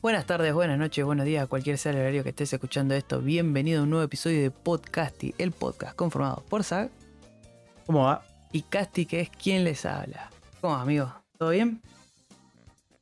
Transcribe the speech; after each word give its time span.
Buenas 0.00 0.24
tardes, 0.24 0.54
buenas 0.54 0.78
noches, 0.78 1.04
buenos 1.04 1.26
días, 1.26 1.48
cualquier 1.48 1.78
sea 1.78 1.90
el 1.90 1.98
horario 1.98 2.22
que 2.22 2.28
estés 2.28 2.52
escuchando 2.52 2.94
esto. 2.94 3.20
Bienvenido 3.20 3.80
a 3.80 3.82
un 3.82 3.90
nuevo 3.90 4.04
episodio 4.04 4.40
de 4.40 4.52
Podcasty, 4.52 5.34
el 5.36 5.50
podcast 5.50 5.96
conformado 5.96 6.44
por 6.48 6.62
Zag 6.62 6.90
¿Cómo 7.86 8.04
va? 8.04 8.24
y 8.52 8.62
Casti, 8.62 9.04
que 9.04 9.20
es 9.20 9.30
quien 9.30 9.64
les 9.64 9.84
habla. 9.84 10.30
¿Cómo 10.60 10.74
va, 10.74 10.82
amigo? 10.82 11.12
¿Todo 11.38 11.50
bien? 11.50 11.82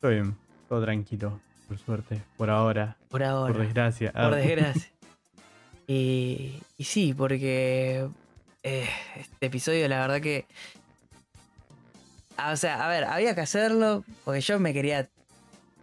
Todo 0.00 0.12
bien, 0.12 0.34
todo 0.66 0.82
tranquilo, 0.82 1.40
por 1.68 1.78
suerte, 1.78 2.22
por 2.38 2.48
ahora, 2.48 2.96
Por 3.10 3.22
ahora. 3.22 3.52
por 3.52 3.62
desgracia. 3.62 4.12
Por 4.12 4.20
Ah, 4.22 4.30
desgracia. 4.36 4.90
y, 5.86 6.54
y 6.78 6.84
sí, 6.84 7.12
porque 7.12 8.08
eh, 8.62 8.88
este 9.16 9.46
episodio, 9.46 9.86
la 9.88 10.00
verdad 10.00 10.22
que. 10.22 10.46
Ah, 12.36 12.52
O 12.52 12.56
sea, 12.56 12.84
a 12.84 12.88
ver, 12.88 13.04
había 13.04 13.34
que 13.34 13.40
hacerlo 13.40 14.04
porque 14.24 14.40
yo 14.40 14.58
me 14.58 14.72
quería 14.72 15.08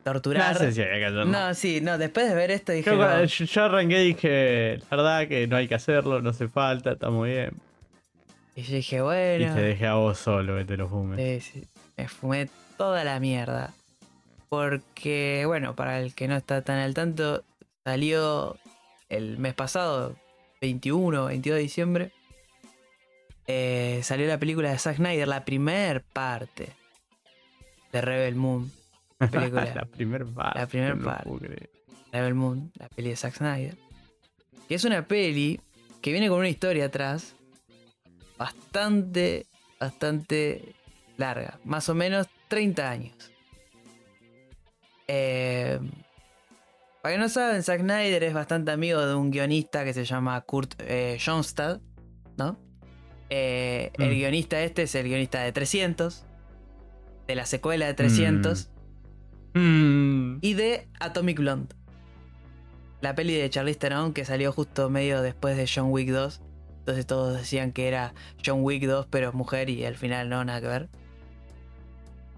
torturar. 0.04 0.54
No 0.54 0.60
sé 0.60 0.72
si 0.74 0.82
había 0.82 0.96
que 1.00 1.06
hacerlo. 1.06 1.26
No, 1.26 1.54
sí, 1.54 1.82
no, 1.82 1.98
después 1.98 2.28
de 2.28 2.36
ver 2.36 2.52
esto 2.52 2.72
dije. 2.72 2.90
Yo, 2.90 2.96
no. 2.98 3.64
arranqué 3.66 4.04
y 4.04 4.08
dije, 4.14 4.78
la 4.92 4.98
verdad 4.98 5.28
que 5.28 5.48
no 5.48 5.56
hay 5.56 5.68
que 5.68 5.76
hacerlo, 5.76 6.22
no 6.22 6.30
hace 6.32 6.48
falta, 6.48 6.92
está 6.92 7.10
muy 7.10 7.32
bien. 7.32 7.52
Y 8.56 8.62
yo 8.64 8.76
dije, 8.76 8.98
Y 8.98 9.00
bueno. 9.00 9.56
te 9.56 9.62
dejé 9.62 9.88
a 9.88 9.96
vos 9.96 10.18
solo 10.20 10.58
que 10.58 10.66
te 10.66 10.78
lo 10.78 10.88
fumes. 10.88 11.44
Sí, 11.44 11.62
sí, 11.62 11.68
me 11.98 12.08
fumé 12.08 12.50
toda 12.78 13.04
la 13.04 13.20
mierda. 13.20 13.74
Porque, 14.50 15.46
bueno, 15.48 15.76
para 15.76 16.00
el 16.00 16.14
que 16.14 16.28
no 16.28 16.36
está 16.36 16.62
tan 16.62 16.78
al 16.78 16.94
tanto, 16.94 17.44
salió 17.84 18.58
el 19.10 19.40
mes 19.40 19.56
pasado, 19.56 20.16
21 20.62 21.26
22 21.26 21.56
de 21.56 21.62
diciembre. 21.64 22.12
Eh, 23.48 24.00
salió 24.04 24.28
la 24.28 24.38
película 24.38 24.72
de 24.72 24.78
Zack 24.78 24.98
Snyder, 24.98 25.28
la 25.28 25.46
primer 25.46 26.04
parte 26.04 26.70
de 27.92 28.02
Rebel 28.02 28.36
Moon. 28.36 28.72
La 29.20 29.28
película. 29.28 29.66
la 29.76 29.86
primer 29.86 30.26
parte. 30.26 30.60
La 30.60 30.68
primer 30.68 30.98
no 30.98 31.04
lo 31.04 31.06
parte. 31.06 31.70
Rebel 32.12 32.36
Moon, 32.36 32.72
la 32.76 32.90
peli 32.90 33.10
de 33.10 33.16
Zack 33.16 33.36
Snyder. 33.36 33.78
Que 34.68 34.76
es 34.76 34.84
una 34.84 35.08
peli 35.08 35.60
que 36.02 36.12
viene 36.12 36.30
con 36.30 36.40
una 36.40 36.50
historia 36.50 36.86
atrás 36.86 37.36
bastante, 38.38 39.48
bastante 39.80 40.76
larga. 41.18 41.60
Más 41.64 41.90
o 41.90 41.96
menos 41.96 42.28
30 42.50 42.90
años. 42.90 43.32
Eh, 45.08 45.80
para 47.02 47.16
que 47.16 47.20
no 47.20 47.30
saben, 47.30 47.64
Zack 47.64 47.82
Snyder 47.82 48.24
es 48.24 48.34
bastante 48.34 48.72
amigo 48.72 49.06
de 49.06 49.16
un 49.16 49.30
guionista 49.30 49.84
que 49.84 49.94
se 49.94 50.06
llama 50.06 50.40
Kurt 50.42 50.76
eh, 50.80 51.18
Johnstad, 51.24 51.82
¿no? 52.38 52.58
Eh, 53.36 53.92
El 53.98 54.10
Mm. 54.10 54.14
guionista 54.14 54.62
este 54.62 54.84
es 54.84 54.94
el 54.94 55.08
guionista 55.08 55.42
de 55.42 55.52
300, 55.52 56.24
de 57.28 57.34
la 57.36 57.48
secuela 57.48 57.88
de 57.88 57.96
300 57.96 58.70
Mm, 59.56 60.38
y 60.42 60.54
de 60.54 60.88
Atomic 61.00 61.40
Blonde. 61.40 61.74
La 63.02 63.16
peli 63.16 63.34
de 63.34 63.50
Charlize 63.50 63.80
Theron 63.80 64.14
que 64.14 64.24
salió 64.24 64.52
justo 64.52 64.90
medio 64.92 65.22
después 65.24 65.58
de 65.58 65.68
John 65.74 65.88
Wick 65.92 66.10
2. 66.10 66.42
Entonces 66.80 67.08
todos 67.08 67.36
decían 67.36 67.72
que 67.72 67.88
era 67.88 68.14
John 68.46 68.60
Wick 68.62 68.84
2 68.86 69.08
pero 69.10 69.34
mujer 69.34 69.70
y 69.72 69.84
al 69.86 69.96
final 69.96 70.30
no, 70.30 70.46
nada 70.46 70.62
que 70.62 70.68
ver. 70.68 70.90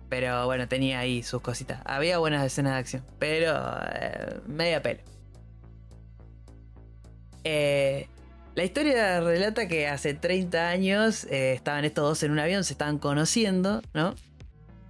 Pero 0.07 0.45
bueno, 0.45 0.67
tenía 0.69 0.99
ahí 0.99 1.23
sus 1.23 1.41
cositas. 1.41 1.81
Había 1.83 2.19
buenas 2.19 2.45
escenas 2.45 2.73
de 2.73 2.79
acción, 2.79 3.03
pero 3.19 3.53
eh, 3.95 4.39
media 4.47 4.81
pelo. 4.81 5.01
Eh, 7.43 8.07
la 8.55 8.63
historia 8.63 9.19
relata 9.21 9.67
que 9.67 9.87
hace 9.87 10.13
30 10.13 10.69
años 10.69 11.25
eh, 11.25 11.53
estaban 11.53 11.85
estos 11.85 12.03
dos 12.07 12.23
en 12.23 12.31
un 12.31 12.39
avión, 12.39 12.63
se 12.63 12.73
estaban 12.73 12.97
conociendo, 12.99 13.81
¿no? 13.93 14.15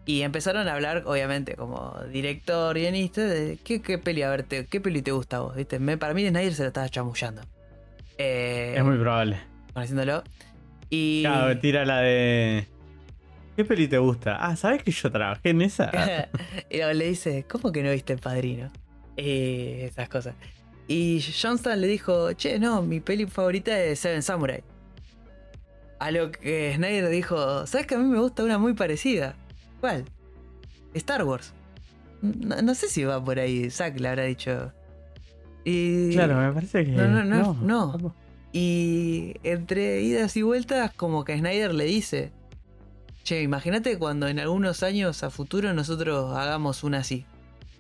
Y 0.08 0.22
empezaron 0.22 0.68
a 0.68 0.74
hablar, 0.74 1.04
obviamente, 1.08 1.56
como 1.56 1.98
director, 2.12 2.76
guionista, 2.78 3.22
de 3.26 3.58
qué, 3.64 3.82
qué 3.82 3.98
peli, 3.98 4.22
a 4.22 4.30
ver, 4.30 4.44
te- 4.44 4.68
qué 4.68 4.80
peli 4.80 5.02
te 5.02 5.12
gusta 5.12 5.38
a 5.38 5.40
vos, 5.40 5.56
¿viste? 5.56 5.80
Me- 5.80 5.98
para 5.98 6.14
mí 6.14 6.28
Snyder 6.28 6.54
se 6.54 6.62
lo 6.62 6.68
estaba 6.68 6.88
chamullando. 6.90 7.42
Eh, 8.20 8.76
es 8.78 8.84
muy 8.84 8.98
probable. 9.00 9.40
Conociéndolo. 9.74 10.24
Y... 10.92 11.24
Claro, 11.24 11.60
tira 11.60 11.86
la 11.86 12.02
de. 12.02 12.68
¿Qué 13.56 13.66
peli 13.66 13.88
te 13.88 13.98
gusta? 13.98 14.38
Ah, 14.40 14.56
¿sabes 14.56 14.84
que 14.84 14.92
yo 14.92 15.12
trabajé 15.12 15.50
en 15.50 15.62
esa? 15.64 15.90
y 16.70 16.78
luego 16.78 16.94
le 16.94 17.06
dice, 17.08 17.46
¿cómo 17.50 17.72
que 17.72 17.82
no 17.82 17.90
viste 17.92 18.14
el 18.14 18.20
padrino? 18.20 18.72
Eh, 19.18 19.88
esas 19.90 20.08
cosas. 20.08 20.36
Y 20.88 21.22
Johnston 21.22 21.82
le 21.82 21.88
dijo, 21.88 22.34
che, 22.34 22.60
no, 22.60 22.82
mi 22.82 23.00
peli 23.00 23.26
favorita 23.26 23.80
es 23.80 24.00
Seven 24.00 24.22
Samurai. 24.22 24.64
A 26.00 26.12
lo 26.12 26.32
que 26.32 26.74
Snyder 26.76 27.10
dijo, 27.10 27.66
¿sabes 27.66 27.88
que 27.88 27.96
a 27.96 27.98
mí 27.98 28.06
me 28.06 28.20
gusta 28.20 28.44
una 28.44 28.58
muy 28.58 28.74
parecida? 28.74 29.36
¿Cuál? 29.80 30.06
Star 30.94 31.24
Wars. 31.24 31.54
No, 32.22 32.62
no 32.62 32.76
sé 32.76 32.88
si 32.88 33.04
va 33.04 33.24
por 33.24 33.40
ahí, 33.40 33.70
Zack 33.70 34.00
le 34.00 34.08
habrá 34.10 34.24
dicho. 34.24 34.72
Y, 35.64 36.12
claro, 36.12 36.38
me 36.38 36.52
parece 36.54 36.86
que. 36.86 36.92
No, 36.92 37.08
no, 37.08 37.24
no, 37.24 37.58
no. 37.98 38.16
y 38.54 39.36
entre 39.44 40.02
idas 40.02 40.38
y 40.38 40.44
vueltas, 40.44 40.92
como 40.94 41.24
que 41.24 41.38
Snyder 41.38 41.74
le 41.74 41.86
dice: 41.86 42.32
Che, 43.24 43.42
imagínate 43.42 43.98
cuando 43.98 44.28
en 44.28 44.40
algunos 44.40 44.84
años 44.84 45.24
a 45.24 45.32
futuro 45.32 45.74
nosotros 45.74 46.36
hagamos 46.38 46.84
una 46.84 47.00
así, 47.00 47.26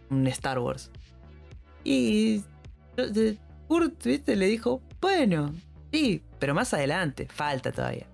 un 0.09 0.25
Star 0.27 0.57
Wars. 0.57 0.89
Y 1.83 2.43
Kurt, 3.67 4.03
viste, 4.03 4.35
le 4.35 4.47
dijo: 4.47 4.81
Bueno, 5.01 5.53
sí, 5.91 6.22
pero 6.39 6.53
más 6.53 6.73
adelante, 6.73 7.28
falta 7.31 7.72
todavía. 7.72 8.07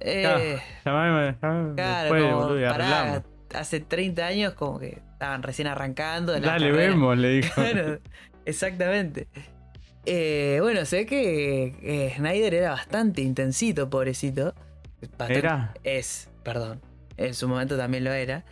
Eh, 0.00 0.58
Llamame, 0.84 1.36
llamame 1.40 1.74
claro, 1.76 2.02
después, 2.02 2.22
como, 2.32 2.46
boludo, 2.48 2.68
pará, 2.68 3.22
hace 3.54 3.80
30 3.80 4.26
años, 4.26 4.54
como 4.54 4.78
que 4.78 5.00
estaban 5.12 5.42
recién 5.42 5.68
arrancando. 5.68 6.38
Dale, 6.38 6.72
vemos, 6.72 7.16
le 7.16 7.28
dijo. 7.28 7.52
Bueno, 7.60 7.98
exactamente. 8.44 9.28
Eh, 10.06 10.58
bueno, 10.60 10.80
ve 10.90 11.06
que 11.06 11.74
eh, 11.82 12.12
Snyder 12.16 12.52
era 12.54 12.70
bastante 12.70 13.22
intensito, 13.22 13.88
pobrecito. 13.88 14.54
Bastante- 15.00 15.38
¿Era? 15.38 15.74
Es, 15.84 16.28
perdón. 16.42 16.80
En 17.16 17.32
su 17.32 17.48
momento 17.48 17.76
también 17.78 18.04
lo 18.04 18.12
era. 18.12 18.44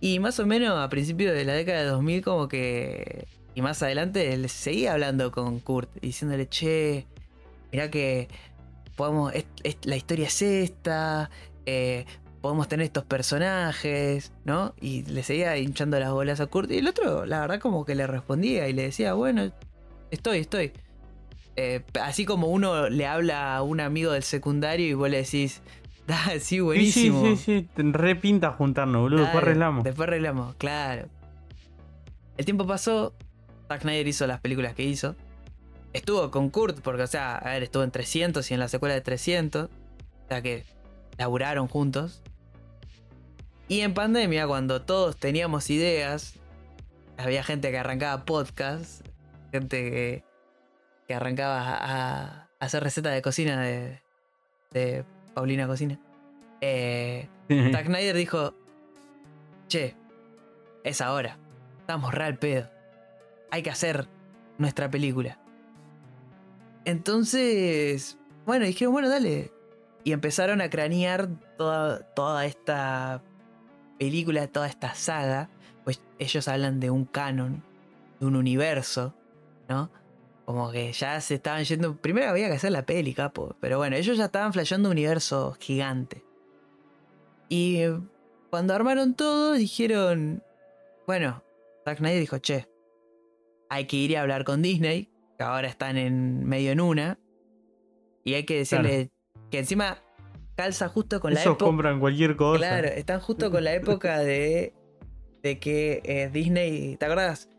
Y 0.00 0.18
más 0.20 0.38
o 0.38 0.46
menos 0.46 0.78
a 0.78 0.88
principios 0.88 1.34
de 1.34 1.44
la 1.44 1.52
década 1.54 1.80
de 1.80 1.86
2000 1.86 2.22
como 2.22 2.48
que... 2.48 3.26
Y 3.54 3.62
más 3.62 3.82
adelante 3.82 4.32
él 4.32 4.48
seguía 4.48 4.92
hablando 4.94 5.30
con 5.30 5.60
Kurt, 5.60 5.88
diciéndole, 6.00 6.48
che, 6.48 7.06
mirá 7.72 7.90
que 7.90 8.28
podemos... 8.96 9.32
es- 9.34 9.46
es- 9.62 9.78
la 9.84 9.96
historia 9.96 10.26
es 10.26 10.42
esta, 10.42 11.30
eh, 11.66 12.04
podemos 12.40 12.68
tener 12.68 12.84
estos 12.84 13.04
personajes, 13.04 14.32
¿no? 14.44 14.74
Y 14.80 15.02
le 15.04 15.22
seguía 15.22 15.56
hinchando 15.56 15.98
las 16.00 16.10
bolas 16.10 16.40
a 16.40 16.46
Kurt. 16.46 16.70
Y 16.72 16.78
el 16.78 16.88
otro, 16.88 17.24
la 17.26 17.40
verdad, 17.40 17.60
como 17.60 17.84
que 17.84 17.94
le 17.94 18.06
respondía 18.06 18.68
y 18.68 18.72
le 18.72 18.82
decía, 18.82 19.14
bueno, 19.14 19.50
estoy, 20.10 20.38
estoy. 20.40 20.72
Eh, 21.56 21.82
así 22.02 22.24
como 22.26 22.48
uno 22.48 22.88
le 22.90 23.06
habla 23.06 23.54
a 23.56 23.62
un 23.62 23.80
amigo 23.80 24.10
del 24.10 24.24
secundario 24.24 24.86
y 24.88 24.94
vos 24.94 25.08
le 25.08 25.18
decís, 25.18 25.62
da, 26.08 26.16
sí, 26.32 26.38
Sí, 26.40 26.48
sí, 26.48 26.60
buenísimo. 26.60 27.24
sí, 27.24 27.36
sí, 27.36 27.68
te 27.74 27.82
repinta 27.84 28.50
juntarnos, 28.50 29.02
boludo. 29.02 29.20
Después 29.22 29.42
arreglamos. 29.44 29.84
Después 29.84 30.08
arreglamos, 30.08 30.54
claro. 30.56 31.06
El 32.36 32.44
tiempo 32.44 32.66
pasó, 32.66 33.14
Zack 33.68 33.82
Snyder 33.82 34.06
hizo 34.06 34.26
las 34.26 34.40
películas 34.40 34.74
que 34.74 34.82
hizo. 34.82 35.16
Estuvo 35.92 36.30
con 36.30 36.50
Kurt, 36.50 36.80
porque, 36.80 37.02
o 37.02 37.06
sea, 37.06 37.36
a 37.36 37.52
ver, 37.52 37.62
estuvo 37.62 37.82
en 37.82 37.90
300 37.90 38.50
y 38.50 38.54
en 38.54 38.60
la 38.60 38.68
secuela 38.68 38.94
de 38.94 39.00
300. 39.00 39.66
O 39.66 40.28
sea 40.28 40.42
que 40.42 40.64
laburaron 41.18 41.68
juntos. 41.68 42.22
Y 43.68 43.80
en 43.80 43.94
pandemia, 43.94 44.46
cuando 44.46 44.82
todos 44.82 45.16
teníamos 45.16 45.70
ideas, 45.70 46.34
había 47.16 47.42
gente 47.42 47.70
que 47.70 47.78
arrancaba 47.78 48.24
podcast, 48.24 49.06
gente 49.52 49.90
que, 49.90 50.24
que 51.08 51.14
arrancaba 51.14 51.60
a, 51.60 52.42
a 52.42 52.48
hacer 52.58 52.82
recetas 52.82 53.14
de 53.14 53.22
cocina 53.22 53.60
de, 53.62 54.02
de 54.72 55.04
Paulina 55.34 55.66
Cocina. 55.66 55.98
Eh, 56.60 57.28
Zack 57.72 57.86
Snyder 57.86 58.16
dijo: 58.16 58.54
Che, 59.68 59.94
es 60.82 61.00
ahora. 61.00 61.38
Estamos 61.80 62.14
real 62.14 62.38
pedo. 62.38 62.70
Hay 63.54 63.62
que 63.62 63.70
hacer 63.70 64.08
nuestra 64.58 64.90
película. 64.90 65.38
Entonces, 66.84 68.18
bueno, 68.46 68.66
dijeron, 68.66 68.92
bueno, 68.92 69.08
dale. 69.08 69.52
Y 70.02 70.10
empezaron 70.10 70.60
a 70.60 70.68
cranear 70.68 71.28
toda, 71.56 72.00
toda 72.00 72.46
esta 72.46 73.22
película, 73.96 74.48
toda 74.48 74.66
esta 74.66 74.96
saga. 74.96 75.50
Pues 75.84 76.00
ellos 76.18 76.48
hablan 76.48 76.80
de 76.80 76.90
un 76.90 77.04
canon, 77.04 77.62
de 78.18 78.26
un 78.26 78.34
universo, 78.34 79.14
¿no? 79.68 79.88
Como 80.46 80.72
que 80.72 80.92
ya 80.92 81.20
se 81.20 81.36
estaban 81.36 81.62
yendo. 81.62 81.96
Primero 81.96 82.30
había 82.30 82.48
que 82.48 82.54
hacer 82.54 82.72
la 82.72 82.84
peli, 82.84 83.14
capo. 83.14 83.54
Pero 83.60 83.78
bueno, 83.78 83.94
ellos 83.94 84.18
ya 84.18 84.24
estaban 84.24 84.52
flasheando 84.52 84.88
un 84.88 84.94
universo 84.94 85.56
gigante. 85.60 86.24
Y 87.48 87.84
cuando 88.50 88.74
armaron 88.74 89.14
todo, 89.14 89.52
dijeron. 89.52 90.42
Bueno, 91.06 91.44
Zack 91.84 91.98
Snyder 91.98 92.18
dijo, 92.18 92.38
che, 92.38 92.73
hay 93.70 93.86
que 93.86 93.96
ir 93.96 94.16
a 94.16 94.22
hablar 94.22 94.44
con 94.44 94.62
Disney, 94.62 95.10
que 95.38 95.44
ahora 95.44 95.68
están 95.68 95.96
en 95.96 96.44
medio 96.44 96.72
en 96.72 96.80
una. 96.80 97.18
Y 98.24 98.34
hay 98.34 98.44
que 98.44 98.56
decirle 98.56 99.10
que 99.50 99.58
encima 99.58 99.98
calza 100.56 100.88
justo 100.88 101.20
con 101.20 101.34
la 101.34 101.42
época. 101.42 101.64
compran 101.64 102.00
cualquier 102.00 102.36
cosa. 102.36 102.58
Claro, 102.58 102.88
están 102.88 103.20
justo 103.20 103.50
con 103.50 103.64
la 103.64 103.74
época 103.74 104.18
de 104.20 104.74
de 105.42 105.58
que 105.58 106.00
eh, 106.04 106.30
Disney, 106.32 106.96
¿te 106.96 107.04
acordás? 107.04 107.50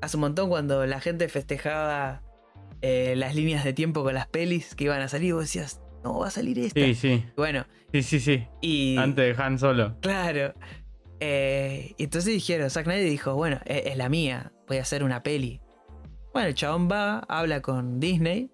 Hace 0.00 0.16
un 0.16 0.22
montón 0.22 0.48
cuando 0.48 0.84
la 0.84 1.00
gente 1.00 1.28
festejaba 1.28 2.22
eh, 2.82 3.14
las 3.16 3.36
líneas 3.36 3.62
de 3.62 3.72
tiempo 3.72 4.02
con 4.02 4.14
las 4.14 4.26
pelis 4.26 4.74
que 4.74 4.84
iban 4.84 5.00
a 5.00 5.08
salir, 5.08 5.32
vos 5.32 5.44
decías, 5.44 5.80
no, 6.02 6.18
va 6.18 6.26
a 6.26 6.30
salir 6.30 6.58
esta. 6.58 6.80
Sí, 6.80 6.94
sí. 6.94 7.24
Bueno, 7.36 7.64
Sí, 7.92 8.02
sí, 8.02 8.18
sí. 8.18 8.46
y... 8.60 8.96
Antes 8.98 9.36
de 9.36 9.42
Han 9.42 9.58
Solo. 9.60 9.96
Claro. 10.00 10.52
Eh, 11.26 11.94
y 11.96 12.04
entonces 12.04 12.34
dijeron, 12.34 12.68
Zack 12.68 12.84
Snyder 12.84 13.08
dijo, 13.08 13.34
bueno, 13.34 13.58
e- 13.64 13.84
es, 13.86 13.96
la 13.96 14.10
mía, 14.10 14.52
voy 14.68 14.76
a 14.76 14.82
hacer 14.82 15.02
una 15.02 15.22
peli. 15.22 15.62
Bueno, 16.34 16.48
el 16.48 16.54
chabón 16.54 16.86
va, 16.90 17.20
habla 17.20 17.62
con 17.62 17.98
Disney. 17.98 18.50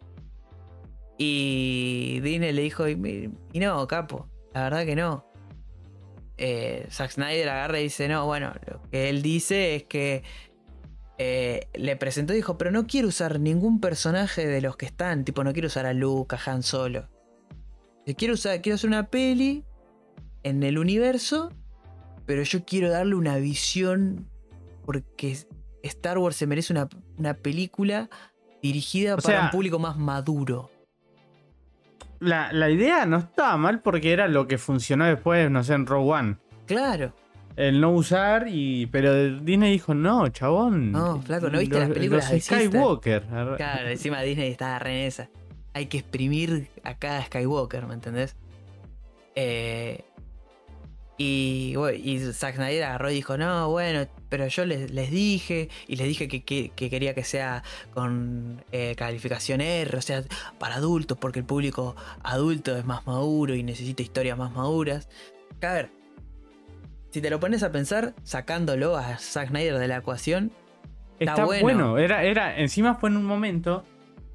Y 1.19 2.21
Disney 2.21 2.53
le 2.53 2.63
dijo, 2.63 2.89
y, 2.89 3.29
no, 3.55 3.89
capo, 3.89 4.29
la 4.55 4.63
verdad 4.63 4.85
que 4.85 4.95
no. 4.95 5.27
Eh, 6.37 6.87
Zack 6.93 7.11
Snyder 7.11 7.49
agarra 7.49 7.81
y 7.81 7.85
dice, 7.85 8.07
no, 8.07 8.25
bueno, 8.27 8.53
lo 8.65 8.81
que 8.89 9.09
él 9.09 9.21
dice 9.21 9.75
es 9.75 9.83
que 9.85 10.23
eh, 11.19 11.67
le 11.75 11.97
presentó 11.97 12.35
y 12.35 12.37
dijo, 12.37 12.57
pero 12.57 12.71
no 12.71 12.87
quiero 12.87 13.09
usar 13.09 13.41
ningún 13.41 13.81
personaje 13.81 14.47
de 14.47 14.61
los 14.61 14.77
que 14.77 14.87
están, 14.87 15.25
tipo, 15.25 15.43
no 15.43 15.53
quiero 15.53 15.67
usar 15.67 15.87
a 15.87 15.93
Luke, 15.93 16.37
Han 16.47 16.63
Solo. 16.63 17.09
Quiero, 18.17 18.35
usar, 18.35 18.63
quiero 18.63 18.77
hacer 18.77 18.89
una 18.89 19.09
peli 19.09 19.65
en 20.45 20.63
el 20.63 20.79
universo, 20.79 21.51
pero 22.31 22.45
yo 22.45 22.65
quiero 22.65 22.91
darle 22.91 23.17
una 23.17 23.39
visión 23.39 24.29
porque 24.87 25.37
Star 25.83 26.17
Wars 26.17 26.37
se 26.37 26.47
merece 26.47 26.73
una, 26.73 26.89
una 27.19 27.35
película 27.35 28.09
dirigida 28.63 29.15
O 29.15 29.17
para 29.17 29.37
sea- 29.37 29.45
un 29.47 29.51
público 29.51 29.81
más 29.81 29.97
maduro. 29.99 30.71
La, 32.21 32.53
la 32.53 32.71
idea 32.71 33.05
no 33.07 33.17
estaba 33.19 33.57
mal 33.57 33.81
porque 33.83 34.13
era 34.13 34.29
lo 34.29 34.47
que 34.47 34.59
funcionó 34.59 35.07
después, 35.07 35.51
no 35.51 35.65
sé, 35.65 35.75
en 35.75 35.87
Rogue 35.87 36.13
One. 36.13 36.37
Claro, 36.67 37.13
El 37.57 37.81
no 37.81 37.91
usar 37.91 38.47
y. 38.47 38.87
Pero 38.87 39.41
Disney 39.41 39.73
dijo, 39.73 39.93
no, 39.93 40.29
chabón. 40.29 40.93
No, 40.93 41.21
flaco, 41.23 41.51
¿no 41.51 41.59
viste 41.59 41.75
los- 41.81 41.89
las 41.89 41.95
películas 41.97 42.31
de? 42.31 42.41
Skywalker. 42.41 43.25
claro, 43.57 43.89
encima 43.89 44.23
Disney 44.23 44.53
estaba 44.53 44.79
re 44.79 45.01
en 45.01 45.07
esa. 45.09 45.29
Hay 45.75 45.87
que 45.87 45.99
exprimir 45.99 46.69
a 46.85 46.95
cada 46.95 47.25
Skywalker, 47.27 47.87
¿me 47.89 47.95
entendés? 47.95 48.37
Eh, 49.35 50.05
y, 51.23 52.19
Zack 52.33 52.57
Snyder 52.57 52.85
agarró 52.85 53.11
y 53.11 53.15
dijo, 53.15 53.37
no, 53.37 53.69
bueno, 53.71 54.07
pero 54.29 54.47
yo 54.49 54.65
les, 54.65 54.91
les 54.91 55.11
dije, 55.11 55.69
y 55.87 55.97
les 55.97 56.07
dije 56.09 56.29
que, 56.29 56.43
que- 56.43 56.71
que 56.75 56.89
quería 56.89 57.15
que 57.15 57.25
sea 57.25 57.63
con 57.93 58.65
eh, 58.73 58.95
calificación 58.97 59.61
R, 59.61 59.99
o 59.99 60.01
sea, 60.03 60.23
para 60.59 60.77
adultos, 60.77 61.19
porque 61.19 61.41
el 61.41 61.45
público 61.45 61.95
adulto 62.23 62.75
es 62.77 62.85
más 62.87 63.07
maduro 63.07 63.55
y 63.55 63.63
necesita 63.63 64.03
historias 64.03 64.39
más 64.39 64.53
maduras. 64.53 65.09
A 65.63 65.73
ver, 65.75 65.91
si 67.11 67.21
te 67.21 67.29
lo 67.29 67.39
pones 67.39 67.63
a 67.63 67.71
pensar, 67.71 68.15
sacándolo 68.23 68.97
a 68.97 69.19
Zack 69.19 69.49
Snyder 69.49 69.79
de 69.79 69.89
la 69.89 69.97
ecuación, 69.99 70.53
Está, 71.19 71.33
Está 71.33 71.45
bueno. 71.45 71.63
bueno. 71.63 71.99
Era, 71.99 72.23
era, 72.25 72.59
encima 72.59 72.95
fue 72.95 73.11
en 73.11 73.19
un 73.19 73.25
momento 73.27 73.85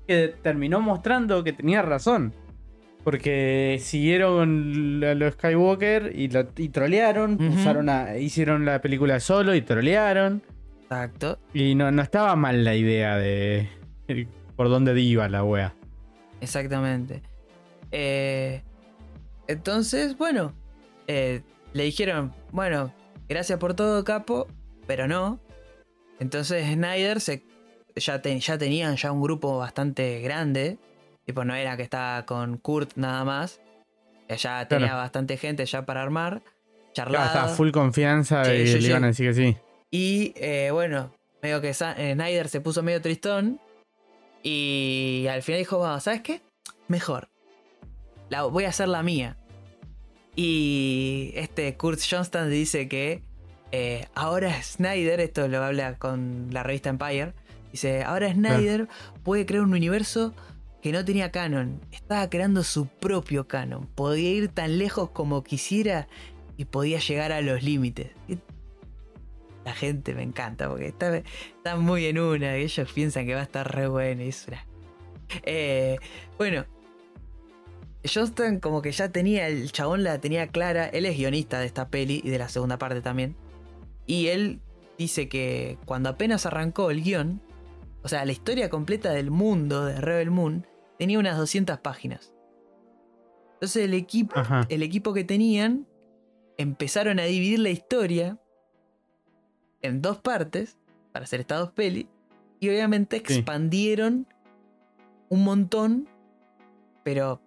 que 0.07 0.35
terminó 0.43 0.81
mostrando 0.81 1.43
que 1.43 1.51
tenía 1.51 1.81
razón. 1.81 2.31
Porque 3.05 3.77
siguieron 3.81 5.01
a 5.03 5.13
los 5.13 5.33
Skywalker 5.35 6.11
y, 6.15 6.27
lo, 6.27 6.45
y 6.57 6.69
trolearon. 6.69 7.41
Usaron 7.41 7.87
a- 7.87 8.17
hicieron 8.17 8.65
la 8.65 8.81
película 8.81 9.19
solo 9.21 9.53
y 9.55 9.61
trolearon. 9.61 10.41
exacto, 10.81 11.39
Y 11.53 11.75
no, 11.75 11.91
no 11.91 12.01
estaba 12.01 12.35
mal 12.35 12.63
la 12.65 12.75
idea 12.75 13.15
de 13.17 13.69
el- 14.07 14.27
por 14.55 14.69
dónde 14.69 14.99
iba 14.99 15.29
la 15.29 15.43
wea. 15.43 15.73
Exactamente. 16.41 17.21
Eh, 17.91 18.63
entonces, 19.47 20.17
bueno, 20.17 20.53
eh, 21.07 21.41
le 21.73 21.83
dijeron, 21.83 22.33
bueno, 22.51 22.91
gracias 23.29 23.59
por 23.59 23.75
todo, 23.75 24.03
capo, 24.03 24.47
pero 24.87 25.07
no. 25.07 25.39
Entonces 26.19 26.65
Snyder 26.73 27.21
se, 27.21 27.43
ya, 27.95 28.21
te- 28.21 28.39
ya 28.39 28.57
tenían 28.57 28.95
ya 28.95 29.11
un 29.11 29.21
grupo 29.21 29.59
bastante 29.59 30.21
grande. 30.21 30.77
Tipo, 31.25 31.43
no 31.43 31.55
era 31.55 31.75
que 31.77 31.83
estaba 31.83 32.25
con 32.25 32.57
Kurt 32.57 32.91
nada 32.95 33.23
más. 33.25 33.59
eh, 34.27 34.37
Ya 34.37 34.67
tenía 34.67 34.87
Claro. 34.87 35.01
bastante 35.01 35.37
gente 35.37 35.65
ya 35.65 35.85
para 35.85 36.01
armar. 36.01 36.41
Claro, 36.41 36.93
Charlada. 36.93 37.25
estaba 37.27 37.47
full 37.49 37.71
confianza 37.71 38.45
Sí, 38.45 38.51
y 38.53 38.67
sí, 38.67 38.79
le 38.79 38.87
iban 38.89 39.03
a 39.03 39.07
decir 39.07 39.27
que 39.27 39.33
sí. 39.33 39.57
Y 39.91 40.33
eh, 40.37 40.69
bueno, 40.71 41.11
medio 41.41 41.61
que 41.61 41.69
eh, 41.69 41.73
Snyder 41.73 42.47
se 42.49 42.61
puso 42.61 42.81
medio 42.83 43.01
tristón. 43.01 43.59
Y 44.43 45.25
al 45.29 45.41
final 45.41 45.59
dijo, 45.59 45.77
"Bueno, 45.79 45.99
¿sabes 45.99 46.21
qué? 46.21 46.41
Mejor. 46.87 47.29
La, 48.29 48.43
voy 48.43 48.63
a 48.65 48.69
hacer 48.69 48.87
la 48.87 49.01
mía. 49.03 49.37
Y 50.35 51.31
este 51.35 51.75
Kurt 51.77 51.99
Johnston 52.09 52.49
dice 52.49 52.87
que 52.87 53.21
eh, 53.71 54.07
ahora 54.15 54.61
Snyder, 54.61 55.19
esto 55.19 55.47
lo 55.47 55.63
habla 55.63 55.95
con 55.97 56.47
la 56.51 56.63
revista 56.63 56.89
Empire, 56.89 57.33
dice, 57.71 58.03
ahora 58.03 58.31
Snyder 58.31 58.87
puede 59.23 59.45
crear 59.45 59.63
un 59.63 59.71
universo 59.73 60.33
que 60.85 60.91
no 60.91 61.03
tenía 61.03 61.31
canon. 61.31 61.81
Estaba 61.91 62.29
creando 62.29 62.61
su 62.61 62.85
propio 62.85 63.47
canon. 63.47 63.87
Podía 63.87 64.29
ir 64.29 64.49
tan 64.49 64.77
lejos 64.77 65.09
como 65.09 65.43
quisiera 65.43 66.07
y 66.57 66.65
podía 66.65 66.99
llegar 66.99 67.31
a 67.31 67.41
los 67.41 67.63
límites. 67.63 68.11
La 69.65 69.73
gente 69.73 70.13
me 70.13 70.21
encanta 70.21 70.69
porque 70.69 70.89
está, 70.89 71.75
muy 71.75 72.05
en 72.05 72.19
una. 72.19 72.53
Ellos 72.57 72.91
piensan 72.93 73.25
que 73.25 73.33
va 73.33 73.39
a 73.39 73.45
estar 73.45 73.75
re 73.75 73.87
bueno. 73.87 74.21
y 74.21 74.27
es 74.27 74.47
una- 74.47 74.63
Eh, 75.41 75.97
bueno, 76.37 76.67
Johnston 78.07 78.59
como 78.59 78.83
que 78.83 78.91
ya 78.91 79.09
tenía, 79.09 79.47
el 79.47 79.71
chabón 79.71 80.03
la 80.03 80.21
tenía 80.21 80.45
clara. 80.49 80.85
Él 80.85 81.07
es 81.07 81.17
guionista 81.17 81.59
de 81.59 81.65
esta 81.65 81.89
peli 81.89 82.21
y 82.23 82.29
de 82.29 82.37
la 82.37 82.47
segunda 82.47 82.77
parte 82.77 83.01
también. 83.01 83.35
Y 84.05 84.27
él 84.27 84.59
dice 84.99 85.29
que 85.29 85.79
cuando 85.85 86.09
apenas 86.09 86.45
arrancó 86.45 86.91
el 86.91 87.01
guion, 87.01 87.41
o 88.03 88.07
sea, 88.07 88.23
la 88.23 88.33
historia 88.33 88.69
completa 88.69 89.11
del 89.13 89.31
mundo 89.31 89.83
de 89.83 89.99
Rebel 89.99 90.29
Moon 90.29 90.67
tenía 90.97 91.19
unas 91.19 91.37
200 91.37 91.79
páginas. 91.79 92.33
Entonces 93.53 93.83
el 93.85 93.93
equipo, 93.93 94.37
Ajá. 94.37 94.65
el 94.69 94.83
equipo 94.83 95.13
que 95.13 95.23
tenían 95.23 95.87
empezaron 96.57 97.19
a 97.19 97.23
dividir 97.23 97.59
la 97.59 97.69
historia 97.69 98.37
en 99.81 100.01
dos 100.01 100.17
partes 100.19 100.77
para 101.11 101.23
hacer 101.25 101.41
estas 101.41 101.59
dos 101.59 101.71
peli 101.71 102.09
y 102.59 102.69
obviamente 102.69 103.21
Sí. 103.25 103.35
expandieron 103.35 104.27
un 105.29 105.43
montón, 105.43 106.07
pero 107.03 107.41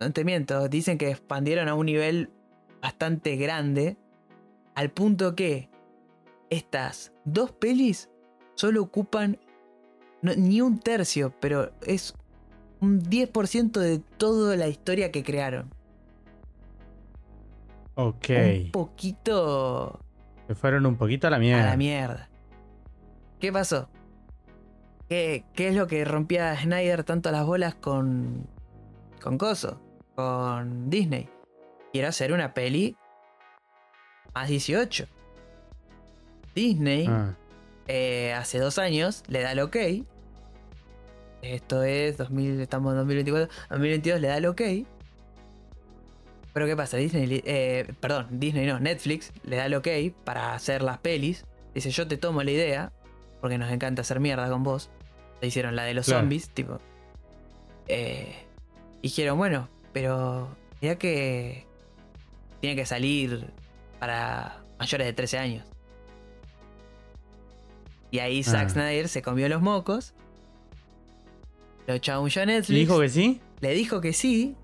no 0.00 0.12
te 0.12 0.24
miento, 0.24 0.68
dicen 0.68 0.98
que 0.98 1.10
expandieron 1.10 1.68
a 1.68 1.74
un 1.74 1.86
nivel 1.86 2.30
bastante 2.82 3.36
grande 3.36 3.96
al 4.74 4.90
punto 4.90 5.34
que 5.34 5.70
estas 6.50 7.12
dos 7.24 7.52
pelis 7.52 8.10
solo 8.54 8.82
ocupan 8.82 9.38
no- 10.22 10.34
ni 10.36 10.60
un 10.60 10.78
tercio, 10.80 11.34
pero 11.40 11.72
es 11.86 12.14
un 12.84 13.00
10% 13.02 13.72
de 13.80 13.98
toda 13.98 14.56
la 14.56 14.68
historia 14.68 15.10
que 15.10 15.22
crearon. 15.22 15.70
Ok. 17.96 18.28
Un 18.64 18.70
poquito 18.72 20.00
Se 20.48 20.54
fueron 20.54 20.86
un 20.86 20.96
poquito 20.96 21.26
a 21.26 21.30
la 21.30 21.36
a 21.36 21.40
mierda. 21.40 21.64
la 21.70 21.76
mierda. 21.76 22.28
¿Qué 23.40 23.52
pasó? 23.52 23.88
¿Qué, 25.08 25.44
qué 25.54 25.68
es 25.68 25.74
lo 25.76 25.86
que 25.86 26.04
rompía 26.04 26.50
a 26.52 26.56
Snyder 26.60 27.04
tanto 27.04 27.30
las 27.30 27.44
bolas 27.46 27.74
con. 27.74 28.46
con 29.22 29.38
Coso? 29.38 29.80
Con 30.14 30.88
Disney. 30.90 31.28
Quiero 31.92 32.08
hacer 32.08 32.32
una 32.32 32.54
peli 32.54 32.96
más 34.34 34.48
18. 34.48 35.06
Disney, 36.54 37.06
Ah, 37.08 37.34
eh, 37.88 38.32
hace 38.32 38.58
dos 38.58 38.78
años, 38.78 39.22
le 39.28 39.42
da 39.42 39.52
el 39.52 39.60
ok. 39.60 39.76
Esto 41.52 41.82
es 41.82 42.16
2000, 42.16 42.60
estamos 42.60 42.92
en 42.92 42.98
2024. 42.98 43.52
2022 43.70 44.20
le 44.20 44.28
da 44.28 44.36
el 44.38 44.46
ok. 44.46 44.62
Pero 46.52 46.66
¿qué 46.66 46.76
pasa? 46.76 46.96
Disney, 46.96 47.42
eh, 47.44 47.92
perdón, 48.00 48.28
Disney 48.30 48.66
no, 48.66 48.78
Netflix 48.78 49.32
le 49.44 49.56
da 49.56 49.66
el 49.66 49.74
ok 49.74 49.88
para 50.24 50.54
hacer 50.54 50.82
las 50.82 50.98
pelis. 50.98 51.44
Dice, 51.74 51.90
yo 51.90 52.06
te 52.06 52.16
tomo 52.16 52.42
la 52.42 52.50
idea, 52.52 52.92
porque 53.40 53.58
nos 53.58 53.70
encanta 53.72 54.02
hacer 54.02 54.20
mierda 54.20 54.48
con 54.48 54.62
vos. 54.62 54.88
Le 55.40 55.48
hicieron 55.48 55.74
la 55.76 55.82
de 55.84 55.94
los 55.94 56.06
Claro. 56.06 56.20
zombies, 56.20 56.48
tipo. 56.50 56.78
Eh, 57.88 58.32
dijeron, 59.02 59.36
bueno, 59.36 59.68
pero 59.92 60.48
ya 60.80 60.96
que 60.96 61.66
tiene 62.60 62.76
que 62.76 62.86
salir 62.86 63.46
para 63.98 64.62
mayores 64.78 65.06
de 65.08 65.12
13 65.12 65.38
años. 65.38 65.66
Y 68.12 68.20
ahí 68.20 68.44
Zack 68.44 68.66
Ah. 68.66 68.70
Snyder 68.70 69.08
se 69.08 69.22
comió 69.22 69.48
los 69.48 69.60
mocos. 69.60 70.14
Lo 71.86 71.98
chamulló 71.98 72.40
a 72.40 72.44
¿Y 72.44 72.46
Netflix. 72.46 72.78
dijo 72.78 73.00
que 73.00 73.08
sí? 73.08 73.40
Le 73.60 73.74
dijo 73.74 74.00
que 74.00 74.12
sí. 74.12 74.56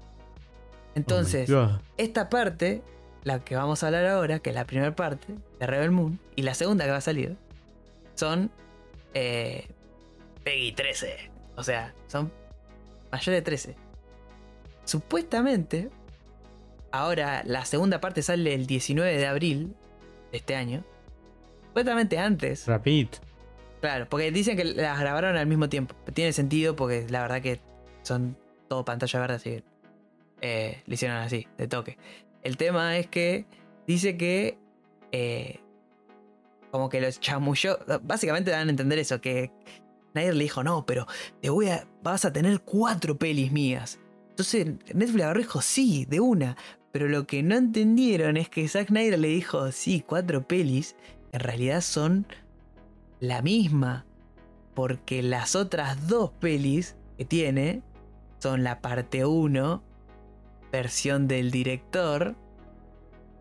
Entonces, 0.95 1.49
Oh 1.51 1.79
esta 1.97 2.29
parte, 2.29 2.83
la 3.25 3.45
que 3.45 3.55
vamos 3.57 3.83
a 3.83 3.87
hablar 3.87 4.07
ahora, 4.07 4.39
que 4.41 4.51
es 4.51 4.57
la 4.57 4.65
primera 4.67 4.95
parte 4.97 5.35
de 5.59 5.67
Rebel 5.67 5.91
Moon, 5.91 6.19
y 6.37 6.43
la 6.43 6.55
segunda 6.55 6.85
que 6.85 6.91
va 6.91 6.97
a 6.97 7.03
salir, 7.03 7.37
son 8.15 8.51
eh, 9.15 9.69
Peggy 10.45 10.73
13. 10.73 11.31
O 11.57 11.63
sea, 11.63 11.95
son 12.09 12.33
mayores 13.13 13.39
de 13.39 13.43
13. 13.43 13.77
Supuestamente, 14.85 15.91
ahora 16.91 17.43
la 17.45 17.65
segunda 17.65 18.01
parte 18.01 18.23
sale 18.23 18.55
el 18.55 18.67
19 18.67 19.17
de 19.17 19.27
abril 19.27 19.75
de 20.33 20.39
este 20.39 20.57
año. 20.57 20.85
supuestamente 21.69 22.19
antes. 22.19 22.67
Rapidito. 22.67 23.19
Claro, 23.81 24.07
porque 24.09 24.31
dicen 24.31 24.57
que 24.57 24.65
las 24.65 25.01
grabaron 25.01 25.37
al 25.37 25.47
mismo 25.47 25.69
tiempo. 25.69 25.95
Tiene 26.13 26.33
sentido 26.33 26.77
porque 26.77 27.07
la 27.09 27.23
verdad 27.23 27.41
que 27.41 27.61
son 28.03 28.37
todo 28.69 28.85
pantalla 28.85 29.21
verde, 29.21 29.35
así 29.35 29.51
que 29.51 29.65
eh, 30.43 30.83
le 30.87 30.95
hicieron 30.95 31.17
así, 31.19 31.47
de 31.57 31.69
toque. 31.69 31.99
El 32.43 32.57
tema 32.57 32.99
es 32.99 33.07
que 33.07 33.47
dice 33.87 34.17
que 34.17 34.59
eh, 35.13 35.61
como 36.71 36.89
que 36.89 37.01
los 37.01 37.21
chamulló. 37.21 37.79
Básicamente 38.03 38.51
dan 38.51 38.69
a 38.69 38.71
entender 38.71 38.99
eso, 38.99 39.21
que 39.21 39.51
Snyder 40.13 40.35
le 40.35 40.45
dijo, 40.45 40.63
no, 40.63 40.87
pero 40.87 41.07
te 41.41 41.51
voy 41.51 41.69
a. 41.69 41.87
vas 42.03 42.25
a 42.25 42.33
tener 42.33 42.61
cuatro 42.61 43.19
pelis 43.19 43.53
mías. 43.53 43.99
Entonces 44.31 44.67
Netflix 44.95 45.23
agarró 45.23 45.41
dijo, 45.41 45.63
sí, 45.63 46.07
de 46.09 46.21
una. 46.21 46.57
Pero 46.93 47.09
lo 47.09 47.27
que 47.27 47.43
no 47.43 47.57
entendieron 47.57 48.37
es 48.37 48.49
que 48.49 48.67
Zack 48.67 48.89
Snyder 48.89 49.19
le 49.19 49.29
dijo, 49.29 49.71
sí, 49.71 50.03
cuatro 50.05 50.47
pelis, 50.47 50.97
en 51.33 51.41
realidad 51.41 51.83
son 51.83 52.27
la 53.21 53.43
misma. 53.43 54.07
Porque 54.75 55.23
las 55.23 55.57
otras 55.57 56.09
dos 56.09 56.31
pelis 56.41 56.97
que 57.19 57.25
tiene 57.25 57.83
son 58.39 58.65
la 58.65 58.81
parte 58.81 59.25
1, 59.25 59.83
versión 60.73 61.29
del 61.29 61.51
director, 61.51 62.35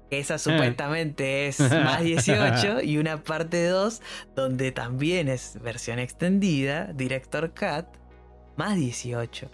que 0.09 0.19
esa 0.19 0.37
supuestamente 0.37 1.47
es 1.47 1.59
más 1.59 2.01
18, 2.01 2.81
y 2.81 2.97
una 2.97 3.23
parte 3.23 3.67
2 3.67 4.01
donde 4.35 4.71
también 4.71 5.29
es 5.29 5.57
versión 5.61 5.99
extendida, 5.99 6.91
director 6.93 7.51
cut, 7.51 7.85
más 8.57 8.75
18. 8.75 9.49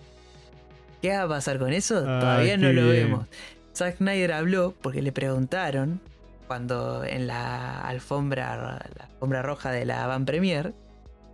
¿Qué 1.01 1.09
va 1.09 1.23
a 1.23 1.27
pasar 1.27 1.59
con 1.59 1.73
eso? 1.73 2.01
Todavía 2.01 2.57
no 2.57 2.71
lo 2.71 2.87
vemos. 2.87 3.27
Zack 3.75 3.97
Snyder 3.97 4.31
habló 4.31 4.73
porque 4.81 5.01
le 5.01 5.11
preguntaron 5.11 6.01
cuando 6.47 7.03
en 7.03 7.27
la 7.27 7.81
alfombra, 7.81 8.79
la 8.97 9.05
alfombra 9.05 9.41
roja 9.41 9.71
de 9.71 9.85
la 9.85 10.07
Van 10.07 10.25
Premier, 10.25 10.73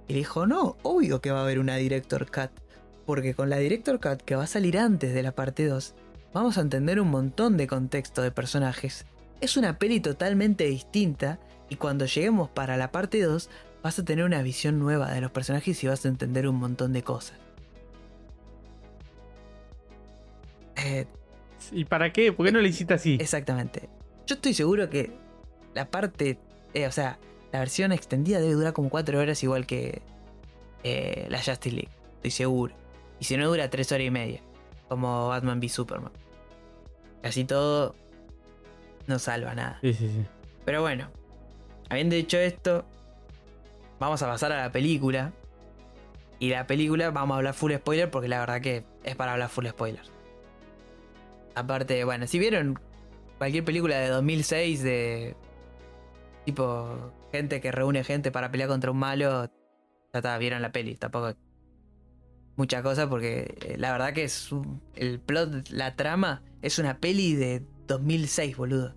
y 0.07 0.13
dijo, 0.13 0.45
no, 0.45 0.77
obvio 0.83 1.21
que 1.21 1.31
va 1.31 1.39
a 1.39 1.43
haber 1.43 1.59
una 1.59 1.77
director 1.77 2.29
cut, 2.29 2.51
porque 3.05 3.33
con 3.33 3.49
la 3.49 3.57
director 3.57 3.99
cut 3.99 4.21
que 4.21 4.35
va 4.35 4.43
a 4.43 4.47
salir 4.47 4.77
antes 4.77 5.13
de 5.13 5.23
la 5.23 5.31
parte 5.31 5.65
2, 5.65 5.95
vamos 6.33 6.57
a 6.57 6.61
entender 6.61 6.99
un 6.99 7.09
montón 7.09 7.57
de 7.57 7.67
contexto 7.67 8.21
de 8.21 8.31
personajes. 8.31 9.05
Es 9.39 9.57
una 9.57 9.77
peli 9.79 9.99
totalmente 9.99 10.65
distinta 10.65 11.39
y 11.69 11.75
cuando 11.75 12.05
lleguemos 12.05 12.49
para 12.49 12.77
la 12.77 12.91
parte 12.91 13.21
2 13.21 13.49
vas 13.81 13.99
a 13.99 14.05
tener 14.05 14.25
una 14.25 14.41
visión 14.41 14.79
nueva 14.79 15.11
de 15.11 15.21
los 15.21 15.31
personajes 15.31 15.83
y 15.83 15.87
vas 15.87 16.05
a 16.05 16.09
entender 16.09 16.47
un 16.47 16.55
montón 16.55 16.93
de 16.93 17.03
cosas. 17.03 17.37
Eh, 20.75 21.05
¿Y 21.71 21.85
para 21.85 22.11
qué? 22.11 22.33
¿Por 22.33 22.45
qué 22.45 22.51
no 22.51 22.59
le 22.59 22.69
hiciste 22.69 22.93
así? 22.93 23.17
Exactamente. 23.19 23.89
Yo 24.31 24.35
estoy 24.35 24.53
seguro 24.53 24.89
que 24.89 25.11
la 25.73 25.91
parte, 25.91 26.39
eh, 26.73 26.87
o 26.87 26.91
sea, 26.93 27.19
la 27.51 27.59
versión 27.59 27.91
extendida 27.91 28.39
debe 28.39 28.53
durar 28.53 28.71
como 28.71 28.89
4 28.89 29.19
horas 29.19 29.43
igual 29.43 29.65
que 29.65 30.01
eh, 30.85 31.27
la 31.27 31.39
Justice 31.39 31.75
League. 31.75 31.91
Estoy 32.15 32.31
seguro. 32.31 32.73
Y 33.19 33.25
si 33.25 33.35
no 33.35 33.45
dura 33.45 33.69
3 33.69 33.91
horas 33.91 34.07
y 34.07 34.09
media. 34.09 34.39
Como 34.87 35.27
Batman 35.27 35.59
v 35.59 35.67
Superman. 35.67 36.13
Casi 37.21 37.43
todo 37.43 37.93
no 39.05 39.19
salva 39.19 39.53
nada. 39.53 39.79
Sí, 39.81 39.93
sí, 39.93 40.07
sí. 40.07 40.25
Pero 40.63 40.79
bueno, 40.79 41.09
habiendo 41.89 42.15
dicho 42.15 42.37
esto, 42.37 42.85
vamos 43.99 44.23
a 44.23 44.27
pasar 44.27 44.53
a 44.53 44.61
la 44.61 44.71
película. 44.71 45.33
Y 46.39 46.51
la 46.51 46.67
película 46.67 47.09
vamos 47.09 47.35
a 47.35 47.37
hablar 47.39 47.53
full 47.53 47.73
spoiler 47.73 48.09
porque 48.09 48.29
la 48.29 48.39
verdad 48.39 48.61
que 48.61 48.85
es 49.03 49.15
para 49.17 49.33
hablar 49.33 49.49
full 49.49 49.67
spoiler. 49.67 50.03
Aparte, 51.53 52.05
bueno, 52.05 52.27
si 52.27 52.39
vieron 52.39 52.79
cualquier 53.41 53.65
película 53.65 53.97
de 53.97 54.07
2006 54.09 54.83
de 54.83 55.35
tipo 56.45 57.11
gente 57.31 57.59
que 57.59 57.71
reúne 57.71 58.03
gente 58.03 58.31
para 58.31 58.51
pelear 58.51 58.69
contra 58.69 58.91
un 58.91 58.99
malo, 58.99 59.45
ya 60.13 60.19
está, 60.19 60.37
vieron 60.37 60.61
la 60.61 60.71
peli, 60.71 60.93
tampoco 60.93 61.33
mucha 62.55 62.83
cosa 62.83 63.09
porque 63.09 63.57
eh, 63.65 63.77
la 63.79 63.93
verdad 63.93 64.13
que 64.13 64.25
es 64.25 64.51
el 64.93 65.19
plot, 65.19 65.69
la 65.71 65.95
trama 65.95 66.43
es 66.61 66.77
una 66.77 66.99
peli 66.99 67.33
de 67.33 67.65
2006, 67.87 68.57
boludo. 68.57 68.95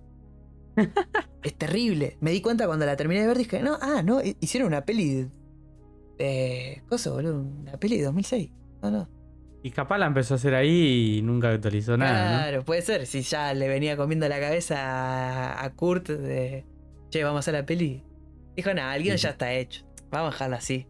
es 1.42 1.54
terrible. 1.54 2.18
Me 2.20 2.30
di 2.30 2.42
cuenta 2.42 2.66
cuando 2.66 2.84
la 2.84 2.96
terminé 2.96 3.22
de 3.22 3.28
ver, 3.28 3.38
dije, 3.38 3.62
no, 3.62 3.78
ah, 3.80 4.02
no, 4.02 4.20
hicieron 4.40 4.68
una 4.68 4.84
peli 4.84 5.30
de... 6.18 6.82
cosa, 6.90 7.12
boludo, 7.12 7.40
una 7.40 7.78
peli 7.78 7.96
de 7.96 8.04
2006. 8.04 8.50
No, 8.82 8.90
no. 8.90 9.08
Y 9.64 9.70
capaz 9.70 9.96
la 9.96 10.04
empezó 10.04 10.34
a 10.34 10.36
hacer 10.36 10.54
ahí 10.54 11.16
y 11.16 11.22
nunca 11.22 11.48
actualizó 11.48 11.96
nada. 11.96 12.42
Claro, 12.42 12.64
puede 12.66 12.82
ser. 12.82 13.06
Si 13.06 13.22
ya 13.22 13.54
le 13.54 13.66
venía 13.66 13.96
comiendo 13.96 14.28
la 14.28 14.38
cabeza 14.38 15.64
a 15.64 15.72
Kurt 15.72 16.10
de. 16.10 16.66
Che, 17.08 17.24
vamos 17.24 17.38
a 17.38 17.40
hacer 17.40 17.54
la 17.54 17.64
peli. 17.64 18.04
Dijo, 18.54 18.74
nada, 18.74 18.92
alguien 18.92 19.16
ya 19.16 19.30
está 19.30 19.54
hecho. 19.54 19.86
Vamos 20.10 20.28
a 20.28 20.32
dejarla 20.32 20.56
así. 20.58 20.86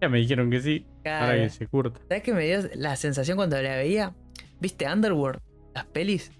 Ya 0.00 0.08
me 0.08 0.18
dijeron 0.18 0.52
que 0.52 0.60
sí. 0.60 0.86
Para 1.02 1.34
que 1.34 1.50
se 1.50 1.66
curta. 1.66 2.00
¿Sabes 2.08 2.22
qué 2.22 2.32
me 2.32 2.44
dio 2.44 2.60
la 2.76 2.94
sensación 2.94 3.38
cuando 3.38 3.60
la 3.60 3.74
veía? 3.74 4.14
¿Viste 4.60 4.86
Underworld? 4.86 5.40
Las 5.74 5.86
pelis. 5.86 6.30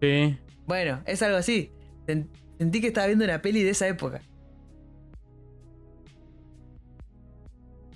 Sí. 0.00 0.38
Bueno, 0.66 1.02
es 1.04 1.20
algo 1.22 1.38
así. 1.38 1.72
Sentí 2.06 2.80
que 2.80 2.86
estaba 2.86 3.08
viendo 3.08 3.24
una 3.24 3.42
peli 3.42 3.64
de 3.64 3.70
esa 3.70 3.88
época. 3.88 4.20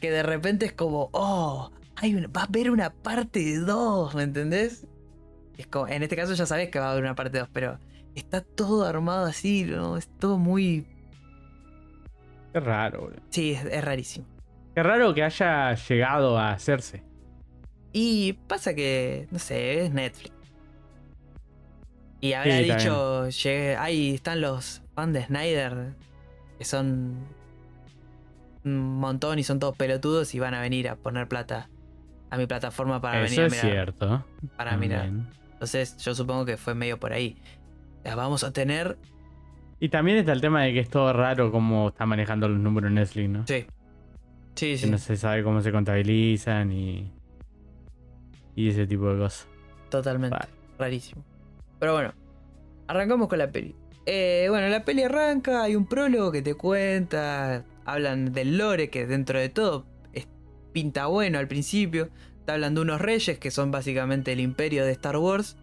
Que 0.00 0.10
de 0.10 0.22
repente 0.22 0.66
es 0.66 0.72
como, 0.72 1.10
oh, 1.12 1.70
hay 1.96 2.14
va 2.26 2.42
a 2.42 2.44
haber 2.44 2.70
una 2.70 2.90
parte 2.90 3.58
2, 3.58 4.14
¿me 4.14 4.22
entendés? 4.22 4.86
Es 5.56 5.66
como, 5.66 5.88
en 5.88 6.02
este 6.02 6.16
caso 6.16 6.32
ya 6.34 6.46
sabes 6.46 6.70
que 6.70 6.78
va 6.78 6.88
a 6.88 6.92
haber 6.92 7.04
una 7.04 7.14
parte 7.14 7.38
2, 7.38 7.48
pero 7.52 7.78
está 8.14 8.40
todo 8.40 8.86
armado 8.86 9.26
así, 9.26 9.64
¿no? 9.64 9.96
Es 9.96 10.08
todo 10.18 10.38
muy... 10.38 10.86
Qué 12.52 12.60
raro, 12.60 13.02
boludo. 13.02 13.20
Sí, 13.28 13.52
es, 13.52 13.84
rarísimo. 13.84 14.26
Qué 14.74 14.82
raro 14.82 15.14
que 15.14 15.22
haya 15.22 15.74
llegado 15.74 16.38
a 16.38 16.52
hacerse. 16.52 17.04
Y 17.92 18.32
pasa 18.48 18.74
que, 18.74 19.28
no 19.30 19.38
sé, 19.38 19.84
es 19.84 19.92
Netflix. 19.92 20.32
Y 22.20 22.32
había 22.32 22.58
dicho, 22.58 23.28
ahí 23.78 24.14
están 24.14 24.40
los 24.40 24.82
fans 24.94 25.14
de 25.14 25.24
Snyder, 25.24 25.94
que 26.58 26.64
son 26.64 27.26
un 28.64 28.98
montón 28.98 29.38
y 29.38 29.42
son 29.42 29.58
todos 29.58 29.76
pelotudos 29.76 30.34
y 30.34 30.38
van 30.38 30.54
a 30.54 30.60
venir 30.60 30.88
a 30.88 30.96
poner 30.96 31.28
plata 31.28 31.68
a 32.30 32.36
mi 32.36 32.46
plataforma 32.46 33.00
para 33.00 33.20
venir 33.20 33.40
a 33.40 33.44
mirar. 33.44 33.54
es 33.54 33.60
cierto. 33.60 34.24
Para 34.56 34.76
mirar. 34.76 35.10
Entonces 35.52 35.96
yo 35.98 36.14
supongo 36.14 36.44
que 36.44 36.56
fue 36.56 36.74
medio 36.74 36.98
por 36.98 37.12
ahí. 37.12 37.36
Vamos 38.04 38.44
a 38.44 38.52
tener. 38.52 38.96
Y 39.78 39.88
también 39.88 40.18
está 40.18 40.32
el 40.32 40.40
tema 40.40 40.62
de 40.62 40.72
que 40.72 40.80
es 40.80 40.88
todo 40.88 41.12
raro 41.12 41.50
cómo 41.50 41.88
está 41.88 42.06
manejando 42.06 42.48
los 42.48 42.58
números 42.58 42.90
Netflix, 42.90 43.28
¿no? 43.28 43.46
Sí. 43.46 43.66
Sí, 44.54 44.76
sí. 44.76 44.90
no 44.90 44.98
se 44.98 45.16
sabe 45.16 45.42
cómo 45.42 45.60
se 45.60 45.72
contabilizan 45.72 46.72
y. 46.72 47.12
Y 48.54 48.68
ese 48.68 48.86
tipo 48.86 49.12
de 49.12 49.18
cosas. 49.18 49.48
Totalmente. 49.90 50.36
Rarísimo. 50.78 51.24
Pero 51.78 51.94
bueno, 51.94 52.12
arrancamos 52.88 53.28
con 53.28 53.38
la 53.38 53.50
peli. 53.50 53.74
Eh, 54.06 54.46
bueno, 54.50 54.68
la 54.68 54.84
peli 54.84 55.02
arranca, 55.02 55.62
hay 55.62 55.76
un 55.76 55.86
prólogo 55.86 56.32
que 56.32 56.42
te 56.42 56.54
cuenta 56.54 57.64
hablan 57.92 58.32
del 58.32 58.58
lore, 58.58 58.90
que 58.90 59.06
dentro 59.06 59.38
de 59.38 59.48
todo 59.48 59.86
es, 60.12 60.28
pinta 60.72 61.06
bueno 61.06 61.38
al 61.38 61.48
principio. 61.48 62.10
Te 62.44 62.52
hablan 62.52 62.74
de 62.74 62.80
unos 62.80 63.00
reyes 63.00 63.38
que 63.38 63.50
son 63.50 63.70
básicamente 63.70 64.32
el 64.32 64.40
imperio 64.40 64.84
de 64.84 64.92
Star 64.92 65.16
Wars, 65.16 65.56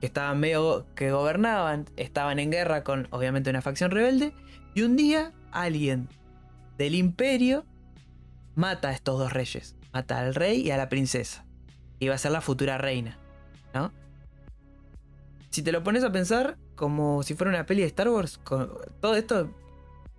que 0.00 0.06
estaban 0.06 0.38
medio 0.38 0.86
que 0.94 1.10
gobernaban, 1.10 1.86
estaban 1.96 2.38
en 2.38 2.50
guerra 2.50 2.84
con 2.84 3.08
obviamente 3.10 3.50
una 3.50 3.62
facción 3.62 3.90
rebelde. 3.90 4.32
Y 4.74 4.82
un 4.82 4.96
día 4.96 5.32
alguien 5.50 6.08
del 6.76 6.94
imperio 6.94 7.64
mata 8.54 8.88
a 8.88 8.92
estos 8.92 9.18
dos 9.18 9.32
reyes. 9.32 9.74
Mata 9.92 10.20
al 10.20 10.34
rey 10.34 10.60
y 10.60 10.70
a 10.70 10.76
la 10.76 10.88
princesa. 10.88 11.44
Y 11.98 12.08
va 12.08 12.14
a 12.14 12.18
ser 12.18 12.32
la 12.32 12.40
futura 12.40 12.78
reina. 12.78 13.18
¿No? 13.74 13.92
Si 15.50 15.62
te 15.62 15.72
lo 15.72 15.82
pones 15.82 16.04
a 16.04 16.12
pensar 16.12 16.58
como 16.76 17.22
si 17.22 17.34
fuera 17.34 17.50
una 17.50 17.66
peli 17.66 17.80
de 17.80 17.88
Star 17.88 18.08
Wars, 18.08 18.38
todo 18.44 19.16
esto 19.16 19.50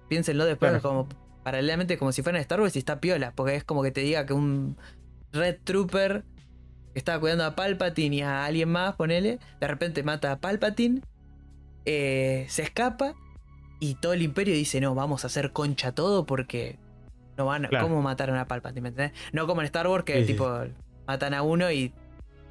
Piénsenlo 0.10 0.46
después 0.46 0.82
como 0.82 1.08
paralelamente 1.44 1.98
como 1.98 2.12
si 2.12 2.22
fuera 2.22 2.40
Star 2.40 2.60
Wars 2.60 2.76
y 2.76 2.80
está 2.80 3.00
piola, 3.00 3.32
porque 3.36 3.56
es 3.56 3.64
como 3.64 3.82
que 3.82 3.92
te 3.92 4.02
diga 4.02 4.26
que 4.26 4.34
un 4.34 4.76
Red 5.32 5.58
Trooper 5.64 6.24
que 6.94 7.00
estaba 7.00 7.20
cuidando 7.20 7.46
a 7.46 7.56
Palpatine 7.56 8.16
y 8.18 8.22
a 8.22 8.46
alguien 8.46 8.70
más, 8.70 8.96
ponele, 8.96 9.40
de 9.60 9.68
repente 9.68 10.04
mata 10.04 10.32
a 10.32 10.40
Palpatine, 10.40 11.02
eh, 11.86 12.46
se 12.50 12.64
escapa 12.64 13.14
y 13.80 13.96
todo 13.96 14.14
el 14.14 14.22
imperio 14.22 14.54
dice, 14.54 14.82
no, 14.82 14.96
vamos 14.96 15.24
a 15.24 15.28
hacer 15.28 15.52
concha 15.54 15.94
todo 15.94 16.26
porque 16.26 16.78
no 17.38 17.46
van 17.46 17.66
a... 17.66 17.70
¿Cómo 17.82 18.02
mataron 18.02 18.38
a 18.38 18.48
Palpatine? 18.48 18.82
¿Me 18.82 18.90
entendés? 18.90 19.18
No 19.32 19.48
como 19.48 19.62
en 19.62 19.66
Star 19.66 19.88
Wars 19.88 20.04
que 20.04 20.24
tipo 20.24 20.52
matan 21.08 21.34
a 21.34 21.42
uno 21.42 21.72
y 21.72 21.94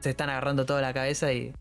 se 0.01 0.11
están 0.11 0.31
agarrando 0.31 0.65
toda 0.65 0.81
la 0.81 0.95
cabeza 0.95 1.33
y 1.33 1.53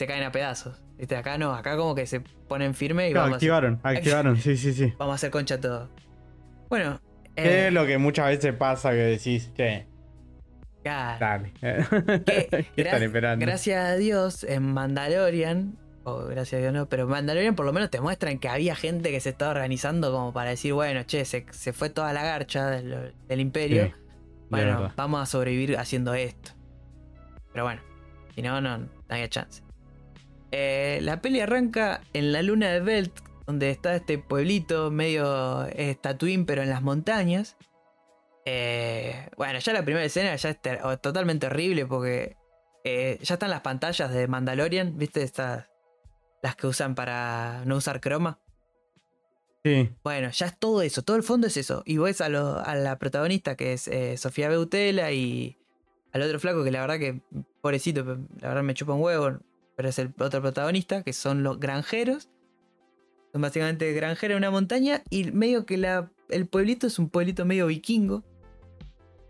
se 0.00 0.06
caen 0.06 0.22
a 0.22 0.32
pedazos. 0.32 0.80
¿Viste? 0.96 1.14
Acá 1.14 1.36
no, 1.36 1.52
acá 1.54 1.76
como 1.76 1.94
que 1.94 2.06
se 2.06 2.20
ponen 2.20 2.74
firme 2.74 3.10
y 3.10 3.12
vamos 3.12 3.34
activaron, 3.34 3.80
activaron, 3.82 4.38
sí, 4.38 4.56
sí, 4.56 4.72
sí. 4.72 4.94
Vamos 4.98 5.12
a 5.12 5.16
hacer 5.16 5.30
concha 5.30 5.60
todo. 5.60 5.90
Bueno. 6.70 6.98
¿Qué 7.36 7.42
es 7.42 7.68
eh, 7.68 7.70
lo 7.70 7.84
que 7.84 7.98
muchas 7.98 8.28
veces 8.28 8.54
pasa 8.54 8.92
que 8.92 8.96
decís, 8.96 9.52
che. 9.52 9.86
Dale. 10.82 11.52
¿Qué, 11.60 12.64
están 12.76 13.02
esperando? 13.02 13.44
Gracias 13.44 13.84
a 13.84 13.96
Dios, 13.96 14.42
en 14.44 14.72
Mandalorian 14.72 15.76
o 16.04 16.24
gracias 16.24 16.60
a 16.60 16.62
Dios 16.62 16.72
no, 16.72 16.88
pero 16.88 17.06
Mandalorian 17.06 17.54
por 17.54 17.66
lo 17.66 17.74
menos 17.74 17.90
te 17.90 18.00
muestran 18.00 18.38
que 18.38 18.48
había 18.48 18.74
gente 18.74 19.10
que 19.10 19.20
se 19.20 19.28
estaba 19.28 19.50
organizando 19.50 20.10
como 20.10 20.32
para 20.32 20.48
decir, 20.48 20.72
bueno, 20.72 21.02
che, 21.02 21.26
se, 21.26 21.44
se 21.50 21.74
fue 21.74 21.90
toda 21.90 22.14
la 22.14 22.22
garcha 22.22 22.70
del, 22.70 23.12
del 23.28 23.40
imperio. 23.40 23.84
Sí, 23.84 23.92
bueno, 24.48 24.94
vamos 24.96 25.20
a 25.20 25.26
sobrevivir 25.26 25.76
haciendo 25.76 26.14
esto. 26.14 26.52
Pero 27.52 27.64
bueno, 27.64 27.82
si 28.34 28.40
no, 28.40 28.62
no, 28.62 28.78
no 28.78 28.88
había 29.10 29.28
chance. 29.28 29.62
Eh, 30.52 30.98
la 31.02 31.20
peli 31.20 31.40
arranca 31.40 32.00
en 32.12 32.32
la 32.32 32.42
luna 32.42 32.70
de 32.70 32.80
Belt, 32.80 33.12
donde 33.46 33.70
está 33.70 33.94
este 33.96 34.18
pueblito 34.18 34.90
medio 34.90 35.66
eh, 35.66 35.96
Tatooine, 36.00 36.44
pero 36.46 36.62
en 36.62 36.70
las 36.70 36.82
montañas. 36.82 37.56
Eh, 38.46 39.28
bueno, 39.36 39.58
ya 39.58 39.72
la 39.72 39.84
primera 39.84 40.04
escena 40.04 40.34
ya 40.34 40.50
es 40.50 40.60
ter- 40.60 40.80
totalmente 41.00 41.46
horrible 41.46 41.86
porque 41.86 42.36
eh, 42.84 43.18
ya 43.22 43.34
están 43.34 43.50
las 43.50 43.60
pantallas 43.60 44.12
de 44.12 44.26
Mandalorian, 44.28 44.96
¿viste? 44.96 45.22
Estas, 45.22 45.68
las 46.42 46.56
que 46.56 46.66
usan 46.66 46.94
para 46.94 47.62
no 47.66 47.76
usar 47.76 48.00
croma. 48.00 48.38
Sí. 49.62 49.90
Bueno, 50.02 50.30
ya 50.30 50.46
es 50.46 50.58
todo 50.58 50.80
eso, 50.80 51.02
todo 51.02 51.16
el 51.16 51.22
fondo 51.22 51.46
es 51.46 51.56
eso. 51.58 51.82
Y 51.84 51.98
ves 51.98 52.20
a, 52.22 52.28
lo- 52.30 52.58
a 52.58 52.74
la 52.74 52.98
protagonista 52.98 53.56
que 53.56 53.74
es 53.74 53.88
eh, 53.88 54.16
Sofía 54.16 54.48
Beutela 54.48 55.12
y 55.12 55.58
al 56.12 56.22
otro 56.22 56.40
flaco 56.40 56.64
que 56.64 56.70
la 56.70 56.80
verdad 56.80 56.98
que, 56.98 57.20
pobrecito, 57.60 58.02
la 58.40 58.48
verdad 58.48 58.62
me 58.62 58.74
chupa 58.74 58.94
un 58.94 59.02
huevo, 59.02 59.38
pero 59.80 59.88
es 59.88 59.98
el 59.98 60.12
otro 60.18 60.42
protagonista, 60.42 61.02
que 61.02 61.14
son 61.14 61.42
los 61.42 61.58
granjeros. 61.58 62.28
Son 63.32 63.40
básicamente 63.40 63.90
granjeros 63.94 64.32
en 64.34 64.36
una 64.38 64.50
montaña 64.50 65.02
y 65.08 65.32
medio 65.32 65.64
que 65.64 65.78
la, 65.78 66.10
el 66.28 66.46
pueblito 66.46 66.86
es 66.86 66.98
un 66.98 67.08
pueblito 67.08 67.46
medio 67.46 67.66
vikingo. 67.66 68.22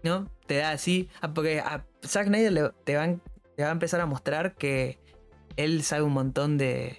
¿No? 0.03 0.29
Te 0.49 0.57
da 0.57 0.73
así. 0.73 1.09
ah, 1.21 1.33
porque 1.33 1.61
a 1.61 1.87
Zack 2.05 2.27
Snyder 2.27 2.51
le- 2.53 2.71
te, 2.83 2.97
va, 2.97 3.05
a- 3.05 3.17
te 3.57 3.63
va 3.63 3.69
a 3.69 3.73
empezar 3.73 4.01
a 4.01 4.07
mostrar 4.07 4.57
que 4.57 4.99
él 5.57 5.85
sabe 5.85 6.03
un 6.03 6.15
montón 6.15 6.59
de, 6.59 6.99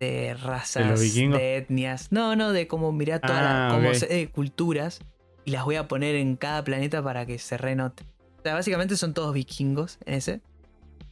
de 0.00 0.34
razas, 0.34 0.98
de 0.98 1.56
etnias. 1.56 2.10
No, 2.10 2.34
no, 2.34 2.52
de 2.52 2.66
cómo 2.66 2.90
mirar 2.90 3.20
todas 3.20 3.42
Ah, 3.44 3.68
las 3.68 3.74
cómo 3.74 3.88
ok. 3.90 3.94
se- 3.94 4.20
eh, 4.22 4.28
culturas 4.28 4.98
y 5.44 5.52
las 5.52 5.64
voy 5.64 5.76
a 5.76 5.86
poner 5.86 6.16
en 6.16 6.34
cada 6.34 6.64
planeta 6.64 7.00
para 7.00 7.26
que 7.26 7.38
se 7.38 7.56
renote. 7.56 8.02
O 8.40 8.42
sea, 8.42 8.54
básicamente 8.54 8.96
son 8.96 9.14
todos 9.14 9.32
vikingos 9.34 9.98
en 10.04 10.14
ese, 10.14 10.40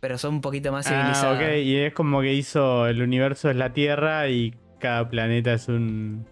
pero 0.00 0.18
son 0.18 0.34
un 0.34 0.40
poquito 0.40 0.70
más 0.72 0.86
Ah, 0.86 0.90
civilizados. 0.90 1.38
ok. 1.38 1.56
Y 1.64 1.76
es 1.76 1.92
como 1.94 2.20
que 2.20 2.32
hizo 2.34 2.86
el 2.86 3.02
universo 3.02 3.50
es 3.50 3.56
la 3.56 3.72
Tierra 3.72 4.28
y 4.28 4.54
cada 4.78 5.08
planeta 5.08 5.52
es 5.52 5.68
un. 5.68 6.26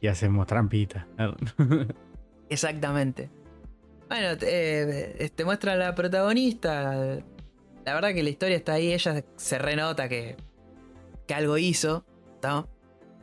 Y 0.00 0.06
hacemos 0.06 0.46
trampita. 0.46 1.06
Exactamente. 2.48 3.30
Bueno, 4.08 4.36
te, 4.38 5.24
eh, 5.24 5.28
te 5.30 5.44
muestra 5.44 5.72
a 5.74 5.76
la 5.76 5.94
protagonista. 5.94 7.18
La 7.84 7.94
verdad 7.94 8.14
que 8.14 8.22
la 8.22 8.30
historia 8.30 8.56
está 8.56 8.74
ahí. 8.74 8.92
Ella 8.92 9.22
se 9.36 9.58
renota 9.58 10.08
que, 10.08 10.36
que 11.26 11.34
algo 11.34 11.58
hizo. 11.58 12.04
¿no? 12.42 12.68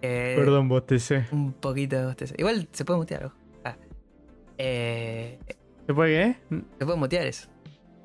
Eh, 0.01 0.35
Perdón, 0.37 0.67
bostecé. 0.67 1.25
Un 1.31 1.53
poquito 1.53 1.95
de 1.97 2.05
bosteza. 2.05 2.35
Igual 2.37 2.67
se 2.71 2.85
puede 2.85 2.99
mutear. 2.99 3.25
ojo. 3.25 3.35
Ah. 3.63 3.77
Eh, 4.57 5.39
¿Se 5.87 5.93
puede 5.93 6.35
qué? 6.49 6.57
se 6.79 6.85
puede 6.85 6.97
mutear 6.99 7.25
eso. 7.25 7.49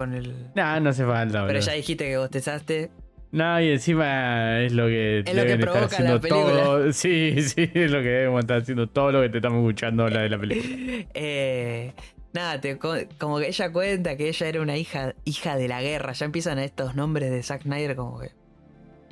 Con 0.00 0.14
el... 0.14 0.35
No, 0.54 0.80
no 0.80 0.88
hace 0.88 1.04
falta, 1.04 1.47
Pero 1.47 1.61
ya 1.61 1.73
dijiste 1.75 2.09
que 2.09 2.16
bostezaste. 2.16 2.90
No, 3.33 3.61
y 3.61 3.69
encima 3.73 4.61
es 4.62 4.73
lo 4.73 4.87
que 4.87 5.19
Es 5.19 5.35
lo 5.35 5.42
que 5.42 5.52
estar 5.52 5.75
la 5.75 5.83
haciendo 5.85 6.21
película. 6.23 6.62
todo. 6.64 6.92
Sí, 6.95 7.42
sí, 7.42 7.71
es 7.75 7.90
lo 7.90 7.99
que 8.00 8.09
debemos 8.09 8.40
estar 8.40 8.62
haciendo 8.62 8.87
todo 8.88 9.12
lo 9.12 9.21
que 9.21 9.28
te 9.28 9.37
estamos 9.37 9.59
escuchando 9.61 10.04
hablar 10.04 10.23
de 10.23 10.28
la 10.30 10.38
película. 10.38 11.04
Eh, 11.13 11.93
nada, 12.32 12.58
te 12.63 12.78
como 12.78 13.39
que 13.39 13.49
ella 13.49 13.71
cuenta 13.73 14.17
que 14.17 14.28
ella 14.30 14.47
era 14.49 14.63
una 14.63 14.78
hija, 14.78 15.15
hija 15.26 15.56
de 15.58 15.69
la 15.69 15.82
guerra. 15.82 16.13
Ya 16.15 16.25
empiezan 16.25 16.58
estos 16.58 16.95
nombres 16.95 17.30
de 17.30 17.43
Zack 17.43 17.65
Snyder 17.65 17.95
como 17.95 18.21
que 18.21 18.30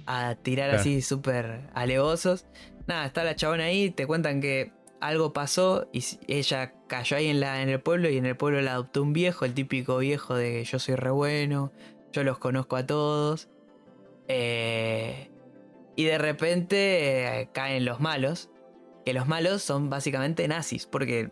a 0.07 0.37
tirar 0.37 0.69
Claro. 0.71 0.81
así 0.81 1.03
súper 1.03 1.69
alevosos. 1.75 2.47
Nada, 2.87 3.05
está 3.05 3.25
la 3.25 3.37
chabona 3.37 3.65
ahí, 3.65 3.91
te 3.91 4.07
cuentan 4.07 4.41
que 4.41 4.73
algo 5.01 5.33
pasó 5.33 5.89
y 5.93 6.05
ella 6.27 6.75
cayó 6.87 7.17
ahí 7.17 7.29
en, 7.29 7.41
la, 7.41 7.63
en 7.63 7.69
el 7.69 7.81
pueblo 7.81 8.09
y 8.09 8.17
en 8.17 8.27
el 8.27 8.37
pueblo 8.37 8.61
la 8.61 8.73
adoptó 8.73 9.03
un 9.03 9.13
viejo, 9.13 9.45
el 9.45 9.55
típico 9.55 9.99
viejo 9.99 10.35
de 10.35 10.65
yo 10.65 10.79
soy 10.79 10.97
re 10.97 11.11
bueno, 11.11 11.73
yo 12.13 12.25
los 12.25 12.39
conozco 12.39 12.77
a 12.77 12.87
todos. 12.87 13.49
Eh, 14.29 15.31
y 15.97 16.05
de 16.05 16.19
repente 16.19 17.41
eh, 17.41 17.49
caen 17.53 17.85
los 17.85 18.01
malos, 18.01 18.51
que 19.05 19.13
los 19.13 19.27
malos 19.27 19.63
son 19.63 19.91
básicamente 19.91 20.47
nazis, 20.49 20.87
porque 20.87 21.31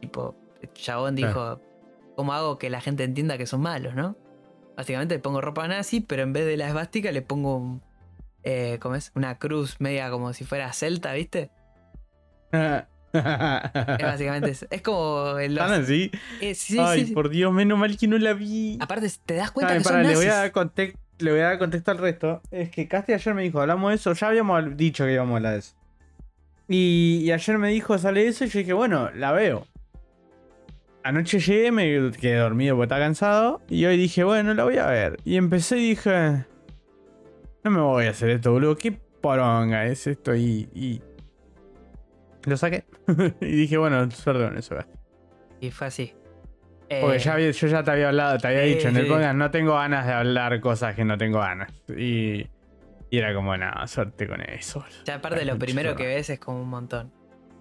tipo, 0.00 0.34
chabón 0.74 1.14
dijo, 1.14 1.60
¿cómo 2.16 2.32
hago 2.32 2.58
que 2.58 2.70
la 2.70 2.80
gente 2.80 3.04
entienda 3.04 3.38
que 3.38 3.46
son 3.46 3.60
malos, 3.60 3.94
no? 3.94 4.16
Básicamente 4.76 5.16
le 5.16 5.20
pongo 5.20 5.40
ropa 5.40 5.66
nazi, 5.66 6.00
pero 6.00 6.22
en 6.22 6.32
vez 6.32 6.46
de 6.46 6.56
la 6.56 6.68
esvástica 6.68 7.10
le 7.10 7.22
pongo 7.22 7.56
un, 7.56 7.82
eh, 8.44 8.78
¿cómo 8.80 8.94
es? 8.94 9.12
Una 9.14 9.38
cruz 9.38 9.80
media 9.80 10.10
como 10.10 10.32
si 10.32 10.44
fuera 10.44 10.72
celta, 10.72 11.12
¿viste? 11.12 11.50
Es 13.12 13.22
básicamente 14.02 14.50
eso. 14.50 14.66
Es 14.70 14.82
como 14.82 15.38
el... 15.38 15.52
¿Están 15.52 15.82
así? 15.82 16.10
eh, 16.40 16.54
sí, 16.54 16.78
Ay, 16.78 17.06
sí, 17.06 17.12
por 17.12 17.28
Dios, 17.28 17.52
menos 17.52 17.78
mal 17.78 17.96
que 17.96 18.06
no 18.06 18.18
la 18.18 18.34
vi. 18.34 18.78
Aparte, 18.80 19.10
te 19.24 19.34
das 19.34 19.50
cuenta 19.50 19.72
Ay, 19.72 19.78
que 19.78 19.84
son 19.84 20.02
le 20.02 20.14
voy 20.14 20.26
a 20.26 20.52
contexto. 20.52 20.98
Le 21.18 21.32
voy 21.32 21.40
a 21.40 21.44
dar 21.44 21.58
contexto 21.58 21.90
al 21.90 21.98
resto. 21.98 22.40
Es 22.52 22.70
que 22.70 22.86
Casti 22.86 23.12
ayer 23.12 23.34
me 23.34 23.42
dijo, 23.42 23.60
hablamos 23.60 23.90
de 23.90 23.96
eso. 23.96 24.12
Ya 24.12 24.28
habíamos 24.28 24.76
dicho 24.76 25.04
que 25.04 25.14
íbamos 25.14 25.32
a 25.32 25.36
hablar 25.36 25.52
de 25.54 25.58
eso. 25.58 25.74
Y, 26.68 27.22
y 27.24 27.32
ayer 27.32 27.58
me 27.58 27.70
dijo, 27.70 27.98
sale 27.98 28.26
eso. 28.26 28.44
Y 28.44 28.48
yo 28.48 28.58
dije, 28.60 28.72
bueno, 28.72 29.10
la 29.14 29.32
veo. 29.32 29.66
Anoche 31.02 31.40
llegué, 31.40 31.72
me 31.72 32.12
quedé 32.12 32.36
dormido 32.36 32.76
porque 32.76 32.84
estaba 32.84 33.00
cansado. 33.00 33.62
Y 33.68 33.84
hoy 33.86 33.96
dije, 33.96 34.22
bueno, 34.22 34.54
la 34.54 34.62
voy 34.64 34.78
a 34.78 34.86
ver. 34.86 35.18
Y 35.24 35.36
empecé 35.36 35.78
y 35.78 35.88
dije, 35.90 36.44
no 37.64 37.70
me 37.70 37.80
voy 37.80 38.06
a 38.06 38.10
hacer 38.10 38.30
esto, 38.30 38.52
boludo. 38.52 38.76
Qué 38.76 38.92
poronga 38.92 39.86
es 39.86 40.06
esto. 40.06 40.36
Y. 40.36 40.68
y... 40.74 41.02
Lo 42.44 42.56
saqué. 42.56 42.84
y 43.40 43.46
dije, 43.46 43.76
bueno, 43.78 44.08
perdón, 44.24 44.58
eso. 44.58 44.76
Y 45.60 45.70
fue 45.70 45.86
así. 45.88 46.14
Porque 46.88 47.16
Eh, 47.16 47.18
ya 47.18 47.32
había- 47.34 47.50
yo 47.50 47.66
ya 47.66 47.82
te 47.82 47.90
había 47.90 48.08
hablado, 48.08 48.38
te 48.38 48.46
había 48.48 48.60
dicho 48.62 48.88
en 48.88 48.96
el 48.96 49.06
podcast, 49.06 49.34
no 49.36 49.50
tengo 49.50 49.74
ganas 49.74 50.06
de 50.06 50.12
hablar 50.12 50.58
cosas 50.60 50.94
que 50.94 51.04
no 51.04 51.18
tengo 51.18 51.38
ganas. 51.40 51.70
Y, 51.94 52.46
y 53.10 53.18
era 53.18 53.34
como, 53.34 53.54
nada, 53.56 53.86
suerte 53.86 54.26
con 54.26 54.40
eso. 54.40 54.84
Ya 55.04 55.16
aparte 55.16 55.44
lo 55.44 55.58
primero 55.58 55.94
que 55.96 56.06
ves 56.06 56.30
es 56.30 56.38
como 56.38 56.62
un 56.62 56.68
montón. 56.68 57.12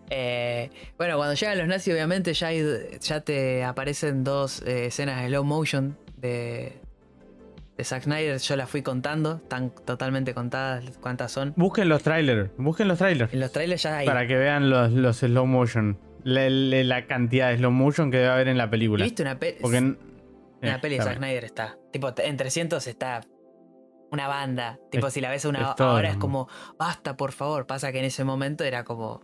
Eh, 0.10 0.70
bueno, 0.98 1.18
cuando 1.18 1.34
llegan 1.34 1.58
los 1.58 1.68
nazis, 1.68 1.94
obviamente 1.94 2.34
ya, 2.34 2.48
hay- 2.48 2.98
ya 3.02 3.20
te 3.22 3.66
aparecen 3.66 4.24
dos 4.24 4.62
eh, 4.62 4.86
escenas 4.86 5.22
de 5.22 5.28
slow 5.28 5.44
motion 5.44 5.98
de, 6.16 6.80
de 7.78 7.84
Zack 7.84 8.04
Snyder. 8.04 8.38
Yo 8.40 8.56
las 8.56 8.70
fui 8.70 8.82
contando, 8.82 9.38
están 9.44 9.70
totalmente 9.86 10.34
contadas 10.34 10.98
cuántas 11.00 11.32
son. 11.32 11.54
Busquen 11.56 11.90
los 11.90 12.04
trailers, 12.04 12.50
busquen 12.58 12.88
los 12.88 12.98
trailers. 12.98 13.34
En 13.34 13.40
los 13.40 13.52
trailers 13.52 13.84
ya 13.84 13.98
hay. 13.98 14.06
Para 14.08 14.28
que 14.28 14.36
vean 14.36 14.70
los, 14.70 14.92
los 14.92 15.18
slow 15.18 15.46
motion. 15.46 16.00
La, 16.24 16.50
la- 16.50 16.84
la 16.84 17.06
cantidad 17.08 17.50
de 17.50 17.58
slow 17.58 17.72
motion 17.72 18.12
que 18.12 18.18
debe 18.18 18.30
haber 18.30 18.48
en 18.50 18.58
la 18.58 18.66
¿Y 18.66 18.70
película. 18.70 19.04
¿Viste 19.06 19.22
una, 19.22 19.40
pe- 19.40 19.58
Porque 19.62 19.78
en, 19.78 19.98
una 20.62 20.76
eh, 20.76 20.80
peli 20.82 20.98
de 20.98 21.04
Zack. 21.04 21.18
Snyder? 21.18 21.44
Está. 21.46 21.78
Tipo, 21.94 22.12
en 22.18 22.36
300 22.38 22.86
está 22.88 23.22
una 24.12 24.28
banda. 24.28 24.80
Tipo, 24.92 25.08
Es- 25.08 25.14
si 25.14 25.22
la 25.22 25.30
ves 25.30 25.46
una 25.46 25.72
ahora 25.72 26.10
es 26.10 26.18
como, 26.18 26.48
basta, 26.78 27.16
por 27.16 27.32
favor. 27.32 27.68
Pasa 27.68 27.92
que 27.92 28.00
en 28.00 28.06
ese 28.06 28.24
momento 28.24 28.64
era 28.64 28.84
como. 28.84 29.22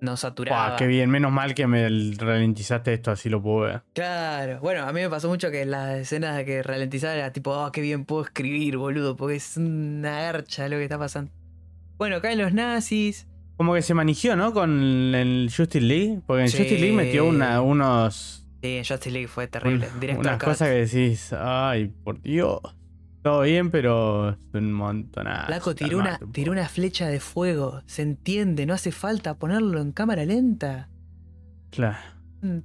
No 0.00 0.16
saturaba. 0.16 0.68
Buah, 0.68 0.76
qué 0.76 0.86
bien, 0.86 1.10
menos 1.10 1.30
mal 1.30 1.54
que 1.54 1.66
me 1.66 1.88
ralentizaste 2.16 2.94
esto, 2.94 3.10
así 3.10 3.28
lo 3.28 3.42
puedo 3.42 3.60
ver. 3.66 3.82
Claro, 3.92 4.58
bueno, 4.60 4.82
a 4.86 4.92
mí 4.92 5.00
me 5.00 5.10
pasó 5.10 5.28
mucho 5.28 5.50
que 5.50 5.64
las 5.66 5.98
escenas 5.98 6.36
de 6.36 6.44
que 6.44 6.62
ralentizaba 6.62 7.14
era 7.14 7.32
tipo, 7.32 7.50
oh, 7.52 7.70
qué 7.70 7.80
bien 7.80 8.04
puedo 8.04 8.22
escribir, 8.24 8.76
boludo, 8.78 9.16
porque 9.16 9.36
es 9.36 9.56
una 9.56 10.22
garcha 10.22 10.68
lo 10.68 10.76
que 10.76 10.84
está 10.84 10.98
pasando. 10.98 11.30
Bueno, 11.98 12.20
caen 12.22 12.38
los 12.38 12.52
nazis. 12.54 13.26
Como 13.58 13.74
que 13.74 13.82
se 13.82 13.92
manigió, 13.92 14.36
¿no? 14.36 14.54
Con 14.54 15.14
el 15.14 15.50
Justice 15.54 15.84
League. 15.84 16.20
Porque 16.26 16.44
en 16.44 16.48
Sí. 16.48 16.56
Justice 16.56 16.80
League 16.80 16.96
metió 16.96 17.26
una- 17.26 17.60
unos 17.60 18.46
Sí, 18.62 18.76
en 18.78 18.84
Justice 18.84 19.10
League 19.10 19.28
fue 19.28 19.48
terrible. 19.48 19.86
Unas 20.18 20.38
cosas 20.42 20.68
que 20.68 20.74
decís, 20.86 21.32
ay, 21.38 21.92
por 22.04 22.22
Dios. 22.22 22.58
Todo 23.22 23.42
bien, 23.42 23.70
pero 23.70 24.30
es 24.30 24.36
un 24.54 24.72
montón. 24.72 25.26
Flaco, 25.46 25.74
tiró 25.74 25.98
una, 25.98 26.18
tiró 26.32 26.52
una 26.52 26.68
flecha 26.68 27.06
de 27.08 27.20
fuego. 27.20 27.82
Se 27.86 28.02
entiende, 28.02 28.64
no 28.64 28.72
hace 28.74 28.92
falta 28.92 29.38
ponerlo 29.38 29.80
en 29.80 29.92
cámara 29.92 30.24
lenta. 30.24 30.88
Claro. 31.70 31.98
Mm, 32.40 32.58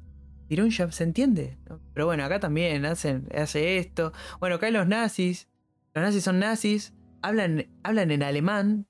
Tiró 0.48 0.64
un 0.64 0.72
jab, 0.72 0.92
se 0.94 1.04
entiende. 1.04 1.58
Pero 1.94 2.06
bueno, 2.06 2.24
acá 2.24 2.40
también 2.40 2.86
hacen, 2.86 3.28
hace 3.36 3.80
esto. 3.80 4.14
Bueno, 4.40 4.60
caen 4.60 4.76
los 4.76 4.88
nazis. 4.88 5.50
Los 5.96 6.04
nazis 6.06 6.24
son 6.24 6.38
nazis. 6.40 6.94
Hablan, 7.24 7.66
hablan 7.84 8.12
en 8.12 8.22
alemán. 8.24 8.86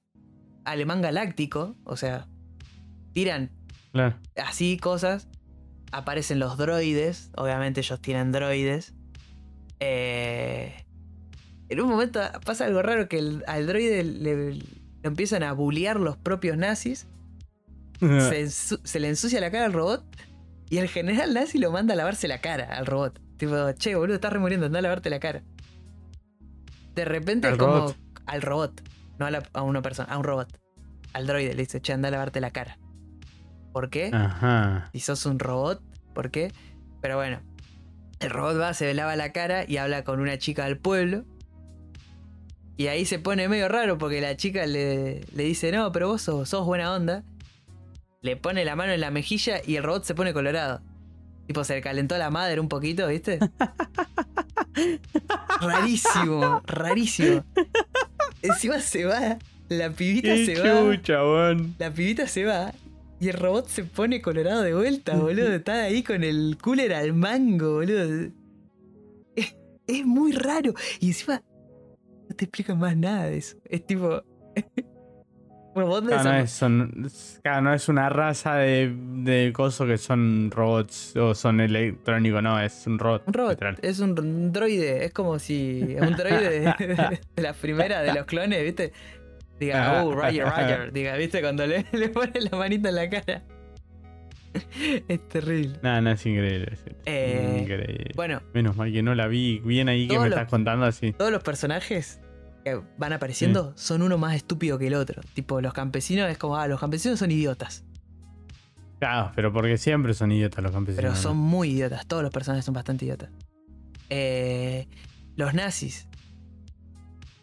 Alemán 0.65 1.01
galáctico. 1.01 1.77
O 1.85 1.95
sea, 1.95 2.27
tiran 3.13 3.51
Claro. 3.93 4.17
así 4.35 4.77
cosas. 4.77 5.29
Aparecen 5.93 6.39
los 6.39 6.57
droides. 6.57 7.31
Obviamente 7.37 7.79
ellos 7.79 8.01
tienen 8.01 8.33
droides. 8.33 8.93
Eh, 9.79 10.84
en 11.69 11.81
un 11.81 11.89
momento 11.89 12.19
pasa 12.45 12.65
algo 12.65 12.81
raro 12.81 13.07
que 13.07 13.17
el- 13.19 13.43
al 13.47 13.65
droide 13.67 14.03
le, 14.03 14.53
le 14.53 14.63
empiezan 15.03 15.43
a 15.43 15.53
bullear 15.53 15.99
los 15.99 16.17
propios 16.17 16.57
nazis. 16.57 17.07
Se, 18.19 18.99
le 18.99 19.07
ensucia 19.09 19.39
la 19.39 19.51
cara 19.51 19.65
al 19.65 19.73
robot. 19.73 20.03
Y 20.69 20.77
el 20.79 20.87
general 20.89 21.33
nazi 21.33 21.57
lo 21.59 21.71
manda 21.71 21.93
a 21.93 21.97
lavarse 21.97 22.27
la 22.27 22.39
cara 22.41 22.65
al 22.75 22.85
robot. 22.85 23.19
Tipo, 23.37 23.55
che, 23.77 23.95
boludo, 23.95 24.15
estás 24.15 24.33
remuriendo, 24.33 24.65
anda 24.65 24.79
a 24.79 24.81
lavarte 24.81 25.09
la 25.09 25.19
cara. 25.19 25.43
de 26.95 27.05
repente 27.05 27.49
es 27.49 27.57
como 27.57 27.73
robot. 27.75 27.97
al 28.25 28.41
robot, 28.41 28.81
no 29.19 29.25
a, 29.25 29.31
la- 29.31 29.43
a 29.53 29.61
una 29.61 29.81
persona, 29.81 30.11
a 30.11 30.17
un 30.17 30.23
robot. 30.23 30.57
Al 31.13 31.27
droide 31.27 31.53
le 31.53 31.63
dice, 31.63 31.81
che, 31.81 31.93
anda 31.93 32.07
a 32.07 32.11
lavarte 32.11 32.39
la 32.41 32.51
cara. 32.51 32.77
¿Por 33.73 33.89
qué? 33.89 34.09
Ajá. 34.13 34.89
Si 34.93 34.99
sos 35.01 35.25
un 35.25 35.37
robot, 35.39 35.81
¿por 36.13 36.31
qué? 36.31 36.51
Pero 37.01 37.17
bueno, 37.17 37.41
el 38.19 38.29
robot 38.29 38.59
va, 38.59 38.73
se 38.73 38.93
lava 38.93 39.15
la 39.17 39.31
cara 39.33 39.65
y 39.67 39.77
habla 39.77 40.03
con 40.05 40.19
una 40.21 40.37
chica 40.37 40.65
del 40.65 40.77
pueblo. 40.77 41.25
Y 42.77 42.87
ahí 42.87 43.05
se 43.05 43.19
pone 43.19 43.47
medio 43.47 43.69
raro 43.69 43.97
porque 43.97 44.19
la 44.19 44.35
chica 44.35 44.65
le, 44.65 45.21
le 45.33 45.43
dice, 45.43 45.71
no, 45.71 45.91
pero 45.91 46.09
vos 46.09 46.21
sos, 46.21 46.49
sos 46.49 46.65
buena 46.65 46.93
onda. 46.93 47.23
Le 48.21 48.35
pone 48.35 48.65
la 48.65 48.75
mano 48.75 48.91
en 48.91 49.01
la 49.01 49.11
mejilla 49.11 49.61
y 49.65 49.75
el 49.75 49.83
robot 49.83 50.03
se 50.03 50.15
pone 50.15 50.33
colorado. 50.33 50.81
Tipo, 51.47 51.63
se 51.63 51.75
le 51.75 51.81
calentó 51.81 52.17
la 52.17 52.31
madre 52.31 52.59
un 52.59 52.67
poquito, 52.67 53.07
¿viste? 53.07 53.39
rarísimo, 55.61 56.61
rarísimo. 56.65 57.43
Encima 58.41 58.79
se 58.79 59.05
va, 59.05 59.37
la 59.69 59.91
pibita 59.91 60.29
Qué 60.29 60.45
se 60.45 60.59
va. 60.59 60.95
chucha, 60.95 61.23
weón. 61.23 61.75
La 61.77 61.91
pibita 61.91 62.27
se 62.27 62.45
va 62.45 62.73
y 63.19 63.29
el 63.29 63.35
robot 63.35 63.69
se 63.69 63.83
pone 63.83 64.21
colorado 64.21 64.63
de 64.63 64.73
vuelta, 64.73 65.15
boludo. 65.15 65.53
Está 65.53 65.83
ahí 65.83 66.03
con 66.03 66.23
el 66.23 66.57
cooler 66.59 66.93
al 66.93 67.13
mango, 67.13 67.75
boludo. 67.75 68.31
Es, 69.35 69.55
es 69.87 70.05
muy 70.05 70.31
raro. 70.31 70.73
Y 70.99 71.07
encima 71.07 71.41
no 72.29 72.35
te 72.35 72.45
explican 72.45 72.79
más 72.79 72.95
nada 72.95 73.25
de 73.25 73.37
eso. 73.37 73.57
Es 73.65 73.85
tipo. 73.85 74.23
bueno, 75.73 75.89
vos 75.89 76.01
Claro, 76.01 76.23
no 76.23 76.35
es, 76.35 76.51
son, 76.51 77.09
claro, 77.41 77.61
no 77.61 77.73
es 77.73 77.89
una 77.89 78.09
raza 78.09 78.55
de, 78.55 78.95
de 78.95 79.51
cosas 79.53 79.87
que 79.87 79.97
son 79.97 80.51
robots 80.51 81.15
o 81.17 81.35
son 81.35 81.59
electrónicos, 81.59 82.41
no, 82.41 82.59
es 82.59 82.87
un 82.87 82.99
robot. 82.99 83.23
Un 83.27 83.33
robot, 83.33 83.51
literal. 83.51 83.77
es 83.81 83.99
un 83.99 84.51
droide, 84.51 85.05
es 85.05 85.13
como 85.13 85.39
si 85.39 85.95
un 85.99 86.15
droide 86.15 86.49
de, 86.59 87.19
de 87.35 87.41
la 87.41 87.53
primera 87.53 88.01
de 88.01 88.13
los 88.13 88.25
clones, 88.25 88.63
¿viste? 88.63 88.93
Diga, 89.59 90.03
uh, 90.03 90.11
Roger, 90.15 90.45
Roger, 90.45 90.91
diga, 90.91 91.15
¿viste? 91.15 91.41
Cuando 91.41 91.65
le, 91.65 91.85
le 91.91 92.09
pone 92.09 92.39
la 92.39 92.57
manita 92.57 92.89
en 92.89 92.95
la 92.95 93.09
cara. 93.09 93.43
Es 95.07 95.27
terrible. 95.29 95.79
No, 95.83 96.01
no, 96.01 96.11
es 96.11 96.25
increíble. 96.25 96.69
es 96.73 96.79
Eh, 97.05 97.59
increíble. 97.61 98.11
Bueno, 98.15 98.41
Menos 98.53 98.75
mal 98.75 98.91
que 98.91 99.03
no 99.03 99.13
la 99.15 99.27
vi 99.27 99.59
bien 99.59 99.89
ahí 99.89 100.07
que 100.07 100.17
me 100.19 100.29
los- 100.29 100.37
estás 100.37 100.49
contando 100.49 100.85
así. 100.85 101.13
todos 101.13 101.31
los 101.31 101.43
personajes 101.43 102.19
que 102.63 102.81
van 102.97 103.13
apareciendo 103.13 103.73
son 103.75 104.01
uno 104.01 104.17
más 104.17 104.35
estúpido 104.35 104.77
que 104.79 104.87
el 104.87 104.95
otro. 104.95 105.21
Tipo, 105.33 105.61
los 105.61 105.73
campesinos 105.73 106.29
es 106.31 106.37
como, 106.37 106.57
ah, 106.57 106.67
los 106.67 106.79
campesinos 106.79 107.19
son 107.19 107.31
idiotas. 107.31 107.83
Claro, 108.99 109.31
pero 109.35 109.51
porque 109.53 109.77
siempre 109.77 110.13
son 110.13 110.31
idiotas 110.31 110.63
los 110.63 110.71
campesinos. 110.71 111.01
Pero 111.03 111.13
¿no? 111.13 111.19
son 111.21 111.37
muy 111.37 111.69
idiotas. 111.71 112.07
Todos 112.07 112.23
los 112.23 112.31
personajes 112.31 112.65
son 112.65 112.73
bastante 112.73 113.05
idiotas. 113.05 113.29
Eh, 114.09 114.87
los 115.35 115.53
nazis. 115.53 116.07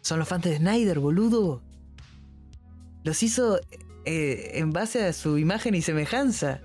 Son 0.01 0.19
los 0.19 0.27
fans 0.27 0.43
de 0.43 0.57
Snyder, 0.57 0.99
boludo. 0.99 1.61
Los 3.05 3.21
hizo 3.23 3.59
eh, 4.05 4.51
en 4.55 4.71
base 4.73 5.05
a 5.05 5.13
su 5.13 5.37
imagen 5.37 5.75
y 5.75 5.81
semejanza. 5.81 6.59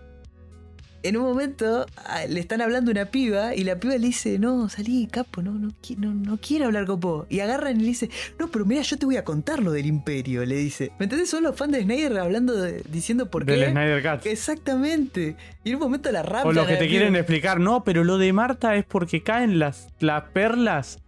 En 1.04 1.16
un 1.16 1.22
momento 1.22 1.86
ah, 2.06 2.22
le 2.28 2.40
están 2.40 2.60
hablando 2.60 2.90
a 2.90 2.92
una 2.92 3.04
piba 3.06 3.54
y 3.54 3.62
la 3.62 3.76
piba 3.78 3.94
le 3.96 4.06
dice, 4.06 4.38
no, 4.38 4.68
salí, 4.68 5.06
capo, 5.06 5.42
no, 5.42 5.52
no, 5.52 5.72
no, 5.96 6.12
no 6.14 6.38
quiero 6.38 6.66
hablar 6.66 6.86
con 6.86 6.98
vos. 6.98 7.26
Y 7.30 7.38
agarran 7.40 7.76
y 7.78 7.82
le 7.82 7.86
dice, 7.86 8.10
no, 8.38 8.48
pero 8.50 8.64
mira, 8.66 8.82
yo 8.82 8.96
te 8.98 9.06
voy 9.06 9.16
a 9.16 9.24
contar 9.24 9.62
lo 9.62 9.70
del 9.70 9.86
imperio, 9.86 10.44
le 10.44 10.56
dice. 10.56 10.90
¿Me 10.98 11.04
entendés? 11.04 11.30
Son 11.30 11.44
los 11.44 11.54
fans 11.56 11.72
de 11.72 11.82
Snyder 11.82 12.18
hablando, 12.18 12.54
de- 12.60 12.82
diciendo 12.90 13.30
por 13.30 13.46
qué. 13.46 13.52
Del 13.52 13.70
Snyder 13.70 14.02
Cut. 14.02 14.26
Exactamente. 14.26 15.36
Y 15.64 15.70
en 15.70 15.76
un 15.76 15.82
momento 15.82 16.10
la 16.10 16.22
raptan. 16.22 16.48
O 16.48 16.52
lo 16.52 16.66
que 16.66 16.72
te 16.74 16.78
piba. 16.80 16.90
quieren 16.90 17.16
explicar, 17.16 17.60
no, 17.60 17.84
pero 17.84 18.02
lo 18.04 18.18
de 18.18 18.32
Marta 18.32 18.74
es 18.74 18.84
porque 18.84 19.22
caen 19.22 19.58
las, 19.58 19.88
las 20.00 20.24
perlas 20.24 20.98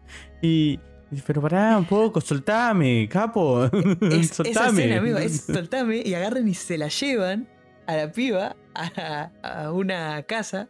y. 0.40 0.78
Pero 1.26 1.42
pará 1.42 1.76
un 1.76 1.86
poco, 1.86 2.20
soltame, 2.20 3.08
capo. 3.10 3.64
Es, 3.64 3.72
esa 4.30 4.34
soltame. 4.44 4.82
escena, 4.84 4.98
amigo, 5.00 5.18
es 5.18 5.40
soltame 5.40 6.02
y 6.06 6.14
agarran 6.14 6.46
y 6.46 6.54
se 6.54 6.78
la 6.78 6.86
llevan 6.86 7.48
a 7.88 7.96
la 7.96 8.12
piba 8.12 8.54
a, 8.74 9.30
a 9.42 9.72
una 9.72 10.22
casa 10.24 10.68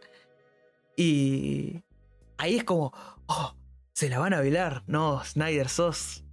y 0.95 1.83
ahí 2.37 2.57
es 2.57 2.63
como, 2.63 2.91
oh, 3.27 3.55
se 3.93 4.09
la 4.09 4.19
van 4.19 4.33
a 4.33 4.41
velar. 4.41 4.83
No, 4.87 5.23
Snyder, 5.23 5.69
sos, 5.69 6.23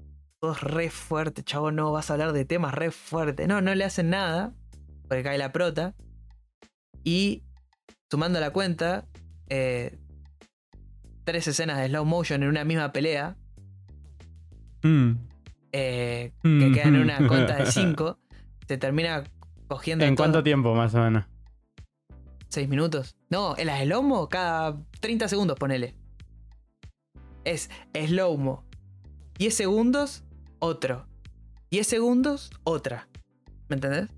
sos 0.40 0.60
re 0.62 0.90
fuerte, 0.90 1.42
chavo, 1.42 1.70
no 1.70 1.92
vas 1.92 2.10
a 2.10 2.14
hablar 2.14 2.32
de 2.32 2.44
temas 2.44 2.74
re 2.74 2.90
fuertes. 2.90 3.46
No, 3.48 3.60
no 3.60 3.74
le 3.74 3.84
hacen 3.84 4.10
nada 4.10 4.52
porque 5.08 5.22
cae 5.22 5.38
la 5.38 5.52
prota 5.52 5.94
y 7.04 7.42
sumando 8.10 8.40
la 8.40 8.50
cuenta, 8.50 9.06
eh, 9.48 9.98
tres 11.24 11.46
escenas 11.48 11.78
de 11.78 11.88
slow 11.88 12.04
motion 12.04 12.42
en 12.42 12.48
una 12.48 12.64
misma 12.64 12.92
pelea 12.92 13.36
Mm. 14.82 15.12
eh, 15.72 16.32
Mm. 16.44 16.58
que 16.60 16.72
quedan 16.72 16.94
en 16.94 17.02
una 17.02 17.26
cuenta 17.26 17.56
de 17.56 17.66
5, 17.66 18.18
se 18.68 18.78
termina 18.78 19.24
cogiendo 19.66 20.04
¿En 20.04 20.14
todo. 20.14 20.24
cuánto 20.24 20.42
tiempo 20.44 20.74
más 20.74 20.94
o 20.94 21.00
menos? 21.02 21.24
6 22.48 22.68
minutos. 22.68 23.16
No, 23.30 23.56
en 23.56 23.66
las 23.66 23.82
slow-mo 23.82 24.28
cada 24.28 24.76
30 25.00 25.28
segundos, 25.28 25.58
ponele. 25.58 25.94
Es 27.44 27.70
slow-mo. 27.94 28.64
10 29.38 29.54
segundos, 29.54 30.24
otro. 30.58 31.06
10 31.70 31.86
segundos, 31.86 32.50
otra. 32.64 33.08
¿Me 33.68 33.76
entendés? 33.76 34.08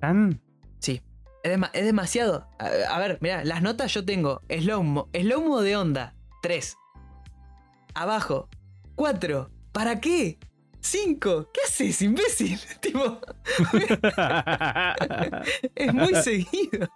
¿Tan? 0.00 0.40
Sí. 0.78 1.02
Es, 1.44 1.58
es 1.72 1.84
demasiado. 1.84 2.48
A, 2.58 2.66
a 2.66 2.98
ver, 2.98 3.18
mira, 3.20 3.44
las 3.44 3.62
notas 3.62 3.92
yo 3.92 4.04
tengo. 4.04 4.40
Slow-mo. 4.48 5.08
Slow-mo 5.12 5.60
de 5.60 5.76
onda. 5.76 6.14
3. 6.42 6.76
Abajo. 7.94 8.48
4. 8.96 9.50
¿Para 9.72 10.00
qué? 10.00 10.38
5. 10.82 11.50
¿Qué 11.52 11.60
haces, 11.66 12.02
imbécil? 12.02 12.58
tipo, 12.80 13.20
es 15.74 15.94
muy 15.94 16.14
seguido. 16.16 16.88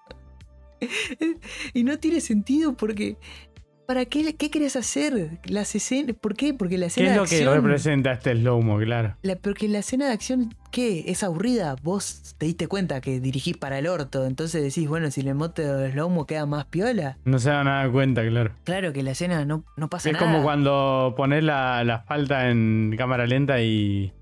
y 1.75 1.85
no 1.85 1.99
tiene 1.99 2.20
sentido 2.20 2.77
porque. 2.77 3.16
¿Para 3.87 4.05
qué, 4.05 4.35
qué 4.35 4.51
querés 4.51 4.75
hacer? 4.75 5.38
Las 5.44 5.75
escenas. 5.77 6.16
¿Por 6.20 6.35
qué? 6.35 6.53
Porque 6.53 6.77
la 6.77 6.87
¿Qué 6.87 6.88
escena 6.88 7.07
es 7.09 7.12
de 7.12 7.18
lo 7.20 7.25
que 7.27 7.37
acción. 7.37 7.55
representa 7.55 8.12
este 8.12 8.33
slow-mo, 8.35 8.79
claro? 8.79 9.16
La- 9.22 9.37
porque 9.37 9.68
la 9.68 9.79
escena 9.79 10.07
de 10.07 10.12
acción, 10.12 10.55
¿qué? 10.72 11.05
Es 11.07 11.22
aburrida. 11.22 11.77
Vos 11.83 12.35
te 12.37 12.46
diste 12.46 12.66
cuenta 12.66 13.01
que 13.01 13.20
dirigís 13.20 13.57
para 13.57 13.79
el 13.79 13.87
orto. 13.87 14.27
Entonces 14.27 14.62
decís, 14.62 14.88
bueno, 14.88 15.11
si 15.12 15.22
le 15.22 15.35
moto 15.35 15.62
de 15.62 15.92
slow 15.92 16.27
queda 16.27 16.46
más 16.46 16.64
piola. 16.66 17.16
No 17.25 17.38
se 17.38 17.51
van 17.51 17.68
a 17.68 17.77
dar 17.77 17.92
cuenta, 17.92 18.27
claro. 18.27 18.51
Claro 18.64 18.92
que 18.92 19.03
la 19.05 19.12
escena 19.12 19.44
no, 19.44 19.64
no 19.77 19.88
pasa 19.88 20.09
Es 20.09 20.14
nada. 20.14 20.27
como 20.27 20.42
cuando 20.42 21.14
pones 21.16 21.44
la, 21.44 21.85
la 21.85 22.01
falta 22.01 22.51
en 22.51 22.92
cámara 22.99 23.25
lenta 23.27 23.61
y 23.62 24.12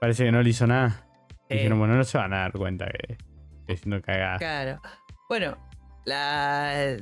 parece 0.00 0.24
que 0.26 0.32
no 0.32 0.42
le 0.42 0.50
hizo 0.50 0.66
nada. 0.68 1.04
Eh. 1.48 1.56
Dijeron, 1.56 1.78
bueno, 1.80 1.96
no 1.96 2.04
se 2.04 2.18
van 2.18 2.32
a 2.34 2.38
dar 2.38 2.52
cuenta 2.52 2.86
que 2.86 3.14
estoy 3.14 3.74
haciendo 3.74 4.00
cagada. 4.00 4.38
Claro. 4.38 4.80
Bueno, 5.28 5.56
la. 6.04 6.96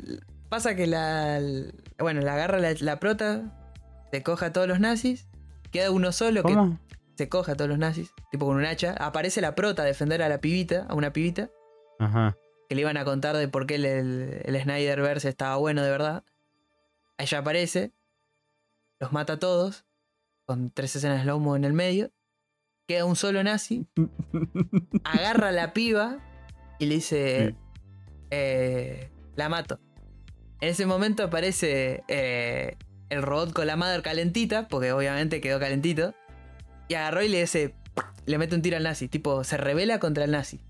Pasa 0.54 0.76
que 0.76 0.86
la. 0.86 1.40
Bueno, 1.98 2.20
la 2.20 2.34
agarra 2.34 2.60
la, 2.60 2.74
la 2.78 3.00
prota, 3.00 3.42
se 4.12 4.22
coja 4.22 4.46
a 4.46 4.52
todos 4.52 4.68
los 4.68 4.78
nazis, 4.78 5.26
queda 5.72 5.90
uno 5.90 6.12
solo 6.12 6.44
que 6.44 6.56
se 7.16 7.28
coja 7.28 7.52
a 7.52 7.56
todos 7.56 7.68
los 7.68 7.76
nazis, 7.80 8.12
tipo 8.30 8.46
con 8.46 8.54
un 8.58 8.64
hacha. 8.64 8.92
Aparece 9.00 9.40
la 9.40 9.56
prota 9.56 9.82
a 9.82 9.84
defender 9.84 10.22
a 10.22 10.28
la 10.28 10.40
pibita, 10.40 10.86
a 10.88 10.94
una 10.94 11.12
pibita, 11.12 11.50
Ajá. 11.98 12.36
que 12.68 12.76
le 12.76 12.82
iban 12.82 12.96
a 12.96 13.04
contar 13.04 13.36
de 13.36 13.48
por 13.48 13.66
qué 13.66 13.74
el, 13.74 13.84
el, 13.84 14.42
el 14.44 14.62
Snyderverse 14.62 15.28
estaba 15.28 15.56
bueno 15.56 15.82
de 15.82 15.90
verdad. 15.90 16.22
Ella 17.18 17.38
aparece, 17.40 17.92
los 19.00 19.10
mata 19.10 19.32
a 19.32 19.38
todos, 19.40 19.84
con 20.46 20.70
tres 20.70 20.94
escenas 20.94 21.22
slow-mo 21.24 21.56
en 21.56 21.64
el 21.64 21.72
medio. 21.72 22.12
Queda 22.86 23.06
un 23.06 23.16
solo 23.16 23.42
nazi, 23.42 23.88
agarra 25.04 25.48
a 25.48 25.52
la 25.52 25.72
piba 25.72 26.18
y 26.78 26.86
le 26.86 26.94
dice: 26.94 27.48
Sí. 27.50 27.56
eh, 28.30 29.10
La 29.34 29.48
mato. 29.48 29.80
En 30.60 30.68
ese 30.70 30.86
momento 30.86 31.24
aparece 31.24 32.02
eh, 32.08 32.76
el 33.10 33.22
robot 33.22 33.52
con 33.52 33.66
la 33.66 33.76
madre 33.76 34.02
calentita, 34.02 34.68
porque 34.68 34.92
obviamente 34.92 35.40
quedó 35.40 35.58
calentito. 35.60 36.14
Y 36.88 36.94
agarró 36.94 37.22
y 37.22 37.28
le 37.28 37.40
dice: 37.40 37.74
Le 38.26 38.38
mete 38.38 38.54
un 38.54 38.62
tiro 38.62 38.76
al 38.76 38.82
nazi. 38.82 39.08
Tipo, 39.08 39.44
se 39.44 39.56
revela 39.56 39.98
contra 39.98 40.24
el 40.24 40.30
nazi. 40.30 40.60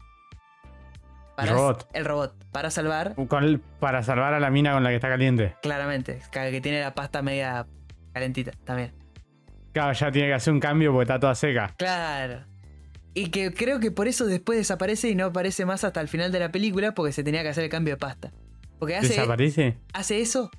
El 1.36 1.48
robot. 1.48 1.88
El 1.92 2.04
robot. 2.04 2.34
Para 2.52 2.70
salvar, 2.70 3.14
Con 3.28 3.42
el- 3.42 3.58
para 3.58 4.02
salvar 4.04 4.34
a 4.34 4.40
la 4.40 4.50
mina 4.50 4.72
con 4.72 4.84
la 4.84 4.90
que 4.90 4.96
está 4.96 5.08
caliente. 5.08 5.56
claramente. 5.62 6.20
Que 6.32 6.60
tiene 6.60 6.80
la 6.80 6.94
pasta 6.94 7.22
media 7.22 7.66
calentita 8.12 8.52
también. 8.64 8.92
Claro, 9.72 9.92
ya 9.92 10.12
tiene 10.12 10.28
que 10.28 10.34
hacer 10.34 10.52
un 10.52 10.60
cambio 10.60 10.92
porque 10.92 11.02
está 11.02 11.18
toda 11.18 11.34
seca. 11.34 11.74
Claro. 11.76 12.44
Y 13.12 13.30
que 13.30 13.52
creo 13.52 13.80
que 13.80 13.90
por 13.90 14.06
eso 14.06 14.26
después 14.26 14.56
desaparece 14.58 15.08
y 15.08 15.16
no 15.16 15.26
aparece 15.26 15.64
más 15.66 15.82
hasta 15.82 16.00
el 16.00 16.06
final 16.06 16.30
de 16.30 16.38
la 16.38 16.50
película 16.52 16.94
porque 16.94 17.12
se 17.12 17.24
tenía 17.24 17.42
que 17.42 17.48
hacer 17.48 17.64
el 17.64 17.70
cambio 17.70 17.94
de 17.94 17.98
pasta. 17.98 18.30
Porque 18.78 18.96
hace, 18.96 19.08
¿Desaparece? 19.08 19.78
hace 19.92 20.20
eso, 20.20 20.50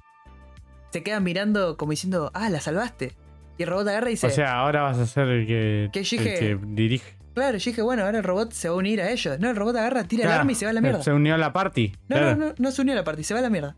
se 0.92 1.04
quedan 1.04 1.24
mirando 1.24 1.78
como 1.78 1.92
diciendo, 1.92 2.32
ah, 2.34 2.50
la 2.50 2.60
salvaste. 2.62 3.14
Y 3.58 3.64
el 3.64 3.70
robot 3.70 3.88
agarra 3.88 4.08
y 4.10 4.12
dice, 4.14 4.28
O 4.28 4.30
sea, 4.32 4.60
ahora 4.60 4.82
vas 4.84 4.98
a 4.98 5.06
ser 5.06 5.28
el 5.30 5.48
que, 5.48 5.90
Que 5.94 6.00
el 6.00 6.06
dije- 6.06 6.40
que 6.40 6.60
dirige. 6.62 7.16
claro, 7.34 7.58
yo 7.58 7.70
dije, 7.72 7.82
bueno, 7.82 8.04
ahora 8.04 8.18
el 8.18 8.24
robot 8.24 8.52
se 8.52 8.68
va 8.70 8.76
a 8.76 8.78
unir 8.78 9.02
a 9.02 9.10
ellos. 9.12 9.40
No, 9.40 9.50
el 9.50 9.56
robot 9.56 9.76
agarra, 9.78 10.04
tira 10.06 10.26
el 10.26 10.32
arma 10.32 10.52
y 10.52 10.56
se 10.56 10.66
va 10.66 10.72
a 10.72 10.74
la 10.74 10.82
mierda. 10.82 11.02
Se 11.04 11.14
unió 11.14 11.36
a 11.36 11.38
la 11.38 11.54
party. 11.54 11.94
No, 12.10 12.16
claro. 12.18 12.36
no, 12.36 12.46
no, 12.48 12.54
no 12.58 12.72
se 12.72 12.82
unió 12.82 12.94
a 12.94 12.98
la 12.98 13.04
parte, 13.04 13.24
se 13.24 13.34
va 13.34 13.40
a 13.40 13.44
la 13.44 13.50
mierda. 13.50 13.76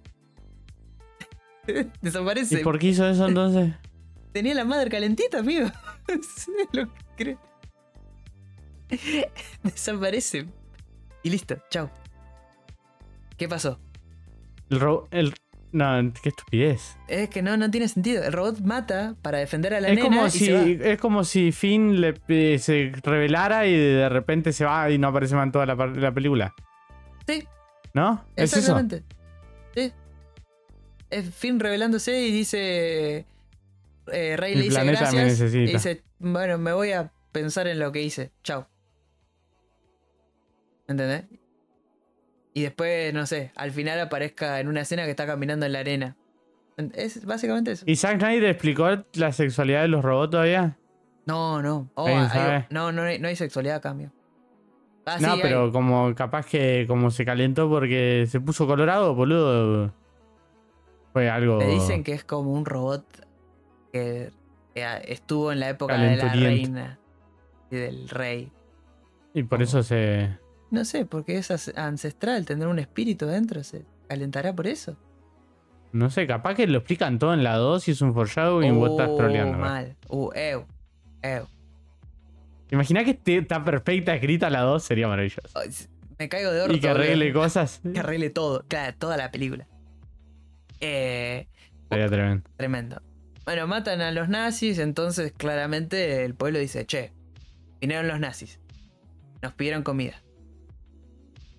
Desaparece. 2.01 2.61
¿Y 2.61 2.63
por 2.63 2.79
qué 2.79 2.87
hizo 2.87 3.07
eso 3.07 3.27
entonces? 3.27 3.73
tenía 4.31 4.53
la 4.55 4.65
madre 4.65 4.89
calentita, 4.89 5.39
amigo. 5.39 5.67
Sí, 6.37 6.51
lo 6.71 6.87
creo. 7.17 7.37
Desaparece. 9.63 10.47
Y 11.23 11.29
listo, 11.29 11.57
chao. 11.69 11.89
¿Qué 13.37 13.47
pasó? 13.49 13.79
El 14.69 14.79
ro- 14.79 15.07
el- 15.11 15.33
No, 15.73 16.11
qué 16.23 16.29
estupidez. 16.29 16.97
Es 17.09 17.29
que 17.29 17.41
no, 17.41 17.57
no 17.57 17.69
tiene 17.69 17.87
sentido. 17.89 18.23
El 18.23 18.31
robot 18.33 18.61
mata 18.61 19.15
para 19.21 19.37
defender 19.39 19.73
a 19.73 19.81
la 19.81 19.89
Es 19.89 19.95
nena 19.95 20.07
como, 20.07 20.25
y 20.27 20.31
si, 20.31 20.45
se 20.45 20.53
va. 20.53 20.61
es 20.85 20.97
como 20.99 21.23
si 21.25 21.51
Finn 21.51 21.99
le, 21.99 22.15
eh, 22.29 22.57
se 22.57 22.91
revelara 23.03 23.67
y 23.67 23.75
de 23.77 24.07
repente 24.09 24.53
se 24.53 24.63
va 24.65 24.89
y 24.89 24.97
no 24.97 25.09
aparece 25.09 25.35
más 25.35 25.45
en 25.45 25.51
toda 25.51 25.65
la, 25.65 25.75
la 25.75 26.11
película. 26.13 26.53
Sí, 27.27 27.45
¿No? 27.93 28.23
¿Es 28.35 28.51
eso? 28.53 28.59
exactamente. 28.59 29.03
Sí. 29.75 29.91
Es 31.09 31.33
Finn 31.35 31.59
revelándose 31.59 32.17
y 32.21 32.31
dice. 32.31 33.25
eh, 34.11 34.35
Rey 34.37 34.53
El 34.53 34.59
le 34.59 34.65
dice 34.65 34.79
me 34.83 34.91
gracias. 34.93 35.13
necesita. 35.13 35.69
Y 35.69 35.73
dice, 35.73 36.03
bueno, 36.19 36.57
me 36.57 36.71
voy 36.73 36.93
a 36.93 37.11
pensar 37.33 37.67
en 37.67 37.79
lo 37.79 37.91
que 37.91 38.01
hice. 38.01 38.31
Chao. 38.43 38.67
¿Entendés? 40.87 41.25
Y 42.57 42.63
después, 42.63 43.13
no 43.13 43.27
sé, 43.27 43.51
al 43.55 43.69
final 43.69 43.99
aparezca 43.99 44.59
en 44.59 44.67
una 44.67 44.81
escena 44.81 45.03
que 45.03 45.11
está 45.11 45.27
caminando 45.27 45.67
en 45.67 45.73
la 45.73 45.79
arena. 45.81 46.15
Es 46.95 47.23
básicamente 47.23 47.73
eso. 47.73 47.83
¿Y 47.87 47.95
Zack 47.97 48.17
Snyder 48.19 48.45
explicó 48.49 48.87
la 49.13 49.31
sexualidad 49.31 49.83
de 49.83 49.89
los 49.89 50.03
robots 50.03 50.31
todavía? 50.31 50.75
No, 51.27 51.61
no. 51.61 51.87
Oh, 51.93 52.07
hay- 52.07 52.65
no, 52.71 52.91
no, 52.91 53.03
hay- 53.03 53.19
no 53.19 53.27
hay 53.27 53.35
sexualidad 53.35 53.75
a 53.75 53.81
cambio. 53.81 54.11
Ah, 55.05 55.17
no, 55.21 55.35
sí, 55.35 55.39
pero 55.43 55.65
hay. 55.65 55.71
como 55.71 56.15
capaz 56.15 56.47
que 56.47 56.85
como 56.87 57.11
se 57.11 57.25
calentó 57.25 57.69
porque 57.69 58.25
se 58.27 58.41
puso 58.41 58.65
colorado, 58.65 59.13
boludo. 59.13 59.93
Fue 61.13 61.29
algo. 61.29 61.57
Me 61.59 61.67
dicen 61.67 62.03
que 62.03 62.13
es 62.13 62.23
como 62.23 62.53
un 62.53 62.65
robot 62.65 63.05
que, 63.93 64.31
estuvo 65.05 65.51
en 65.51 65.59
la 65.59 65.69
época 65.69 65.95
de 65.95 66.15
la 66.15 66.33
reina 66.33 66.97
y 67.69 67.75
del 67.75 68.09
rey. 68.09 68.51
Y 69.35 69.43
por 69.43 69.61
eso 69.61 69.83
se. 69.83 70.39
No 70.69 70.83
sé, 70.85 71.05
porque 71.05 71.37
es 71.37 71.49
ancestral, 71.77 72.45
tendrá 72.45 72.67
un 72.69 72.79
espíritu 72.79 73.25
dentro, 73.25 73.63
se 73.63 73.85
calentará 74.07 74.53
por 74.53 74.67
eso. 74.67 74.97
No 75.93 76.09
sé, 76.09 76.27
capaz 76.27 76.55
que 76.55 76.67
lo 76.67 76.79
explican 76.79 77.17
todo 77.19 77.33
en 77.33 77.43
la 77.43 77.55
2 77.55 77.87
y 77.87 77.91
es 77.91 78.01
un 78.01 78.13
foreshadowing 78.13 78.75
y 78.75 78.77
vos 78.77 78.91
estás 78.91 79.09
Oh, 79.09 79.15
troleando. 79.17 79.53
¿no? 79.53 79.59
mal. 79.59 79.95
Uh, 80.09 80.29
ew. 80.33 80.65
Ew. 81.23 81.45
Imagina 82.71 83.03
que 83.05 83.11
esté- 83.11 83.37
está 83.39 83.63
perfecta 83.63 84.13
escrita 84.13 84.49
la 84.49 84.61
2, 84.61 84.83
sería 84.83 85.07
maravilloso. 85.07 85.57
Me 86.19 86.27
caigo 86.27 86.51
de 86.51 86.61
orto. 86.61 86.75
Y 86.75 86.79
que 86.81 86.89
arregle 86.89 87.31
cosas. 87.31 87.79
Que 87.93 87.99
arregle 87.99 88.29
todo, 88.29 88.65
claro, 88.67 88.93
toda 88.99 89.15
la 89.15 89.31
película. 89.31 89.67
Eh, 90.81 91.47
Sería 91.89 92.07
tremendo. 92.07 92.49
Tremendo. 92.57 93.01
Bueno, 93.45 93.65
matan 93.67 94.01
a 94.01 94.11
los 94.11 94.27
nazis, 94.27 94.77
entonces 94.79 95.31
claramente 95.35 96.25
el 96.25 96.35
pueblo 96.35 96.59
dice, 96.59 96.85
che, 96.85 97.13
vinieron 97.79 98.07
los 98.09 98.19
nazis. 98.19 98.59
Nos 99.41 99.53
pidieron 99.53 99.83
comida. 99.83 100.21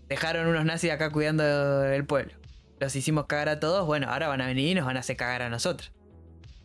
Dejaron 0.09 0.47
unos 0.47 0.65
nazis 0.65 0.91
acá 0.91 1.11
cuidando 1.11 1.85
el 1.85 2.05
pueblo. 2.05 2.33
Los 2.81 2.95
hicimos 2.97 3.27
cagar 3.27 3.49
a 3.49 3.61
todos, 3.61 3.87
bueno, 3.87 4.09
ahora 4.09 4.29
van 4.29 4.41
a 4.41 4.47
venir 4.47 4.71
y 4.71 4.75
nos 4.75 4.87
van 4.87 4.97
a 4.97 5.01
hacer 5.01 5.17
cagar 5.17 5.43
a 5.43 5.51
nosotros. 5.51 5.93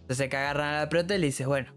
Entonces 0.02 0.30
que 0.30 0.38
agarran 0.38 0.76
a 0.76 0.80
la 0.82 0.90
prota 0.90 1.16
y 1.16 1.20
le 1.20 1.26
dices, 1.28 1.48
bueno, 1.48 1.74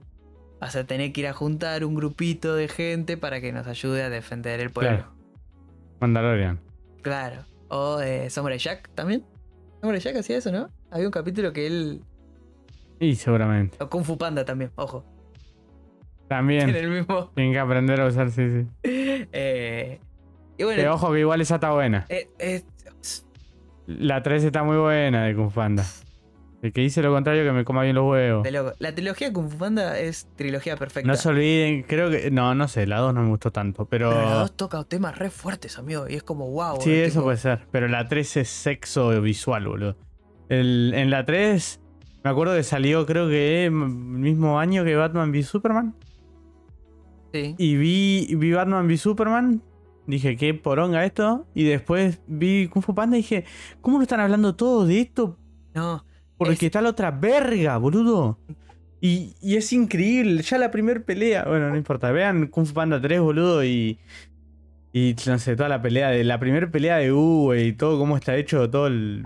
vas 0.61 0.77
a 0.77 0.85
tener 0.85 1.13
que 1.13 1.23
ir 1.23 1.27
a 1.27 1.33
juntar 1.33 1.85
un 1.85 1.95
grupito 1.95 2.55
de 2.55 2.69
gente 2.69 3.17
para 3.17 3.41
que 3.41 3.53
nos 3.53 3.67
ayude 3.67 4.03
a 4.03 4.11
defender 4.11 4.61
el 4.61 4.71
pueblo. 4.71 4.97
Claro. 4.97 5.13
Mandalorian. 6.01 6.61
Claro. 7.03 7.45
O 7.69 8.01
eh, 8.01 8.31
Samurai 8.31 8.59
Jack 8.59 8.91
también. 8.95 9.25
Samurai 9.81 10.01
Jack 10.01 10.17
hacía 10.17 10.39
eso, 10.39 10.53
¿no? 10.53 10.71
Había 10.91 11.07
un 11.07 11.13
capítulo 11.13 11.53
que 11.53 11.67
él... 11.67 12.03
Y 13.01 13.15
seguramente. 13.15 13.77
O 13.83 13.89
Kung 13.89 14.05
Fu 14.05 14.17
Panda 14.17 14.45
también, 14.45 14.71
ojo. 14.77 15.05
También. 16.29 16.69
En 16.69 16.77
el 16.77 16.91
mismo. 16.91 17.31
Tienen 17.35 17.53
que 17.53 17.59
aprender 17.59 18.01
a 18.01 18.07
usar, 18.07 18.31
sí, 18.31 18.49
sí. 18.51 18.67
Eh, 19.33 20.01
y 20.59 20.65
bueno, 20.65 20.83
Que 20.83 20.89
ojo 20.89 21.13
que 21.13 21.21
igual 21.21 21.41
esa 21.41 21.57
está 21.57 21.71
buena. 21.73 22.07
eh, 22.09 22.29
eh, 22.39 22.63
La 23.87 24.23
3 24.23 24.45
está 24.45 24.63
muy 24.65 24.77
buena 24.77 25.25
de 25.25 25.35
Kung 25.35 25.51
Fu 25.51 25.57
Panda. 25.57 25.85
El 26.63 26.73
que 26.73 26.81
dice 26.81 27.03
lo 27.03 27.13
contrario 27.13 27.45
que 27.45 27.53
me 27.53 27.65
coma 27.65 27.83
bien 27.83 27.95
los 27.95 28.11
huevos. 28.11 28.43
de 28.43 28.51
loco. 28.51 28.73
La 28.79 28.93
trilogía 28.95 29.33
Kung 29.33 29.49
Fu 29.51 29.59
Panda 29.59 29.99
es 29.99 30.27
trilogía 30.37 30.77
perfecta. 30.77 31.07
No 31.07 31.15
se 31.17 31.29
olviden, 31.29 31.83
creo 31.85 32.11
que. 32.11 32.31
No, 32.31 32.55
no 32.55 32.67
sé, 32.67 32.87
la 32.87 32.99
2 32.99 33.15
no 33.15 33.23
me 33.23 33.29
gustó 33.29 33.53
tanto, 33.53 33.85
pero. 33.85 34.11
Pero 34.11 34.23
la 34.25 34.35
dos 34.37 34.57
toca 34.57 34.83
temas 34.85 35.17
re 35.17 35.31
fuertes, 35.31 35.79
amigo. 35.79 36.09
Y 36.09 36.15
es 36.15 36.23
como 36.25 36.51
wow. 36.51 36.81
sí, 36.81 36.93
eso 36.93 37.23
puede 37.23 37.37
ser. 37.37 37.61
Pero 37.71 37.87
la 37.87 38.09
3 38.09 38.39
es 38.39 38.49
sexo 38.49 39.21
visual, 39.21 39.69
boludo. 39.69 39.97
El- 40.49 40.93
en 40.97 41.11
la 41.11 41.25
3, 41.25 41.81
me 42.25 42.31
acuerdo 42.31 42.55
que 42.57 42.63
salió, 42.65 43.07
creo 43.07 43.29
que 43.29 43.67
el 43.67 43.71
mismo 43.71 44.59
año 44.59 44.83
que 44.83 44.97
Batman 44.97 45.31
v 45.31 45.43
Superman. 45.45 45.95
Sí. 47.33 47.55
Y 47.59 47.77
vi, 47.77 48.35
vi 48.35 48.53
Batman 48.53 48.87
v 48.87 48.97
Superman. 48.97 49.63
Dije, 50.07 50.37
qué 50.37 50.55
poronga 50.55 51.05
esto. 51.05 51.47
Y 51.55 51.65
después 51.65 52.21
vi 52.27 52.69
Kung 52.69 52.83
Fu 52.83 52.95
Panda 52.95 53.17
y 53.17 53.21
dije, 53.23 53.45
¿cómo 53.81 53.97
no 53.99 54.03
están 54.03 54.21
hablando 54.21 54.55
todos 54.55 54.87
de 54.89 55.01
esto? 55.01 55.37
No, 55.75 56.05
Porque 56.39 56.55
Es- 56.55 56.63
está 56.63 56.81
la 56.81 56.91
otra 56.91 57.11
verga, 57.11 57.77
boludo. 57.79 58.39
Y, 59.01 59.35
y 59.43 59.57
es 59.57 59.73
increíble. 59.73 60.43
Ya 60.43 60.59
la 60.59 60.71
primer 60.71 61.05
pelea. 61.05 61.45
Bueno, 61.47 61.69
no 61.71 61.77
importa. 61.77 62.11
Vean 62.13 62.47
Kung 62.49 62.67
Fu 62.67 62.75
Panda 62.75 63.01
3, 63.01 63.21
boludo. 63.21 63.65
Y. 63.65 63.99
Y 64.93 65.15
no 65.27 65.39
sé, 65.39 65.57
toda 65.57 65.69
la 65.69 65.83
pelea 65.83 66.09
de. 66.11 66.25
La 66.25 66.39
primera 66.41 66.71
pelea 66.71 66.97
de 66.97 67.13
U, 67.13 67.53
y 67.55 67.73
todo 67.75 67.99
cómo 67.99 68.17
está 68.17 68.37
hecho, 68.37 68.71
todo 68.71 68.87
el. 68.87 69.23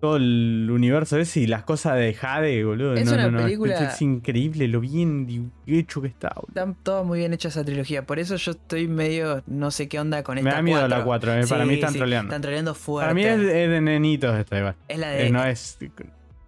Todo 0.00 0.16
el 0.16 0.68
universo 0.70 1.18
ese 1.18 1.40
y 1.40 1.46
las 1.48 1.64
cosas 1.64 1.96
de 1.96 2.14
Jade, 2.14 2.62
boludo. 2.64 2.94
Es 2.94 3.04
no, 3.06 3.14
una 3.14 3.22
no, 3.24 3.30
no, 3.32 3.38
es- 3.40 3.44
película- 3.46 3.74
Es, 3.92 4.00
increíble 4.00 4.68
lo 4.68 4.80
bien 4.80 5.50
hecho 5.66 6.00
que 6.00 6.06
está, 6.06 6.32
boludo. 6.36 6.48
está 6.48 6.82
toda 6.84 7.02
muy 7.02 7.18
bien 7.18 7.32
hecha 7.32 7.48
esa 7.48 7.64
trilogía. 7.64 8.06
Por 8.06 8.20
eso 8.20 8.36
yo 8.36 8.52
estoy 8.52 8.86
medio. 8.86 9.42
No 9.48 9.72
sé 9.72 9.88
qué 9.88 9.98
onda 9.98 10.22
con 10.22 10.38
esta. 10.38 10.48
Me 10.50 10.54
da 10.54 10.62
miedo 10.62 10.86
la 10.86 11.02
4, 11.02 11.32
eh, 11.34 11.46
para 11.48 11.64
mí 11.64 11.74
están 11.74 11.92
sí, 11.92 11.98
troleando. 11.98 12.28
Están 12.30 12.42
troleando 12.42 12.74
fuerte. 12.76 13.06
Para 13.06 13.14
mí 13.14 13.24
es, 13.24 13.40
es 13.40 13.70
de 13.70 13.80
nenitos 13.80 14.38
esta 14.38 14.58
igual. 14.58 14.76
Es 14.86 14.98
la 14.98 15.08
de. 15.10 15.26
Eh, 15.26 15.30
no 15.30 15.44
es. 15.44 15.78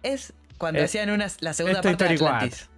Es 0.01 0.33
cuando 0.57 0.79
Eh, 0.79 0.83
hacían 0.85 1.09
una, 1.09 1.27
la 1.41 1.53
segunda 1.53 1.79
es 1.79 1.85
parte 1.85 2.03
de 2.05 2.13
Atlantis. 2.13 2.69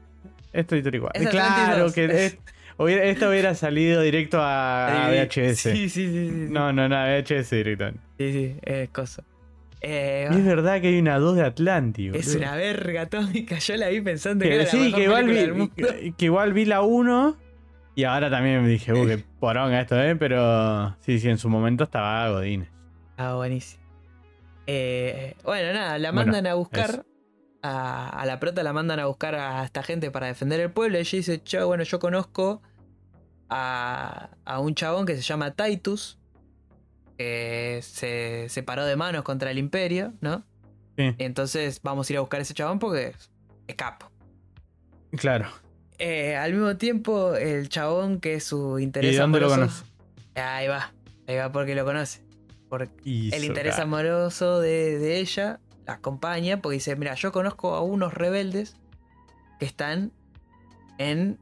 Esto 0.53 0.75
es. 1.13 1.21
Es 1.23 1.29
Claro 1.29 1.53
Atlantis 1.85 1.93
que 1.93 2.25
es- 2.25 2.37
hubiera- 2.77 3.03
esto 3.03 3.29
hubiera 3.29 3.53
salido 3.53 4.01
directo 4.01 4.39
a, 4.41 4.87
a 5.05 5.09
VHS. 5.11 5.71
Sí, 5.71 5.87
sí, 5.89 6.07
sí. 6.07 6.29
No, 6.49 6.73
no, 6.73 6.89
no, 6.89 6.95
a 6.95 7.05
VHS 7.05 7.51
directo. 7.63 7.91
Sí, 8.17 8.31
sí, 8.33 8.55
es 8.63 8.89
cosa. 8.89 9.23
Eh, 9.85 10.29
es 10.31 10.45
verdad 10.45 10.79
que 10.79 10.87
hay 10.87 10.99
una 10.99 11.19
2 11.19 11.35
de 11.35 11.41
Atlantis. 11.43 12.13
es 12.15 12.35
una 12.35 12.55
verga 12.55 13.01
atómica. 13.01 13.59
Yo 13.59 13.75
la 13.75 13.89
vi 13.89 13.99
pensando 14.01 14.43
que, 14.43 14.49
Que, 14.49 14.55
era 14.55 14.63
la 14.63 14.69
sí, 14.71 14.93
que 14.93 15.03
igual, 15.03 15.25
vi, 15.27 15.33
del 15.35 15.53
mundo. 15.53 15.73
que, 15.75 16.13
que 16.17 16.25
igual 16.25 16.53
vi 16.53 16.63
la 16.65 16.81
1 16.81 17.37
y 17.95 18.05
ahora 18.05 18.29
también 18.29 18.63
me 18.63 18.69
dije, 18.69 18.93
uh, 18.93 19.05
qué 19.05 19.17
poronga 19.39 19.81
esto, 19.81 20.01
¿eh? 20.01 20.15
Pero 20.15 20.95
sí, 21.01 21.19
sí, 21.19 21.29
en 21.29 21.37
su 21.37 21.49
momento 21.49 21.83
estaba 21.83 22.29
Godín. 22.29 22.67
Ah, 23.17 23.35
buenísimo. 23.35 23.83
Eh, 24.67 25.35
bueno, 25.43 25.73
nada, 25.73 25.99
la 25.99 26.11
Bueno, 26.11 26.31
mandan 26.31 26.47
a 26.47 26.53
buscar. 26.55 27.05
A, 27.61 28.09
a 28.09 28.25
la 28.25 28.39
prota 28.39 28.61
la 28.63 28.73
mandan 28.73 28.99
a 28.99 29.05
buscar 29.05 29.35
a 29.35 29.63
esta 29.63 29.83
gente 29.83 30.11
para 30.11 30.27
defender 30.27 30.59
el 30.59 30.71
pueblo. 30.71 30.97
Y 30.97 31.01
ella 31.01 31.17
dice: 31.17 31.41
Che, 31.43 31.61
bueno, 31.63 31.83
yo 31.83 31.99
conozco 31.99 32.61
a, 33.49 34.29
a 34.45 34.59
un 34.59 34.75
chabón 34.75 35.05
que 35.05 35.15
se 35.15 35.21
llama 35.21 35.51
Titus. 35.51 36.17
Que 37.17 37.79
se 37.83 38.47
separó 38.49 38.85
de 38.85 38.95
manos 38.95 39.23
contra 39.23 39.51
el 39.51 39.57
imperio, 39.57 40.13
¿no? 40.21 40.43
Sí, 40.97 41.13
Entonces 41.19 41.79
vamos 41.83 42.09
a 42.09 42.13
ir 42.13 42.17
a 42.17 42.21
buscar 42.21 42.39
a 42.39 42.43
ese 42.43 42.53
chabón 42.53 42.79
porque 42.79 43.13
es, 43.67 43.75
capo. 43.75 44.11
claro. 45.17 45.47
Eh, 45.99 46.35
al 46.35 46.51
mismo 46.53 46.75
tiempo, 46.77 47.35
el 47.35 47.69
chabón 47.69 48.19
que 48.19 48.33
es 48.35 48.43
su 48.43 48.79
interés 48.79 49.11
¿Y 49.11 49.15
de 49.15 49.21
dónde 49.21 49.39
lo 49.39 49.45
amoroso- 49.53 49.83
conoce? 50.35 50.41
Ahí 50.41 50.67
va, 50.67 50.91
ahí 51.27 51.35
va 51.37 51.51
porque 51.51 51.75
lo 51.75 51.85
conoce. 51.85 52.21
Porque 52.67 52.89
Hizo 53.03 53.35
el 53.35 53.43
interés 53.45 53.77
amoroso 53.79 54.59
de, 54.59 54.97
de 54.97 55.19
ella 55.19 55.59
la 55.85 55.93
acompaña 55.93 56.61
porque 56.61 56.75
dice, 56.75 56.95
mira, 56.95 57.13
yo 57.13 57.31
conozco 57.31 57.75
a 57.75 57.81
unos 57.81 58.13
rebeldes 58.13 58.75
que 59.59 59.65
están 59.65 60.11
en 60.97 61.37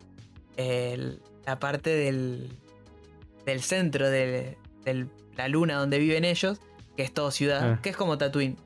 el- 0.57 1.21
la 1.45 1.57
parte 1.60 1.89
del, 1.89 2.49
del 3.45 3.62
centro 3.62 4.10
la 5.35 5.47
luna 5.47 5.75
donde 5.75 5.99
viven 5.99 6.25
ellos, 6.25 6.59
que 6.97 7.03
es 7.03 7.13
todo 7.13 7.31
ciudad, 7.31 7.73
Ah. 7.73 7.79
que 7.81 7.89
es 7.89 7.97
como 7.97 8.17
Tatooine. 8.17 8.57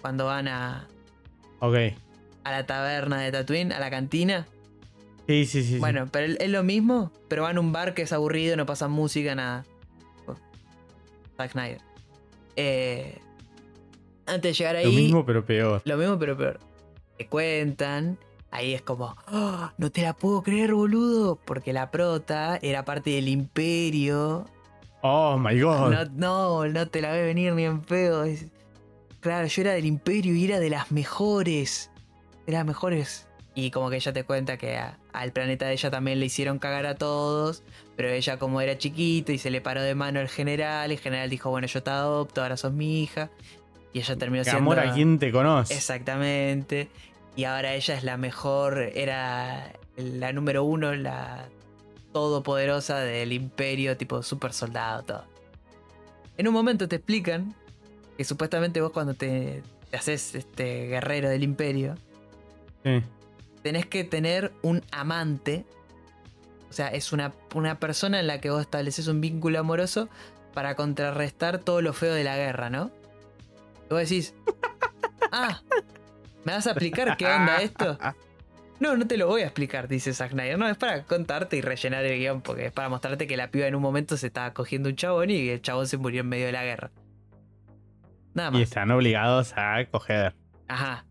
Cuando 0.00 0.26
van 0.26 0.48
a, 0.48 0.88
Ok. 1.60 1.76
a 2.44 2.50
la 2.50 2.66
taberna 2.66 3.20
de 3.20 3.32
Tatooine, 3.32 3.72
a 3.72 3.80
la 3.80 3.90
cantina. 3.90 4.46
Sí, 5.26 5.46
sí, 5.46 5.62
sí. 5.62 5.68
sí. 5.74 5.78
Bueno, 5.78 6.08
pero 6.10 6.26
es 6.26 6.40
es 6.40 6.48
lo 6.50 6.62
mismo, 6.64 7.12
pero 7.28 7.42
van 7.44 7.56
a 7.56 7.60
un 7.60 7.72
bar 7.72 7.94
que 7.94 8.02
es 8.02 8.12
aburrido, 8.12 8.56
no 8.56 8.66
pasa 8.66 8.88
música, 8.88 9.34
nada. 9.34 9.64
Zack 11.36 11.52
Snyder. 11.52 11.80
Eh, 12.56 13.18
antes 14.26 14.42
de 14.42 14.52
llegar 14.52 14.76
ahí. 14.76 14.84
Lo 14.84 14.92
mismo, 14.92 15.24
pero 15.26 15.44
peor. 15.44 15.82
Lo 15.84 15.96
mismo, 15.96 16.18
pero 16.18 16.36
peor. 16.36 16.60
Te 17.16 17.26
cuentan. 17.26 18.18
Ahí 18.50 18.74
es 18.74 18.82
como, 18.82 19.14
"Ah, 19.28 19.72
no 19.78 19.90
te 19.90 20.02
la 20.02 20.12
puedo 20.12 20.42
creer, 20.42 20.74
boludo. 20.74 21.36
Porque 21.36 21.72
la 21.72 21.90
prota 21.90 22.58
era 22.62 22.84
parte 22.84 23.10
del 23.10 23.28
imperio. 23.28 24.46
Oh 25.02 25.38
my 25.38 25.58
god. 25.60 25.90
No, 25.92 26.04
no, 26.14 26.66
no 26.68 26.88
te 26.88 27.00
la 27.00 27.12
ve 27.12 27.22
venir 27.24 27.52
ni 27.54 27.64
en 27.64 27.80
pedo. 27.80 28.24
Es- 28.24 28.46
claro, 29.20 29.46
yo 29.46 29.62
era 29.62 29.72
del 29.72 29.86
imperio 29.86 30.34
y 30.34 30.44
era 30.44 30.58
de 30.60 30.70
las 30.70 30.90
mejores. 30.92 31.90
De 32.46 32.52
las 32.52 32.64
mejores 32.66 33.26
Y 33.54 33.70
como 33.72 33.90
que 33.90 33.96
ella 33.96 34.12
te 34.12 34.24
cuenta 34.24 34.56
que 34.56 34.76
a- 34.78 34.96
al 35.12 35.32
planeta 35.32 35.66
de 35.66 35.72
ella 35.72 35.90
también 35.90 36.20
le 36.20 36.26
hicieron 36.26 36.58
cagar 36.58 36.86
a 36.86 36.94
todos, 36.94 37.62
pero 37.96 38.08
ella 38.08 38.38
como 38.38 38.60
era 38.60 38.78
chiquita 38.78 39.32
y 39.32 39.38
se 39.38 39.50
le 39.50 39.60
paró 39.60 39.82
de 39.82 39.94
mano 39.96 40.20
el 40.20 40.28
general, 40.28 40.90
y 40.90 40.94
el 40.94 41.00
general 41.00 41.28
dijo, 41.28 41.50
bueno, 41.50 41.66
yo 41.66 41.82
te 41.82 41.90
adopto, 41.90 42.42
ahora 42.42 42.56
sos 42.56 42.72
mi 42.72 43.02
hija. 43.02 43.28
Y 43.92 43.98
ella 43.98 44.16
terminó 44.16 44.44
siendo... 44.44 44.60
amor 44.60 44.78
a 44.78 44.92
quien 44.94 45.18
te 45.18 45.32
conoce. 45.32 45.74
Exactamente. 45.74 46.88
Y 47.34 47.44
ahora 47.44 47.74
ella 47.74 47.94
es 47.96 48.04
la 48.04 48.16
mejor, 48.16 48.78
era 48.94 49.72
la 49.96 50.32
número 50.32 50.62
uno, 50.64 50.94
la 50.94 51.48
todopoderosa 52.12 52.98
del 52.98 53.32
imperio, 53.32 53.96
tipo 53.96 54.22
super 54.22 54.52
soldado, 54.52 55.02
todo. 55.04 55.24
En 56.36 56.48
un 56.48 56.54
momento 56.54 56.88
te 56.88 56.96
explican 56.96 57.54
que 58.16 58.24
supuestamente 58.24 58.80
vos 58.80 58.92
cuando 58.92 59.14
te, 59.14 59.62
te 59.90 59.96
haces 59.96 60.34
este 60.34 60.86
guerrero 60.88 61.28
del 61.28 61.42
imperio, 61.42 61.94
Sí. 62.82 63.02
tenés 63.62 63.84
que 63.86 64.04
tener 64.04 64.52
un 64.62 64.82
amante. 64.90 65.64
O 66.70 66.72
sea, 66.72 66.88
es 66.88 67.12
una, 67.12 67.32
una 67.54 67.78
persona 67.78 68.20
en 68.20 68.26
la 68.26 68.40
que 68.40 68.48
vos 68.50 68.60
estableces 68.62 69.06
un 69.08 69.20
vínculo 69.20 69.58
amoroso 69.58 70.08
para 70.54 70.76
contrarrestar 70.76 71.58
todo 71.58 71.82
lo 71.82 71.92
feo 71.92 72.14
de 72.14 72.24
la 72.24 72.36
guerra, 72.36 72.70
¿no? 72.70 72.90
Y 73.90 73.92
vos 73.94 74.00
decís, 74.00 74.34
ah, 75.32 75.60
¿me 76.44 76.52
vas 76.52 76.66
a 76.66 76.70
explicar 76.70 77.16
qué 77.16 77.26
onda 77.26 77.60
esto? 77.62 77.98
No, 78.80 78.96
no 78.96 79.06
te 79.06 79.16
lo 79.18 79.26
voy 79.26 79.42
a 79.42 79.44
explicar, 79.44 79.88
dice 79.88 80.12
Zack 80.14 80.30
Snyder. 80.32 80.58
No, 80.58 80.66
es 80.68 80.76
para 80.76 81.02
contarte 81.04 81.56
y 81.56 81.60
rellenar 81.60 82.04
el 82.04 82.18
guion, 82.18 82.40
porque 82.40 82.66
es 82.66 82.72
para 82.72 82.88
mostrarte 82.88 83.26
que 83.26 83.36
la 83.36 83.50
piba 83.50 83.66
en 83.66 83.74
un 83.74 83.82
momento 83.82 84.16
se 84.16 84.26
estaba 84.28 84.52
cogiendo 84.54 84.88
un 84.88 84.96
chabón 84.96 85.30
y 85.30 85.50
el 85.50 85.60
chabón 85.60 85.86
se 85.86 85.98
murió 85.98 86.22
en 86.22 86.28
medio 86.28 86.46
de 86.46 86.52
la 86.52 86.64
guerra. 86.64 86.90
Nada 88.32 88.48
Y 88.48 88.52
más. 88.52 88.62
están 88.62 88.90
obligados 88.90 89.52
a 89.56 89.84
coger. 89.90 90.34
Ajá. 90.66 91.04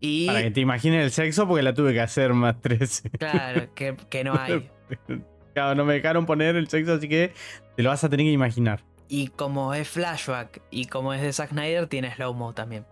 Y 0.00 0.26
Para 0.26 0.42
que 0.42 0.50
te 0.50 0.60
imagines 0.60 1.02
el 1.02 1.10
sexo, 1.12 1.48
porque 1.48 1.62
la 1.62 1.72
tuve 1.72 1.94
que 1.94 2.00
hacer 2.02 2.34
más 2.34 2.60
13. 2.60 3.08
claro, 3.10 3.74
que, 3.74 3.96
que 4.10 4.22
no 4.24 4.34
hay. 4.38 4.70
Claro, 5.54 5.76
no 5.76 5.84
me 5.84 5.94
dejaron 5.94 6.26
poner 6.26 6.56
el 6.56 6.66
sexo, 6.68 6.94
así 6.94 7.08
que 7.08 7.32
te 7.76 7.82
lo 7.84 7.90
vas 7.90 8.02
a 8.02 8.08
tener 8.08 8.26
que 8.26 8.32
imaginar. 8.32 8.82
Y 9.08 9.28
como 9.28 9.72
es 9.72 9.88
flashback 9.88 10.60
y 10.72 10.86
como 10.86 11.14
es 11.14 11.22
de 11.22 11.32
Zack 11.32 11.50
Snyder, 11.50 11.86
tiene 11.86 12.12
slow 12.12 12.34
mo 12.34 12.52
también. 12.54 12.84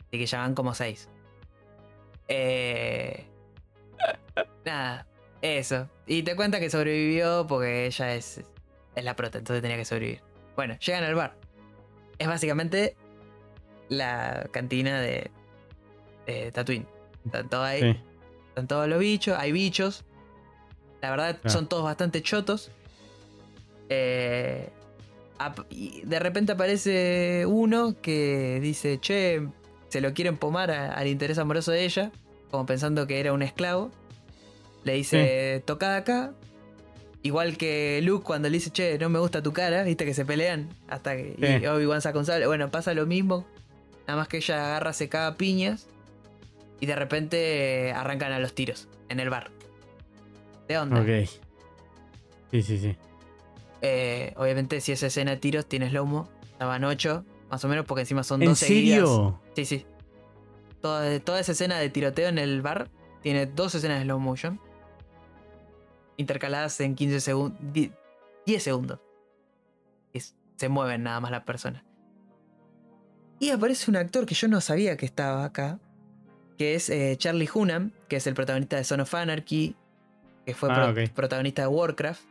Así 0.00 0.18
que 0.18 0.26
ya 0.26 0.40
van 0.40 0.54
como 0.54 0.74
seis. 0.74 1.08
Eh... 2.28 3.24
Nada, 4.64 5.06
eso. 5.42 5.88
Y 6.06 6.22
te 6.22 6.36
cuenta 6.36 6.60
que 6.60 6.70
sobrevivió 6.70 7.46
porque 7.48 7.86
ella 7.86 8.14
es, 8.14 8.42
es 8.94 9.04
la 9.04 9.14
prota, 9.16 9.38
entonces 9.38 9.62
tenía 9.62 9.76
que 9.76 9.84
sobrevivir. 9.84 10.20
Bueno, 10.56 10.76
llegan 10.78 11.04
al 11.04 11.14
bar. 11.14 11.36
Es 12.18 12.26
básicamente 12.28 12.96
la 13.88 14.48
cantina 14.52 15.00
de, 15.00 15.30
de 16.26 16.50
Tatooine. 16.52 16.86
Están 17.24 17.48
todos 17.48 17.64
ahí. 17.66 17.80
Sí. 17.80 18.00
Están 18.48 18.66
todos 18.68 18.88
los 18.88 18.98
bichos, 18.98 19.36
hay 19.38 19.52
bichos. 19.52 20.04
La 21.02 21.10
verdad, 21.10 21.36
Claro. 21.40 21.50
son 21.50 21.68
todos 21.68 21.84
bastante 21.84 22.22
chotos. 22.22 22.70
Eh, 23.88 24.70
y 25.68 26.00
de 26.02 26.18
repente 26.18 26.52
aparece 26.52 27.44
uno 27.46 27.94
que 28.00 28.58
dice, 28.62 28.98
che, 28.98 29.46
se 29.88 30.00
lo 30.00 30.12
quieren 30.14 30.36
pomar 30.36 30.70
a- 30.70 30.92
al 30.94 31.06
interés 31.06 31.38
amoroso 31.38 31.70
de 31.72 31.84
ella, 31.84 32.10
como 32.50 32.66
pensando 32.66 33.06
que 33.06 33.20
era 33.20 33.32
un 33.32 33.42
esclavo. 33.42 33.90
Le 34.84 34.92
dice, 34.94 35.62
toca 35.66 35.90
de 35.92 35.96
acá. 35.98 36.32
Igual 37.22 37.56
que 37.56 38.00
Luke 38.04 38.24
cuando 38.24 38.48
le 38.48 38.54
dice, 38.58 38.70
che, 38.70 38.98
no 38.98 39.08
me 39.08 39.18
gusta 39.18 39.42
tu 39.42 39.52
cara, 39.52 39.82
viste 39.82 40.04
que 40.04 40.14
se 40.14 40.24
pelean. 40.24 40.68
Hasta 40.88 41.16
que 41.16 41.34
y 41.36 41.60
Sí. 41.60 41.66
Obi-Wan 41.66 42.00
saca 42.00 42.18
un 42.18 42.24
sable. 42.26 42.46
Bueno, 42.46 42.70
pasa 42.70 42.94
lo 42.94 43.04
mismo. 43.06 43.44
Nada 44.06 44.18
más 44.20 44.28
que 44.28 44.36
ella 44.36 44.64
agarra, 44.66 44.92
se 44.92 45.08
caga 45.08 45.26
a 45.28 45.36
piñas. 45.36 45.88
Y 46.78 46.86
de 46.86 46.94
repente 46.94 47.92
arrancan 47.96 48.30
a 48.32 48.38
los 48.38 48.54
tiros 48.54 48.86
en 49.08 49.18
el 49.18 49.28
bar. 49.30 49.50
¿De 50.68 50.78
onda? 50.78 51.00
Ok. 51.00 51.28
Sí, 52.52 52.62
sí, 52.62 52.78
sí. 52.78 52.96
Eh, 53.82 54.32
obviamente, 54.36 54.80
si 54.80 54.92
esa 54.92 55.08
escena 55.08 55.32
de 55.32 55.36
tiros 55.38 55.66
tiene 55.66 55.88
slow-mo, 55.90 56.28
estaban 56.52 56.84
8, 56.84 57.24
más 57.50 57.64
o 57.64 57.68
menos, 57.68 57.84
porque 57.86 58.02
encima 58.02 58.22
son 58.22 58.42
¿En 58.42 58.48
dos 58.50 58.58
seguidas. 58.60 58.98
serio? 59.08 59.40
Sí, 59.56 59.64
sí. 59.64 59.86
Toda, 60.80 61.18
toda 61.20 61.40
esa 61.40 61.52
escena 61.52 61.78
de 61.78 61.88
tiroteo 61.90 62.28
en 62.28 62.38
el 62.38 62.62
bar 62.62 62.88
tiene 63.22 63.46
dos 63.46 63.74
escenas 63.74 63.98
de 63.98 64.04
slow 64.04 64.20
motion. 64.20 64.60
Intercaladas 66.16 66.80
en 66.80 66.94
15 66.94 67.20
segundos. 67.20 67.58
10 68.46 68.62
segundos. 68.62 69.00
Y 70.12 70.18
s- 70.18 70.34
se 70.56 70.68
mueven 70.68 71.02
nada 71.02 71.20
más 71.20 71.30
las 71.30 71.42
personas. 71.44 71.82
Y 73.38 73.50
aparece 73.50 73.90
un 73.90 73.96
actor 73.96 74.24
que 74.24 74.34
yo 74.34 74.48
no 74.48 74.60
sabía 74.60 74.96
que 74.96 75.04
estaba 75.06 75.44
acá. 75.44 75.78
Que 76.56 76.74
es 76.74 76.88
eh, 76.88 77.14
Charlie 77.18 77.48
Hunnam, 77.52 77.92
que 78.08 78.16
es 78.16 78.26
el 78.26 78.34
protagonista 78.34 78.76
de 78.76 78.84
Son 78.84 79.00
of 79.00 79.12
Anarchy. 79.14 79.76
Que 80.46 80.54
fue 80.54 80.70
Ah, 80.72 80.92
pro- 80.94 81.04
protagonista 81.14 81.62
de 81.62 81.68
Warcraft. 81.68 82.22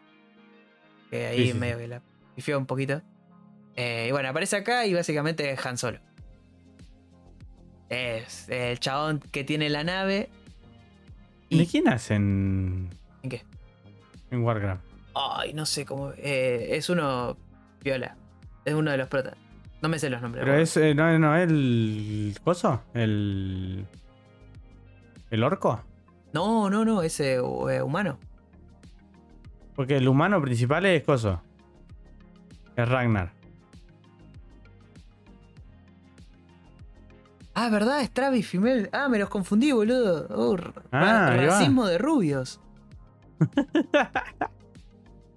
Que 1.12 1.28
ahí 1.28 1.46
Sí, 1.48 1.52
sí, 1.52 1.58
medio 1.60 1.78
que 1.78 1.88
la 1.88 2.02
pifió 2.36 2.58
un 2.58 2.66
poquito. 2.66 3.02
Eh, 3.76 4.06
y 4.10 4.12
bueno, 4.12 4.30
aparece 4.30 4.56
acá 4.56 4.86
y 4.88 4.94
básicamente 4.94 5.52
es 5.52 5.64
Han 5.66 5.78
Solo. 5.78 6.00
Es 7.96 8.50
el 8.50 8.80
chabón 8.80 9.20
que 9.32 9.44
tiene 9.44 9.70
la 9.70 9.84
nave. 9.84 10.30
Y, 11.50 11.60
¿De 11.60 11.66
quién 11.68 11.88
hacen 11.88 12.90
¿En 13.24 13.30
qué? 13.30 13.44
en 14.32 14.44
Warcraft? 14.44 14.84
Ay, 15.14 15.54
no 15.54 15.66
sé 15.66 15.86
cómo. 15.86 16.12
eh, 16.18 16.70
es 16.72 16.90
uno. 16.90 17.38
Viola. 17.84 18.18
Es 18.66 18.74
uno 18.74 18.92
de 18.92 18.98
los 18.98 19.08
protas. 19.08 19.36
No 19.82 19.88
me 19.90 20.00
sé 20.00 20.10
los 20.10 20.22
nombres. 20.22 20.44
Pero 20.44 20.58
es, 20.58 20.76
eh, 20.78 20.94
no, 20.96 21.18
no, 21.20 21.36
el 21.38 22.36
coso, 22.44 22.82
el 22.94 23.86
el 25.32 25.44
orco, 25.44 25.82
No, 26.34 26.70
no, 26.70 26.84
no, 26.86 27.02
ese 27.02 27.36
eh, 27.36 27.82
humano. 27.82 28.18
porque 29.76 29.98
el 29.98 30.08
humano 30.08 30.42
principal 30.42 30.86
es 30.86 31.04
coso, 31.04 31.42
es 32.76 32.88
Ragnar. 32.90 33.32
Ah, 37.56 37.70
¿verdad? 37.70 38.02
Es 38.02 38.12
Travis 38.12 38.48
Fimmel. 38.48 38.90
Ah, 38.92 39.08
me 39.10 39.18
los 39.18 39.30
confundí, 39.30 39.72
boludo. 39.72 40.28
Oh, 40.30 40.58
Ah, 40.92 41.36
racismo 41.38 41.86
de 41.88 41.98
rubios. 41.98 42.60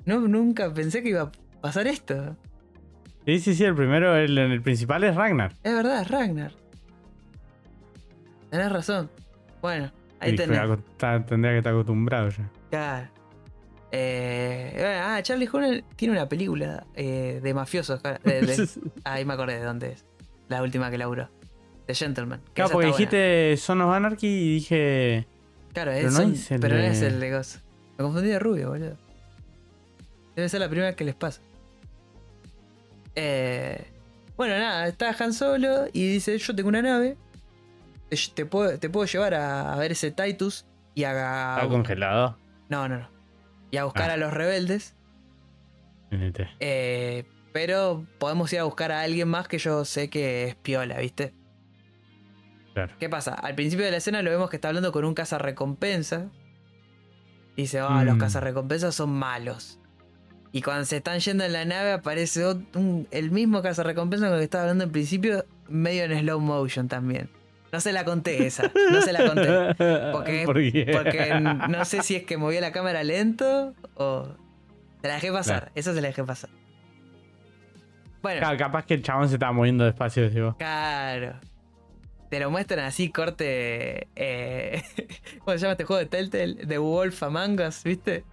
no, 0.05 0.21
nunca 0.21 0.73
pensé 0.73 1.03
que 1.03 1.11
iba 1.11 1.23
a 1.23 1.33
pasar 1.61 1.87
esto. 1.87 2.37
Sí, 3.27 3.41
sí, 3.41 3.55
sí, 3.55 3.65
el 3.65 3.75
primero, 3.75 4.17
el, 4.17 4.37
el 4.39 4.63
principal 4.63 5.05
es 5.05 5.15
Ragnar. 5.15 5.53
Es 5.63 5.75
verdad, 5.75 6.03
es 6.03 6.09
Ragnar. 6.11 6.53
Tenés 8.51 8.73
razón. 8.73 9.11
Bueno, 9.61 9.93
ahí 10.21 10.33
Y 10.33 10.37
tenés. 10.37 10.59
tendría 11.27 11.53
que 11.53 11.59
estar 11.59 11.73
acostumbrado 11.73 12.31
ya. 12.31 12.51
Claro. 12.71 13.09
Eh, 13.93 15.01
ah, 15.05 15.21
Charlie 15.23 15.49
Hunnam 15.53 15.83
tiene 15.97 16.13
una 16.13 16.29
película 16.29 16.87
eh, 16.95 17.41
de 17.43 17.55
mafiosos. 17.55 18.01
cara- 18.01 18.21
de- 18.25 18.43
de- 18.43 18.69
ahí 19.05 19.25
me 19.25 19.35
acordé 19.35 19.59
de 19.59 19.65
dónde 19.65 19.93
es. 19.93 20.05
La 20.49 20.63
última 20.63 20.91
que 20.91 20.97
laburó. 20.99 21.29
The 21.89 21.95
Gentleman. 21.95 22.41
que 22.41 22.53
Claro, 22.53 22.71
porque 22.71 22.87
está 22.89 22.97
buena. 22.97 23.09
dijiste 23.11 23.57
Son 23.57 23.81
of 23.81 23.93
Anarchy 23.93 24.27
y 24.29 24.55
dije. 24.55 25.27
Claro, 25.73 25.91
pero 25.93 26.09
es 26.09 26.15
no 26.15 26.23
es 26.23 26.51
el 26.53 26.61
pero 26.61 26.77
no 26.77 26.83
es 26.83 27.01
de- 27.01 27.07
el 27.09 27.19
de 27.21 27.31
Gozo. 27.33 27.59
Me 27.99 28.05
confundí 28.05 28.29
de 28.29 28.39
rubio, 28.39 28.69
boludo. 28.71 28.97
Debe 30.37 30.49
ser 30.49 30.61
la 30.61 30.69
primera 30.69 30.95
que 30.95 31.05
les 31.05 31.15
pasa. 31.17 31.41
Eh, 33.15 33.85
bueno, 34.37 34.57
nada, 34.59 34.87
está 34.87 35.15
Han 35.19 35.33
Solo 35.33 35.87
y 35.93 36.09
dice: 36.09 36.39
Yo 36.39 36.55
tengo 36.55 36.69
una 36.69 36.83
nave. 36.83 37.17
Te, 38.09 38.17
te 38.35 38.47
puedo, 38.47 38.79
te 38.79 38.89
puedo 38.89 39.07
llevar 39.07 39.35
a, 39.35 39.73
a 39.73 39.77
ver 39.79 39.93
ese 39.93 40.11
Titus 40.11 40.65
y 40.95 41.05
a. 41.05 41.55
Está 41.57 41.69
congelado. 41.69 42.37
no, 42.69 42.89
no, 42.89 42.99
no. 42.99 43.09
Y 43.71 43.77
a 43.77 43.85
buscar 43.85 44.11
Ah. 44.11 44.15
a 44.15 44.17
los 44.17 44.33
rebeldes. 44.33 44.95
Eh, 46.61 47.25
pero 47.53 48.07
podemos 48.19 48.51
ir 48.53 48.61
a 48.61 48.65
buscar 48.65 48.93
a 48.93 49.03
alguien 49.03 49.29
más 49.29 49.47
que 49.49 49.59
yo 49.59 49.85
sé 49.85 50.09
que 50.09 50.45
es 50.49 50.55
piola, 50.55 50.99
¿viste? 51.01 51.35
Claro. 52.87 52.95
¿Qué 52.99 53.09
pasa? 53.09 53.35
Al 53.35 53.55
principio 53.55 53.85
de 53.85 53.91
la 53.91 53.97
escena 53.99 54.23
lo 54.23 54.31
vemos 54.31 54.51
que 54.51 54.57
está 54.57 54.69
hablando 54.69 54.93
con 54.93 55.05
un 55.05 55.15
cazarrecompensa. 55.15 56.27
Y 57.57 57.63
dice, 57.63 57.81
ah, 57.81 58.05
los 58.05 58.17
Mm. 58.17 58.21
cazarrecompensas 58.21 58.95
son 58.95 59.11
malos. 59.11 59.79
Y 60.53 60.63
cuando 60.63 60.85
se 60.85 60.97
están 60.99 61.19
yendo 61.19 61.45
en 61.45 61.53
la 61.53 61.65
nave 61.65 61.93
aparece 61.93 62.47
un- 62.75 63.07
el 63.11 63.31
mismo 63.31 63.61
cazarrecompensa 63.63 64.27
con 64.27 64.35
el 64.35 64.41
que 64.41 64.45
estaba 64.45 64.63
hablando 64.65 64.85
en 64.85 64.93
principio, 64.93 65.45
medio 65.69 66.05
en 66.05 66.19
slow 66.21 66.41
motion 66.41 66.89
también. 66.89 67.29
No 67.73 67.81
se 67.81 67.93
la 67.93 68.05
conté 68.05 68.47
esa, 68.47 68.71
no 68.91 69.03
se 69.03 69.13
la 69.13 69.27
conté. 69.27 69.47
Porque-. 70.13 70.45
Porque 70.93 71.41
no 71.69 71.85
sé 71.85 72.03
si 72.03 72.17
es 72.17 72.23
que 72.23 72.37
movía 72.39 72.61
la 72.63 72.73
cámara 72.73 73.03
lento 73.05 73.75
o... 73.95 74.29
Se 75.03 75.09
la 75.09 75.15
dejé 75.15 75.31
pasar, 75.33 75.59
Claro. 75.61 75.73
eso 75.75 75.95
se 75.95 76.01
la 76.01 76.09
dejé 76.09 76.25
pasar. 76.25 76.51
Bueno, 78.23 78.41
Claro, 78.41 78.57
capaz 78.59 78.85
que 78.87 78.95
el 78.95 79.03
chabón 79.03 79.29
se 79.29 79.35
estaba 79.35 79.53
moviendo 79.53 79.85
despacio, 79.85 80.29
digo. 80.31 80.57
Claro. 80.59 81.35
Te 82.29 82.41
lo 82.41 82.51
muestran 82.51 82.85
así, 82.85 83.11
corte. 83.11 84.09
Eh, 84.17 84.83
¿Cómo 85.45 85.57
se 85.57 85.59
llama 85.59 85.73
este 85.73 85.85
juego 85.85 86.01
de 86.01 86.07
Telltale? 86.07 86.67
The 86.67 86.79
Wolf 86.79 87.23
Among 87.23 87.61
Us, 87.61 87.83
¿viste? 87.85 88.25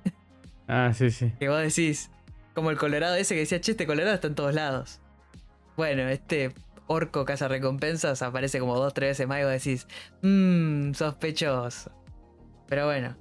Ah, 0.68 0.92
sí, 0.94 1.12
sí. 1.12 1.32
Que 1.40 1.48
vos 1.48 1.62
decís, 1.62 2.10
como 2.54 2.72
el 2.72 2.78
Colorado 2.78 3.16
ese 3.16 3.36
que 3.36 3.42
decía, 3.42 3.62
che, 3.62 3.72
este 3.72 3.86
Colorado 3.86 4.16
está 4.16 4.28
en 4.28 4.36
todos 4.36 4.54
lados. 4.54 5.00
Bueno, 5.78 6.04
este 6.10 6.54
orco 6.88 7.26
casa 7.26 7.48
recompensas 7.48 8.22
aparece 8.22 8.60
como 8.60 8.78
dos, 8.78 8.94
tres 8.94 9.12
veces 9.12 9.28
más 9.28 9.40
y 9.40 9.44
vos 9.44 9.52
decís, 9.52 9.88
mmm, 10.22 10.94
sospechoso. 10.94 11.92
Pero 12.68 12.86
bueno. 12.86 13.16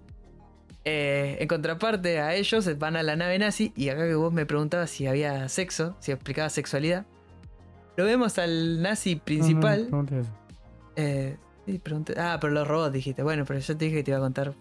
Eh, 0.86 1.38
en 1.40 1.48
contraparte 1.48 2.20
a 2.20 2.34
ellos 2.34 2.78
van 2.78 2.96
a 2.96 3.02
la 3.02 3.16
nave 3.16 3.38
nazi 3.38 3.72
y 3.74 3.88
acá 3.88 4.06
que 4.06 4.16
vos 4.16 4.34
me 4.34 4.44
preguntabas 4.44 4.90
si 4.90 5.06
había 5.06 5.48
sexo, 5.48 5.96
si 5.98 6.12
explicaba 6.12 6.50
sexualidad. 6.50 7.06
Lo 7.96 8.04
vemos 8.04 8.38
al 8.38 8.82
nazi 8.82 9.16
principal. 9.16 9.88
No, 9.90 10.02
no, 10.02 10.43
Eh, 10.96 11.36
sí, 11.66 11.78
pregunté- 11.78 12.14
Ah, 12.18 12.38
pero 12.40 12.52
los 12.52 12.66
robots 12.66 12.92
dijiste. 12.92 13.22
Bueno, 13.22 13.44
pero 13.44 13.58
yo 13.60 13.76
te 13.76 13.84
dije 13.86 13.96
que 13.98 14.04
te 14.04 14.10
iba 14.12 14.18
a 14.18 14.22
contar 14.22 14.54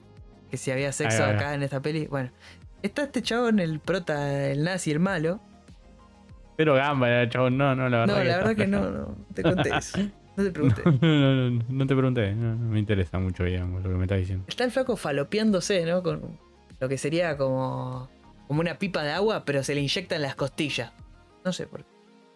que 0.49 0.57
si 0.57 0.71
había 0.71 0.91
sexo 0.91 1.23
acá 1.35 1.53
en 1.53 1.63
esta 1.63 1.81
peli. 1.81 2.07
Bueno, 2.07 2.29
está 2.81 3.03
este 3.03 3.21
chabón, 3.21 3.59
el 3.59 3.79
prota, 3.79 4.49
el 4.51 4.63
nazi, 4.63 4.91
el 4.91 4.99
malo. 4.99 5.39
Pero 6.55 6.75
gamba, 6.75 7.09
era, 7.09 7.29
chabón. 7.29 7.57
No, 7.57 7.75
no, 7.75 7.89
la 7.89 7.99
verdad. 7.99 8.17
No, 8.17 8.23
la 8.23 8.37
verdad 8.37 8.55
que 8.55 8.67
no, 8.67 8.89
no 8.91 9.15
te 9.33 9.41
conté 9.43 9.69
eso. 9.77 9.97
No 10.35 10.43
te 10.43 10.51
pregunté. 10.51 10.81
No, 10.85 10.91
no, 11.01 11.49
no, 11.51 11.63
no 11.69 11.87
te 11.87 11.95
pregunté. 11.95 12.33
No, 12.33 12.55
no 12.55 12.69
me 12.71 12.79
interesa 12.79 13.19
mucho, 13.19 13.43
digamos, 13.43 13.83
lo 13.83 13.89
que 13.89 13.95
me 13.95 14.03
estás 14.03 14.19
diciendo. 14.19 14.45
Está 14.47 14.63
el 14.63 14.71
flaco 14.71 14.95
falopeándose, 14.95 15.85
¿no? 15.85 16.01
Con 16.03 16.39
lo 16.79 16.89
que 16.89 16.97
sería 16.97 17.37
como, 17.37 18.09
como 18.47 18.59
una 18.61 18.77
pipa 18.79 19.03
de 19.03 19.11
agua, 19.11 19.45
pero 19.45 19.63
se 19.63 19.75
le 19.75 19.81
inyecta 19.81 20.15
en 20.15 20.23
las 20.23 20.35
costillas. 20.35 20.91
No 21.45 21.53
sé 21.53 21.67
por 21.67 21.83
qué. 21.83 21.89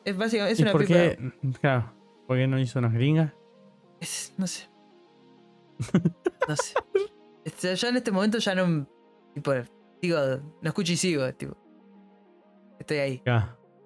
Es 0.05 0.15
básicamente 0.17 0.53
es 0.53 0.59
¿Y 0.59 0.61
una 0.63 0.71
por 0.71 0.85
pipa 0.85 0.99
de 0.99 1.17
qué? 1.17 1.31
Claro, 1.59 1.91
¿por 2.27 2.37
qué 2.37 2.47
no 2.47 2.59
hizo 2.59 2.79
unas 2.79 2.93
gringas? 2.93 3.33
Es- 3.99 4.33
no 4.37 4.47
sé. 4.47 4.69
No 6.47 6.55
sé. 6.55 6.73
Este, 7.43 7.75
ya 7.75 7.89
en 7.89 7.97
este 7.97 8.11
momento 8.11 8.37
ya 8.37 8.55
no. 8.55 8.87
Tipo, 9.33 9.51
digo, 10.01 10.17
no 10.61 10.69
escucho 10.69 10.93
y 10.93 10.97
sigo, 10.97 11.33
tipo. 11.33 11.57
Estoy 12.79 12.97
ahí. 12.97 13.21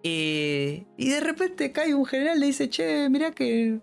Y, 0.04 0.86
y 0.98 1.10
de 1.10 1.20
repente 1.20 1.72
cae 1.72 1.94
un 1.96 2.06
general 2.06 2.40
le 2.40 2.48
dice, 2.48 2.70
che, 2.70 3.10
mirá 3.10 3.32
que 3.32 3.82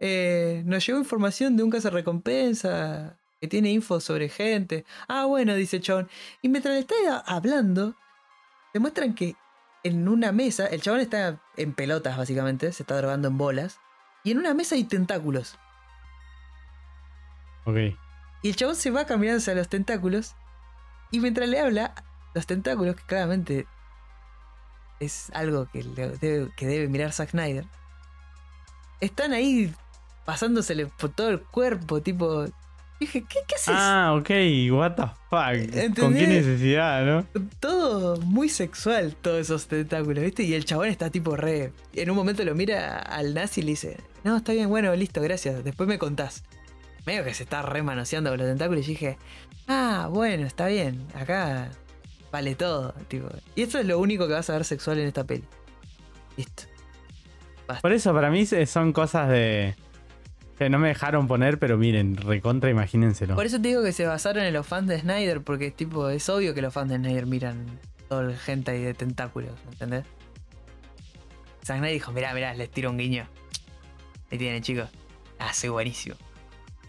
eh, 0.00 0.62
nos 0.66 0.84
llegó 0.86 0.98
información 0.98 1.56
de 1.56 1.62
un 1.62 1.70
recompensa 1.72 3.16
que 3.40 3.48
tiene 3.48 3.70
info 3.70 4.00
sobre 4.00 4.28
gente. 4.28 4.84
Ah, 5.08 5.26
bueno, 5.26 5.54
dice 5.54 5.80
Chabón. 5.80 6.08
Y 6.42 6.48
mientras 6.48 6.74
le 6.74 6.80
está 6.80 6.94
hablando, 7.26 7.94
te 8.72 8.80
muestran 8.80 9.14
que 9.14 9.36
en 9.82 10.08
una 10.08 10.30
mesa, 10.32 10.66
el 10.66 10.82
chabón 10.82 11.00
está 11.00 11.40
en 11.56 11.74
pelotas 11.74 12.16
básicamente, 12.18 12.70
se 12.72 12.82
está 12.82 12.96
drogando 12.96 13.28
en 13.28 13.38
bolas, 13.38 13.78
y 14.24 14.32
en 14.32 14.38
una 14.38 14.54
mesa 14.54 14.74
hay 14.74 14.84
tentáculos. 14.84 15.58
Ok. 17.64 17.76
Y 18.42 18.48
el 18.48 18.56
chabón 18.56 18.76
se 18.76 18.90
va 18.90 19.06
caminando 19.06 19.38
hacia 19.38 19.54
los 19.54 19.68
tentáculos. 19.68 20.34
Y 21.10 21.20
mientras 21.20 21.48
le 21.48 21.60
habla, 21.60 21.94
los 22.34 22.46
tentáculos, 22.46 22.96
que 22.96 23.02
claramente 23.02 23.66
es 25.00 25.30
algo 25.34 25.66
que, 25.66 25.82
le 25.82 26.08
debe, 26.18 26.52
que 26.56 26.66
debe 26.66 26.88
mirar 26.88 27.12
Zack 27.12 27.30
Snyder, 27.30 27.66
están 29.00 29.32
ahí 29.32 29.74
pasándosele 30.24 30.86
por 30.86 31.10
todo 31.10 31.30
el 31.30 31.42
cuerpo, 31.42 32.00
tipo. 32.00 32.46
Dije, 33.00 33.24
¿qué, 33.26 33.38
qué 33.48 33.54
haces? 33.54 33.74
Ah, 33.74 34.14
ok. 34.14 34.30
What 34.70 34.94
the 34.94 35.04
fuck. 35.30 35.98
¿Con 35.98 36.12
qué 36.12 36.26
necesidad, 36.26 37.06
no? 37.06 37.26
Todo 37.58 38.20
muy 38.20 38.50
sexual, 38.50 39.16
todos 39.20 39.40
esos 39.40 39.66
tentáculos, 39.68 40.22
¿viste? 40.22 40.42
Y 40.42 40.52
el 40.52 40.66
chabón 40.66 40.88
está 40.88 41.08
tipo 41.08 41.34
re. 41.34 41.72
En 41.94 42.10
un 42.10 42.16
momento 42.16 42.44
lo 42.44 42.54
mira 42.54 42.98
al 42.98 43.32
nazi 43.32 43.62
y 43.62 43.64
le 43.64 43.70
dice: 43.70 43.96
No, 44.22 44.36
está 44.36 44.52
bien, 44.52 44.68
bueno, 44.68 44.94
listo, 44.94 45.22
gracias. 45.22 45.64
Después 45.64 45.88
me 45.88 45.98
contás. 45.98 46.44
Medio 47.06 47.24
que 47.24 47.32
se 47.32 47.44
está 47.44 47.62
re 47.62 47.82
manoseando 47.82 48.28
con 48.28 48.38
los 48.38 48.46
tentáculos 48.46 48.84
y 48.86 48.90
dije: 48.90 49.16
Ah, 49.66 50.08
bueno, 50.10 50.46
está 50.46 50.66
bien. 50.66 51.06
Acá 51.14 51.70
vale 52.30 52.54
todo. 52.54 52.92
Tipo. 53.08 53.28
Y 53.54 53.62
eso 53.62 53.78
es 53.78 53.86
lo 53.86 53.98
único 53.98 54.28
que 54.28 54.34
vas 54.34 54.50
a 54.50 54.52
ver 54.52 54.64
sexual 54.66 54.98
en 54.98 55.06
esta 55.06 55.24
peli. 55.24 55.44
Listo. 56.36 56.64
Por 57.80 57.92
eso, 57.92 58.12
para 58.12 58.30
mí 58.30 58.44
son 58.44 58.92
cosas 58.92 59.30
de. 59.30 59.74
No 60.68 60.78
me 60.78 60.88
dejaron 60.88 61.26
poner, 61.26 61.58
pero 61.58 61.78
miren, 61.78 62.16
recontra, 62.16 62.68
imagínenselo. 62.68 63.34
Por 63.34 63.46
eso 63.46 63.60
te 63.60 63.68
digo 63.68 63.82
que 63.82 63.92
se 63.92 64.04
basaron 64.04 64.44
en 64.44 64.52
los 64.52 64.66
fans 64.66 64.88
de 64.88 64.98
Snyder, 64.98 65.40
porque 65.40 65.70
tipo, 65.70 66.10
es 66.10 66.28
obvio 66.28 66.52
que 66.52 66.60
los 66.60 66.74
fans 66.74 66.90
de 66.90 66.96
Snyder 66.96 67.26
miran 67.26 67.64
todo 68.08 68.20
el 68.20 68.36
gente 68.36 68.72
ahí 68.72 68.82
de 68.82 68.92
tentáculos, 68.92 69.52
¿entendés? 69.72 70.04
Zack 71.64 71.78
Snyder 71.78 71.94
dijo, 71.94 72.12
mirá, 72.12 72.34
mirá, 72.34 72.52
les 72.54 72.70
tiro 72.70 72.90
un 72.90 72.98
guiño. 72.98 73.26
Ahí 74.30 74.38
tienen, 74.38 74.62
chicos. 74.62 74.88
Ah, 75.38 75.54
soy 75.54 75.70
buenísimo. 75.70 76.16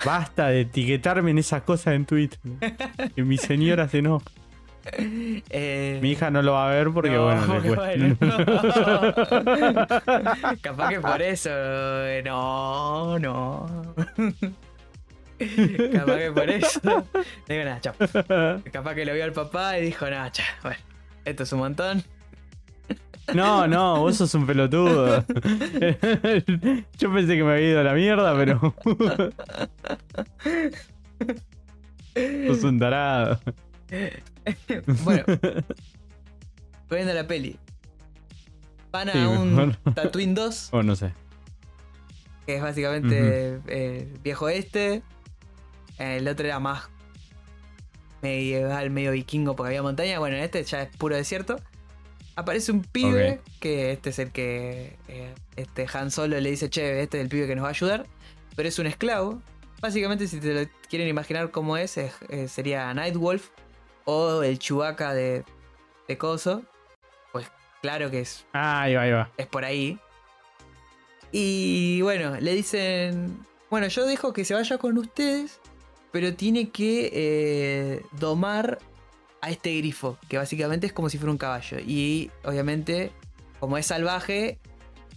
Basta 0.03 0.47
de 0.47 0.61
etiquetarme 0.61 1.32
en 1.32 1.38
esas 1.38 1.61
cosas 1.61 1.93
en 1.93 2.05
Twitter. 2.05 2.39
que 3.15 3.24
mi 3.24 3.38
señora 3.38 3.88
se 3.88 3.99
enoja. 3.99 4.26
Eh, 5.49 5.99
Mi 6.01 6.11
hija 6.11 6.29
no 6.32 6.41
lo 6.41 6.53
va 6.53 6.69
a 6.69 6.73
ver 6.73 6.89
porque, 6.91 7.11
no, 7.11 7.25
bueno, 7.25 7.59
le 7.63 7.75
bueno, 7.75 8.15
Capaz 10.61 10.89
que 10.89 10.99
por 10.99 11.21
eso. 11.21 11.49
eh, 11.51 12.21
No, 12.25 13.19
no. 13.19 13.93
Capaz 15.93 16.17
que 16.17 16.32
por 16.34 16.49
eso. 16.49 16.79
Digo, 17.47 17.63
nada, 17.63 17.79
chao. 17.82 17.93
Capaz 18.71 18.95
que 18.95 19.05
lo 19.05 19.13
vio 19.13 19.23
al 19.23 19.34
papá 19.34 19.77
y 19.77 19.84
dijo, 19.86 20.09
nada, 20.09 20.32
chao. 20.32 20.47
Bueno, 20.63 20.79
esto 21.25 21.43
es 21.43 21.53
un 21.53 21.59
montón. 21.59 22.03
No, 23.34 23.67
no, 23.67 23.99
vos 24.01 24.17
sos 24.17 24.34
un 24.34 24.47
pelotudo. 24.47 25.23
Yo 26.97 27.13
pensé 27.13 27.38
que 27.38 27.43
me 27.43 27.53
había 27.53 27.69
ido 27.69 27.79
a 27.82 27.84
la 27.84 27.93
mierda, 27.93 28.36
pero. 28.36 28.73
sos 32.47 32.63
un 32.63 32.79
tarado. 32.79 33.39
Bueno, 35.04 35.24
volviendo 36.89 37.12
a 37.12 37.16
la 37.16 37.28
peli. 37.28 37.58
Van 38.92 39.10
a 39.10 39.14
Sí, 39.14 39.20
un. 39.20 39.78
Tatooine 39.96 40.34
2, 40.34 40.70
O 40.74 40.84
no 40.84 40.96
sé. 40.96 41.14
que 42.46 42.56
es 42.58 42.62
básicamente 42.62 43.60
eh, 43.68 44.14
viejo 44.24 44.50
este. 44.50 45.02
El 45.98 46.28
otro 46.28 46.46
era 46.46 46.60
más 46.60 46.89
medieval, 48.22 48.89
medio 48.89 49.12
vikingo 49.12 49.56
porque 49.56 49.70
había 49.70 49.82
montaña. 49.84 50.20
Bueno, 50.20 50.36
este 50.38 50.64
ya 50.64 50.84
es 50.84 50.96
puro 50.98 51.16
desierto. 51.16 51.58
Aparece 52.36 52.72
un 52.72 52.82
pibe, 52.84 53.42
que 53.60 53.92
este 53.92 54.10
es 54.10 54.20
el 54.20 54.32
que 54.32 54.98
eh, 55.08 55.34
este 55.58 55.86
Han 55.94 56.12
Solo 56.12 56.39
le 56.39 56.50
dice, 56.50 56.70
che, 56.70 57.02
este 57.02 57.18
es 57.20 57.24
el 57.24 57.30
pibe 57.30 57.46
que 57.48 57.56
nos 57.56 57.64
va 57.64 57.68
a 57.70 57.72
ayudar. 57.72 58.06
Pero 58.56 58.68
es 58.70 58.80
un 58.80 58.88
esclavo. 58.88 59.42
Básicamente, 59.82 60.28
si 60.28 60.39
te 60.39 60.54
lo 60.54 60.70
quieren 60.89 61.08
imaginar 61.08 61.52
cómo 61.52 61.78
es, 61.78 61.98
es- 61.98 62.14
eh, 62.30 62.48
sería 62.48 62.94
Nightwolf 62.94 63.50
o 64.06 64.43
el 64.43 64.60
Chewbacca 64.60 65.14
de, 65.14 65.43
de 66.08 66.18
Coso. 66.18 66.64
Pues 67.32 67.47
claro 67.82 68.10
que 68.12 68.22
es 68.22 68.45
Ah, 68.54 68.82
ahí 68.84 68.95
va, 68.95 69.02
ahí 69.04 69.12
va. 69.12 69.30
es 69.38 69.47
por 69.47 69.64
ahí. 69.66 69.99
Y 71.32 72.02
bueno, 72.02 72.38
le 72.39 72.54
dicen, 72.54 73.38
bueno, 73.70 73.88
yo 73.88 74.06
dejo 74.06 74.34
que 74.34 74.43
se 74.43 74.54
vaya 74.54 74.78
con 74.78 74.97
ustedes, 74.97 75.60
pero 76.12 76.34
tiene 76.34 76.70
que 76.70 77.10
eh, 77.14 78.02
domar 78.12 78.80
a 79.41 79.49
este 79.49 79.76
grifo, 79.78 80.18
que 80.28 80.38
básicamente 80.38 80.88
es 80.88 80.93
como 80.93 81.10
si 81.10 81.18
fuera 81.18 81.32
un 81.32 81.38
caballo. 81.38 81.78
Y 81.80 82.30
obviamente, 82.43 83.12
como 83.60 83.78
es 83.78 83.86
salvaje, 83.88 84.60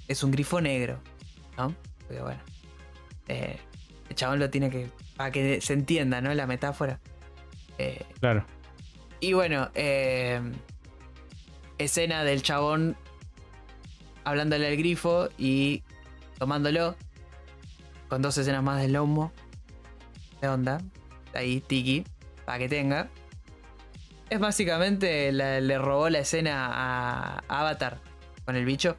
es 0.06 0.22
un 0.22 0.30
grifo 0.30 0.60
negro, 0.60 1.00
¿no? 1.58 1.74
Porque 2.06 2.22
bueno, 2.22 2.40
eh, 3.28 3.58
el 4.08 4.14
chabón 4.14 4.38
lo 4.38 4.50
tiene 4.50 4.70
que, 4.70 4.88
para 5.16 5.32
que 5.32 5.60
se 5.60 5.72
entienda, 5.72 6.20
¿no? 6.20 6.32
La 6.32 6.46
metáfora. 6.46 7.00
Eh, 7.78 8.04
Claro. 8.20 8.46
Y 9.20 9.32
bueno, 9.32 9.70
eh, 9.74 10.40
escena 11.78 12.24
del 12.24 12.42
chabón 12.42 12.96
hablándole 14.24 14.66
al 14.68 14.76
grifo 14.76 15.28
y 15.38 15.82
tomándolo. 16.38 16.96
Con 18.08 18.22
dos 18.22 18.36
escenas 18.38 18.62
más 18.62 18.80
de 18.80 18.88
lomo. 18.88 19.32
De 20.40 20.48
onda. 20.48 20.80
Ahí, 21.34 21.60
tiki. 21.60 22.04
Para 22.44 22.58
que 22.58 22.68
tenga. 22.68 23.08
Es 24.30 24.38
básicamente, 24.38 25.32
la- 25.32 25.60
le 25.60 25.78
robó 25.78 26.08
la 26.10 26.18
escena 26.20 26.68
a 26.72 27.42
Avatar 27.48 27.98
con 28.44 28.56
el 28.56 28.64
bicho. 28.64 28.96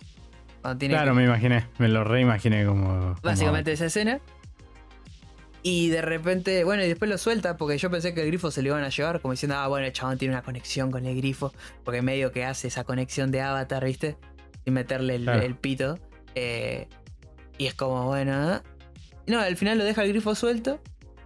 Tiene 0.80 0.96
Claro, 0.96 1.12
que- 1.12 1.18
me 1.18 1.26
imaginé. 1.26 1.68
Me 1.78 1.88
lo 1.88 2.04
reimaginé 2.04 2.66
como. 2.66 2.88
como- 2.88 3.16
Básicamente 3.22 3.72
esa 3.72 3.86
escena. 3.86 4.20
Y 5.68 5.90
de 5.90 6.04
repente, 6.04 6.64
bueno, 6.64 6.84
y 6.84 6.88
después 6.88 7.10
lo 7.10 7.18
suelta 7.18 7.58
porque 7.58 7.80
yo 7.80 7.90
pensé 7.90 8.14
que 8.14 8.22
el 8.22 8.28
grifo 8.28 8.52
se 8.52 8.62
lo 8.62 8.68
iban 8.68 8.84
a 8.84 8.90
llevar, 8.90 9.20
como 9.20 9.32
diciendo, 9.32 9.56
ah, 9.58 9.68
bueno, 9.68 9.88
el 9.88 9.94
chabón 9.94 10.20
tiene 10.20 10.36
una 10.36 10.44
conexión 10.44 10.92
con 10.92 11.08
el 11.08 11.18
grifo, 11.18 11.52
porque 11.84 12.04
medio 12.04 12.32
que 12.32 12.46
hace 12.46 12.68
esa 12.68 12.84
conexión 12.84 13.32
de 13.32 13.42
avatar, 13.42 13.84
¿viste? 13.84 14.16
Sin 14.64 14.76
meterle 14.76 15.16
el, 15.16 15.24
Claro. 15.24 15.42
el 15.42 15.56
pito. 15.56 15.98
Eh, 16.36 16.88
y 17.58 17.66
es 17.66 17.74
como, 17.74 18.06
bueno, 18.06 18.58
¿eh? 18.58 18.62
No, 19.26 19.40
al 19.40 19.58
final 19.58 19.80
lo 19.80 19.84
deja 19.86 20.04
el 20.04 20.10
grifo 20.10 20.36
suelto. 20.36 20.80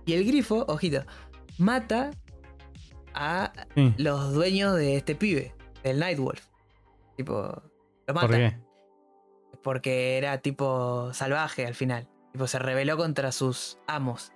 Y 0.06 0.14
el 0.14 0.24
grifo, 0.24 0.64
ojito, 0.70 1.04
mata 1.58 2.12
a 3.14 3.52
Sí. 3.76 3.94
los 3.98 4.34
dueños 4.34 4.78
de 4.78 4.96
este 4.96 5.16
pibe, 5.16 5.54
del 5.84 6.00
Nightwolf. 6.00 6.46
Tipo, 7.18 7.62
lo 8.08 8.14
mata 8.14 8.28
¿Por 8.28 8.36
qué? 8.38 8.56
porque 9.62 10.18
era 10.18 10.38
tipo 10.38 11.12
salvaje 11.14 11.66
al 11.68 11.76
final. 11.76 12.08
Tipo, 12.32 12.48
se 12.48 12.60
rebeló 12.60 12.98
contra 12.98 13.32
sus 13.32 13.78
amos. 13.88 14.32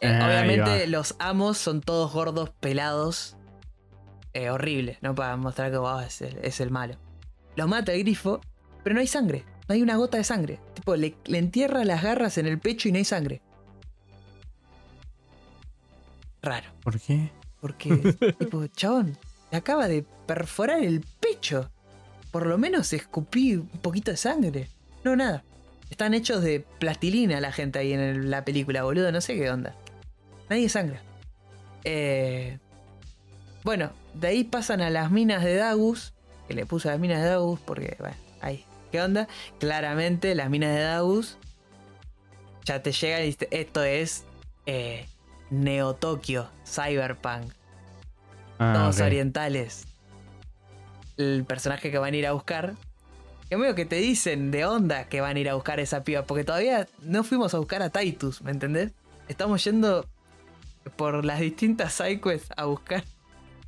Eh, 0.00 0.16
obviamente 0.22 0.86
los 0.86 1.16
amos 1.18 1.58
son 1.58 1.80
todos 1.80 2.12
gordos, 2.12 2.50
pelados. 2.60 3.36
eh, 4.34 4.50
horribles, 4.50 4.98
¿no? 5.02 5.14
Para 5.14 5.36
mostrar 5.36 5.70
que 5.72 5.78
wow, 5.78 6.00
es, 6.00 6.20
el, 6.22 6.38
es 6.42 6.60
el 6.60 6.70
malo. 6.70 6.94
Lo 7.56 7.66
mata 7.66 7.92
el 7.92 8.00
grifo, 8.04 8.40
pero 8.84 8.94
no 8.94 9.00
hay 9.00 9.06
sangre. 9.08 9.44
No 9.68 9.74
hay 9.74 9.82
una 9.82 9.96
gota 9.96 10.16
de 10.18 10.24
sangre. 10.24 10.60
Tipo, 10.74 10.94
le, 10.96 11.16
le 11.26 11.38
entierra 11.38 11.84
las 11.84 12.02
garras 12.02 12.38
en 12.38 12.46
el 12.46 12.58
pecho 12.58 12.88
y 12.88 12.92
no 12.92 12.98
hay 12.98 13.04
sangre. 13.04 13.42
Raro. 16.42 16.68
¿Por 16.82 17.00
qué? 17.00 17.30
Porque, 17.60 17.90
tipo, 18.38 18.66
chabón, 18.68 19.18
le 19.50 19.58
acaba 19.58 19.88
de 19.88 20.04
perforar 20.26 20.82
el 20.82 21.04
pecho. 21.20 21.70
Por 22.30 22.46
lo 22.46 22.58
menos 22.58 22.92
escupí 22.92 23.56
un 23.56 23.66
poquito 23.68 24.10
de 24.10 24.16
sangre. 24.16 24.68
No, 25.04 25.16
nada. 25.16 25.42
Están 25.90 26.14
hechos 26.14 26.42
de 26.42 26.64
plastilina 26.78 27.40
la 27.40 27.52
gente 27.52 27.78
ahí 27.78 27.92
en 27.92 28.00
el- 28.00 28.30
la 28.30 28.44
película, 28.44 28.82
boludo. 28.84 29.10
No 29.12 29.20
sé 29.20 29.34
qué 29.34 29.50
onda. 29.50 29.74
Nadie 30.48 30.68
sangra. 30.68 31.00
Eh, 31.84 32.58
bueno, 33.64 33.90
de 34.14 34.28
ahí 34.28 34.44
pasan 34.44 34.80
a 34.80 34.90
las 34.90 35.10
minas 35.10 35.42
de 35.44 35.54
Dagus. 35.54 36.12
Que 36.46 36.54
le 36.54 36.64
puse 36.66 36.88
a 36.88 36.92
las 36.92 37.00
minas 37.00 37.22
de 37.22 37.28
Dagus 37.28 37.60
porque, 37.60 37.96
bueno, 37.98 38.16
ahí. 38.40 38.64
¿Qué 38.92 39.02
onda? 39.02 39.28
Claramente 39.60 40.34
las 40.34 40.48
minas 40.48 40.74
de 40.74 40.80
Dagus 40.82 41.36
ya 42.64 42.82
te 42.82 42.92
llegan 42.92 43.22
y 43.22 43.26
dice, 43.26 43.48
esto 43.50 43.82
es 43.82 44.24
eh, 44.66 45.06
Neo 45.50 45.94
Tokio, 45.94 46.48
Cyberpunk, 46.66 47.52
Ah, 48.58 48.72
todos 48.76 48.96
ok. 49.00 49.06
orientales. 49.06 49.86
El 51.16 51.44
personaje 51.46 51.90
que 51.90 51.98
van 51.98 52.14
a 52.14 52.16
ir 52.16 52.26
a 52.26 52.32
buscar. 52.32 52.74
Que 53.48 53.56
medio 53.56 53.74
que 53.74 53.86
te 53.86 53.96
dicen 53.96 54.50
de 54.50 54.66
onda 54.66 55.08
que 55.08 55.20
van 55.20 55.36
a 55.36 55.40
ir 55.40 55.48
a 55.48 55.54
buscar 55.54 55.80
esa 55.80 56.04
piba. 56.04 56.24
Porque 56.24 56.44
todavía 56.44 56.86
no 57.02 57.24
fuimos 57.24 57.54
a 57.54 57.58
buscar 57.58 57.82
a 57.82 57.90
Titus, 57.90 58.42
¿me 58.42 58.50
entendés? 58.50 58.92
Estamos 59.28 59.64
yendo 59.64 60.06
por 60.96 61.24
las 61.24 61.40
distintas 61.40 61.94
sidequests 61.94 62.50
a 62.56 62.64
buscar 62.64 63.04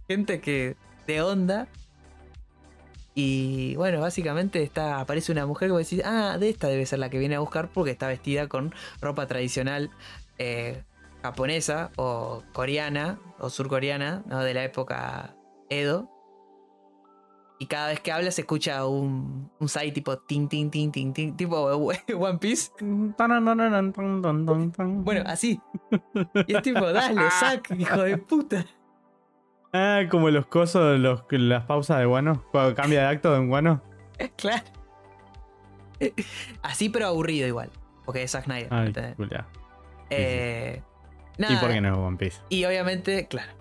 gente 0.09 0.41
que 0.41 0.77
de 1.07 1.23
onda. 1.23 1.69
Y 3.15 3.75
bueno, 3.77 4.01
básicamente 4.01 4.63
está, 4.63 5.01
aparece 5.01 5.33
una 5.33 5.47
mujer 5.47 5.69
que 5.69 5.73
vos 5.73 5.89
decís, 5.89 6.03
ah, 6.05 6.37
de 6.39 6.49
esta 6.49 6.69
debe 6.69 6.87
ser 6.87 6.99
la 7.01 7.11
que 7.11 7.19
viene 7.19 7.35
a 7.35 7.41
buscar 7.41 7.69
porque 7.69 7.91
está 7.91 8.07
vestida 8.07 8.49
con 8.49 8.75
ropa 9.01 9.27
tradicional 9.27 9.91
eh, 10.39 10.83
japonesa 11.23 11.91
o 11.97 12.43
coreana 12.53 13.19
o 13.39 13.51
surcoreana, 13.51 14.23
¿no? 14.27 14.41
De 14.41 14.55
la 14.55 14.65
época 14.65 15.35
Edo. 15.69 16.09
Y 17.63 17.67
cada 17.67 17.89
vez 17.89 18.01
que 18.01 18.11
habla 18.11 18.31
se 18.31 18.41
escucha 18.41 18.87
un, 18.87 19.53
un 19.61 19.69
side 19.69 19.93
tipo 19.93 20.17
tin 20.17 20.49
tin 20.49 20.71
tin 20.71 20.91
tin 20.91 21.13
tin, 21.13 21.37
tipo 21.37 21.57
One 21.67 22.39
Piece. 22.39 22.71
Bueno, 25.05 25.23
así. 25.27 25.61
Y 26.47 26.57
es 26.57 26.63
tipo, 26.63 26.91
dale, 26.91 27.21
Zack, 27.39 27.71
hijo 27.79 28.01
de 28.03 28.17
puta. 28.17 28.65
Ah, 29.75 30.01
como 30.11 30.31
los 30.31 30.47
cosos, 30.47 30.99
los, 30.99 31.23
las 31.31 31.65
pausas 31.67 31.99
de 31.99 32.07
guano. 32.07 32.43
Cuando 32.51 32.75
cambia 32.75 33.03
de 33.03 33.07
acto 33.09 33.37
en 33.37 33.49
guano. 33.49 33.83
Claro. 34.37 34.65
Así, 36.63 36.89
pero 36.89 37.07
aburrido 37.09 37.47
igual. 37.47 37.71
Porque 38.07 38.23
es 38.23 38.31
Zack 38.31 38.45
Snyder. 38.45 38.69
Ay, 38.71 38.93
culia. 39.17 39.47
Eh, 40.09 40.83
¿Y 41.39 41.57
por 41.57 41.71
qué 41.71 41.81
no 41.83 41.89
es 41.89 41.99
One 41.99 42.17
Piece? 42.17 42.41
Y 42.49 42.65
obviamente, 42.65 43.29
claro. 43.29 43.53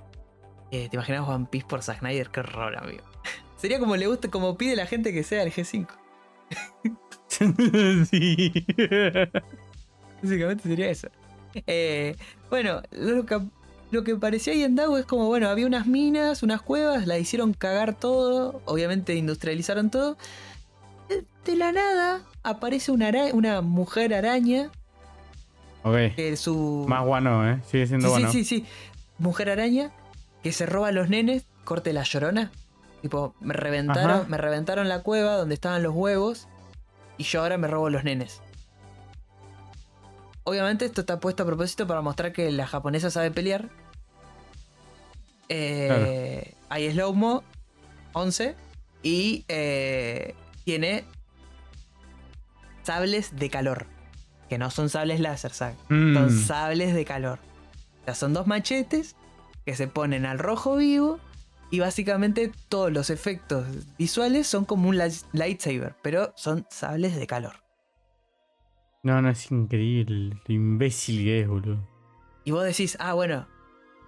eh, 0.72 0.88
¿Te 0.90 0.96
imaginas 0.96 1.28
One 1.28 1.48
Piece 1.50 1.66
por 1.68 1.82
Zack 1.82 2.00
Snyder? 2.00 2.30
Qué 2.30 2.40
horror, 2.40 2.78
amigo. 2.78 3.04
Sería 3.60 3.80
como 3.80 3.96
le 3.96 4.08
gusta, 4.08 4.30
como 4.30 4.58
pide 4.58 4.76
la 4.76 4.86
gente 4.86 5.12
que 5.14 5.24
sea 5.24 5.44
el 5.44 5.52
G5. 5.52 5.88
sí. 8.10 8.66
Básicamente 10.22 10.64
sería 10.64 10.90
eso. 10.90 11.08
Eh, 11.68 12.16
bueno, 12.50 12.82
lo 12.92 13.26
que, 13.26 13.40
lo 13.92 14.04
que 14.04 14.16
parecía 14.16 14.54
ahí 14.54 14.64
en 14.64 14.76
Dago 14.76 14.98
es 14.98 15.06
como, 15.06 15.28
bueno, 15.28 15.50
había 15.50 15.66
unas 15.66 15.88
minas, 15.88 16.44
unas 16.44 16.62
cuevas, 16.62 17.08
la 17.08 17.18
hicieron 17.18 17.54
cagar 17.54 17.98
todo, 17.98 18.62
obviamente 18.66 19.16
industrializaron 19.16 19.90
todo. 19.90 20.18
De 21.46 21.56
la 21.56 21.72
nada 21.72 22.22
aparece 22.44 22.92
una, 22.92 23.08
ara- 23.08 23.34
una 23.34 23.62
mujer 23.62 24.14
araña 24.14 24.70
ok. 25.84 26.14
que 26.16 26.36
su... 26.38 26.86
Más 26.88 27.04
guano, 27.04 27.50
¿eh? 27.50 27.60
Sigue 27.70 27.88
siendo 27.88 28.08
sí, 28.08 28.12
guano. 28.12 28.32
sí, 28.32 28.44
sí, 28.44 28.60
sí. 28.60 28.66
Mujer 29.18 29.50
araña 29.50 29.92
que 30.44 30.52
se 30.52 30.66
roba 30.68 30.90
a 30.90 30.92
los 30.92 31.10
nenes, 31.10 31.46
corte 31.64 31.92
la 31.94 32.04
llorona. 32.04 32.52
Tipo, 33.02 33.34
me 33.40 33.54
reventaron, 33.54 34.12
Ajá. 34.12 34.26
me 34.28 34.38
reventaron 34.38 34.90
la 34.90 35.02
cueva 35.04 35.36
donde 35.36 35.56
estaban 35.56 35.82
los 35.84 35.94
huevos 35.96 36.48
y 37.18 37.24
yo 37.24 37.42
ahora 37.42 37.58
me 37.58 37.68
robo 37.68 37.90
los 37.90 38.04
nenes. 38.04 38.42
Obviamente 40.44 40.86
esto 40.86 41.02
está 41.02 41.20
puesto 41.20 41.44
a 41.44 41.46
propósito 41.46 41.86
para 41.88 42.02
mostrar 42.02 42.34
que 42.34 42.52
la 42.52 42.66
japonesa 42.68 43.10
sabe 43.12 43.32
pelear. 43.32 43.70
Eh, 45.48 46.56
Hay 46.70 46.92
slow-mo 46.92 47.44
11 48.14 48.56
y 49.04 49.46
eh, 49.48 50.36
tiene 50.66 51.04
sables 52.84 53.36
de 53.36 53.50
calor. 53.50 53.86
Que 54.50 54.58
no 54.58 54.72
son 54.72 54.90
sables 54.90 55.20
láser, 55.20 55.52
¿sabes? 55.52 55.78
Mm. 55.90 56.14
Son 56.16 56.32
sables 56.32 56.94
de 56.94 57.06
calor. 57.06 57.40
O 58.02 58.06
sea, 58.06 58.16
son 58.16 58.34
dos 58.34 58.48
machetes 58.48 59.16
que 59.66 59.76
se 59.76 59.88
ponen 59.88 60.26
al 60.26 60.40
rojo 60.40 60.76
vivo 60.76 61.20
y 61.72 61.80
básicamente 61.80 62.52
todos 62.68 62.92
los 62.92 63.10
efectos 63.10 63.66
visuales 63.98 64.48
son 64.48 64.66
como 64.66 64.90
un 64.90 64.98
light- 64.98 65.26
lightsaber, 65.34 65.96
pero 66.02 66.34
son 66.36 66.66
sables 66.70 67.16
de 67.16 67.28
calor. 67.28 67.58
No, 69.04 69.22
no, 69.22 69.30
es 69.30 69.50
increíble. 69.52 70.36
Lo 70.46 70.54
imbécil 70.54 71.24
que 71.24 71.42
es, 71.42 71.48
boludo. 71.48 71.78
Y 72.44 72.52
vos 72.52 72.64
decís, 72.64 72.98
ah, 73.00 73.14
bueno, 73.14 73.48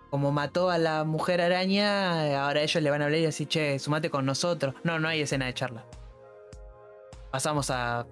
como 0.09 0.31
mató 0.31 0.69
a 0.69 0.77
la 0.77 1.03
mujer 1.05 1.39
araña, 1.39 2.43
ahora 2.43 2.61
ellos 2.61 2.81
le 2.83 2.89
van 2.89 3.01
a 3.01 3.05
hablar 3.05 3.19
y 3.19 3.23
decir, 3.23 3.47
che, 3.47 3.79
sumate 3.79 4.09
con 4.09 4.25
nosotros. 4.25 4.75
No, 4.83 4.99
no 4.99 5.07
hay 5.07 5.21
escena 5.21 5.45
de 5.45 5.53
charla. 5.53 5.85
Pasamos 7.31 7.69
a 7.69 8.05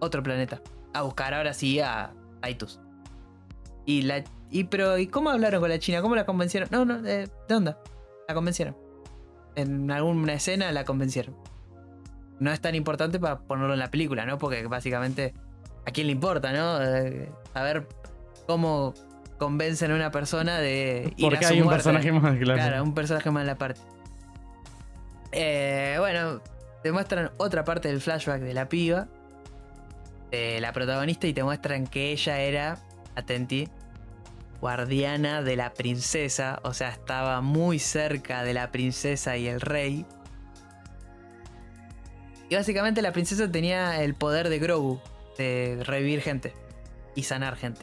otro 0.00 0.22
planeta. 0.22 0.60
A 0.92 1.02
buscar 1.02 1.32
ahora 1.32 1.54
sí 1.54 1.80
a 1.80 2.12
Titus. 2.42 2.80
Y 3.86 4.02
la. 4.02 4.22
Y 4.50 4.64
pero, 4.64 4.98
¿y 4.98 5.06
cómo 5.06 5.30
hablaron 5.30 5.60
con 5.60 5.70
la 5.70 5.78
China? 5.78 6.02
¿Cómo 6.02 6.14
la 6.14 6.26
convencieron? 6.26 6.68
No, 6.70 6.84
no, 6.84 7.06
eh, 7.08 7.28
¿de 7.48 7.54
onda? 7.54 7.78
La 8.28 8.34
convencieron. 8.34 8.76
En 9.56 9.90
alguna 9.90 10.34
escena 10.34 10.72
la 10.72 10.84
convencieron. 10.84 11.36
No 12.40 12.50
es 12.50 12.60
tan 12.60 12.74
importante 12.74 13.18
para 13.20 13.38
ponerlo 13.38 13.74
en 13.74 13.78
la 13.78 13.90
película, 13.90 14.26
¿no? 14.26 14.38
Porque 14.38 14.66
básicamente, 14.66 15.34
¿a 15.86 15.90
quién 15.92 16.06
le 16.08 16.12
importa, 16.12 16.52
no? 16.52 16.82
Eh, 16.82 17.30
saber 17.52 17.86
cómo 18.46 18.94
convencen 19.38 19.92
a 19.92 19.94
una 19.94 20.10
persona 20.10 20.58
de 20.58 21.12
ir 21.16 21.26
Porque 21.26 21.44
a 21.44 21.48
su 21.48 21.54
hay 21.54 21.60
un 21.60 21.66
muerte. 21.66 21.84
personaje 21.84 22.12
más 22.12 22.36
claro. 22.38 22.60
Claro, 22.60 22.82
un 22.82 22.94
personaje 22.94 23.30
más 23.30 23.42
en 23.42 23.46
la 23.46 23.58
parte. 23.58 23.80
Eh, 25.32 25.96
bueno, 25.98 26.40
te 26.82 26.92
muestran 26.92 27.30
otra 27.38 27.64
parte 27.64 27.88
del 27.88 28.00
flashback 28.00 28.40
de 28.40 28.54
la 28.54 28.68
piba, 28.68 29.08
de 30.30 30.60
la 30.60 30.72
protagonista, 30.72 31.26
y 31.26 31.32
te 31.32 31.42
muestran 31.44 31.86
que 31.86 32.12
ella 32.12 32.40
era, 32.40 32.78
atenti, 33.14 33.68
guardiana 34.60 35.42
de 35.42 35.56
la 35.56 35.74
princesa, 35.74 36.60
o 36.62 36.72
sea, 36.74 36.88
estaba 36.90 37.40
muy 37.40 37.78
cerca 37.78 38.42
de 38.44 38.54
la 38.54 38.70
princesa 38.72 39.36
y 39.36 39.46
el 39.46 39.60
rey. 39.60 40.06
Y 42.48 42.54
básicamente 42.54 43.02
la 43.02 43.12
princesa 43.12 43.50
tenía 43.50 44.02
el 44.02 44.14
poder 44.14 44.48
de 44.48 44.58
Grogu, 44.58 45.00
de 45.38 45.82
revivir 45.84 46.20
gente 46.20 46.52
y 47.14 47.22
sanar 47.24 47.56
gente. 47.56 47.82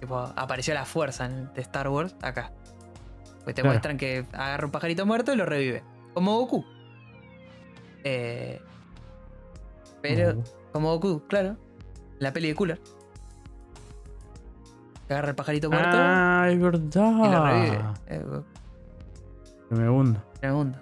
Tipo, 0.00 0.18
apareció 0.36 0.74
la 0.74 0.84
fuerza 0.84 1.28
de 1.28 1.60
Star 1.62 1.88
Wars 1.88 2.14
acá. 2.22 2.52
Pues 3.44 3.54
te 3.54 3.62
Claro. 3.62 3.68
muestran 3.74 3.96
que 3.96 4.26
agarra 4.32 4.66
un 4.66 4.72
pajarito 4.72 5.06
muerto 5.06 5.32
y 5.32 5.36
lo 5.36 5.46
revive. 5.46 5.82
Como 6.12 6.38
Goku. 6.38 6.64
Eh, 8.04 8.60
pero, 10.02 10.42
como 10.72 10.98
Goku, 10.98 11.26
claro. 11.28 11.56
La 12.18 12.32
peli 12.32 12.48
de 12.48 12.54
Cooler. 12.54 12.80
Agarra 15.08 15.28
el 15.30 15.34
pajarito 15.34 15.70
muerto 15.70 15.88
Ah, 15.92 16.46
es 16.48 16.54
y 16.54 16.58
lo 16.58 16.70
revive. 16.70 17.70
verdad. 17.70 17.94
Eh, 18.06 18.24
Que 19.68 19.74
me 19.74 19.88
hundo. 19.90 20.22
en 20.40 20.48
el 20.48 20.54
mundo. 20.54 20.78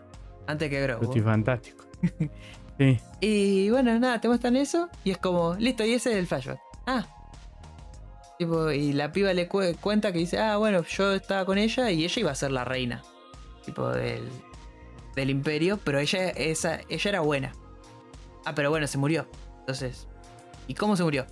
Antes 0.46 0.70
que 0.70 0.80
Grogu. 0.82 1.04
estoy 1.04 1.20
fantástico. 1.20 1.84
Sí. 2.78 2.98
Y 3.20 3.70
bueno, 3.70 3.96
nada, 4.00 4.20
te 4.20 4.26
muestran 4.28 4.56
eso 4.56 4.88
y 5.04 5.10
es 5.10 5.18
como, 5.18 5.54
listo, 5.56 5.84
y 5.84 5.92
ese 5.92 6.12
es 6.12 6.16
el 6.16 6.26
flashback. 6.26 6.58
Ah. 6.86 7.04
Tipo, 8.38 8.70
y 8.72 8.92
la 8.94 9.12
piba 9.12 9.32
le 9.34 9.48
cue- 9.48 9.76
cuenta 9.76 10.10
que 10.10 10.18
dice, 10.18 10.38
ah, 10.40 10.56
bueno, 10.56 10.82
yo 10.82 11.12
estaba 11.12 11.44
con 11.44 11.58
ella 11.58 11.90
y 11.90 12.04
ella 12.04 12.20
iba 12.20 12.30
a 12.32 12.34
ser 12.34 12.50
la 12.50 12.64
reina. 12.64 13.02
Tipo, 13.64 13.88
del, 13.90 14.26
del 15.14 15.30
imperio, 15.30 15.78
pero 15.84 15.98
ella, 16.00 16.30
esa, 16.30 16.80
ella 16.88 17.08
era 17.10 17.20
buena. 17.20 17.52
Ah, 18.46 18.54
pero 18.54 18.70
bueno, 18.70 18.86
se 18.88 18.98
murió. 18.98 19.26
Entonces, 19.60 20.08
¿y 20.66 20.74
cómo 20.74 20.96
se 20.96 21.04
murió? 21.04 21.26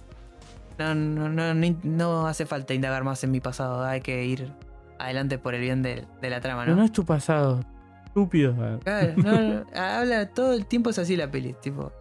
No, 0.79 0.95
no, 0.95 1.29
no, 1.29 1.55
no, 1.55 1.77
no 1.83 2.27
hace 2.27 2.47
falta 2.47 2.73
indagar 2.75 3.05
más 3.05 3.23
en 3.25 3.31
mi 3.31 3.41
pasado, 3.41 3.85
hay 3.85 4.01
que 4.01 4.25
ir 4.25 4.53
adelante 4.99 5.39
por 5.39 5.55
el 5.55 5.61
bien 5.61 5.83
de, 5.83 6.07
la 6.23 6.41
trama, 6.41 6.63
Pero 6.63 6.75
¿no? 6.75 6.81
no 6.81 6.85
es 6.87 6.93
tu 6.93 7.05
pasado. 7.05 7.61
Estúpido. 8.07 8.55
Claro, 8.83 9.13
no, 9.17 9.41
no, 9.41 9.65
habla 9.75 10.29
todo 10.31 10.53
el 10.55 10.67
tiempo 10.67 10.91
es 10.91 10.99
así 10.99 11.17
la 11.17 11.31
peli, 11.31 11.55
tipo. 11.61 11.93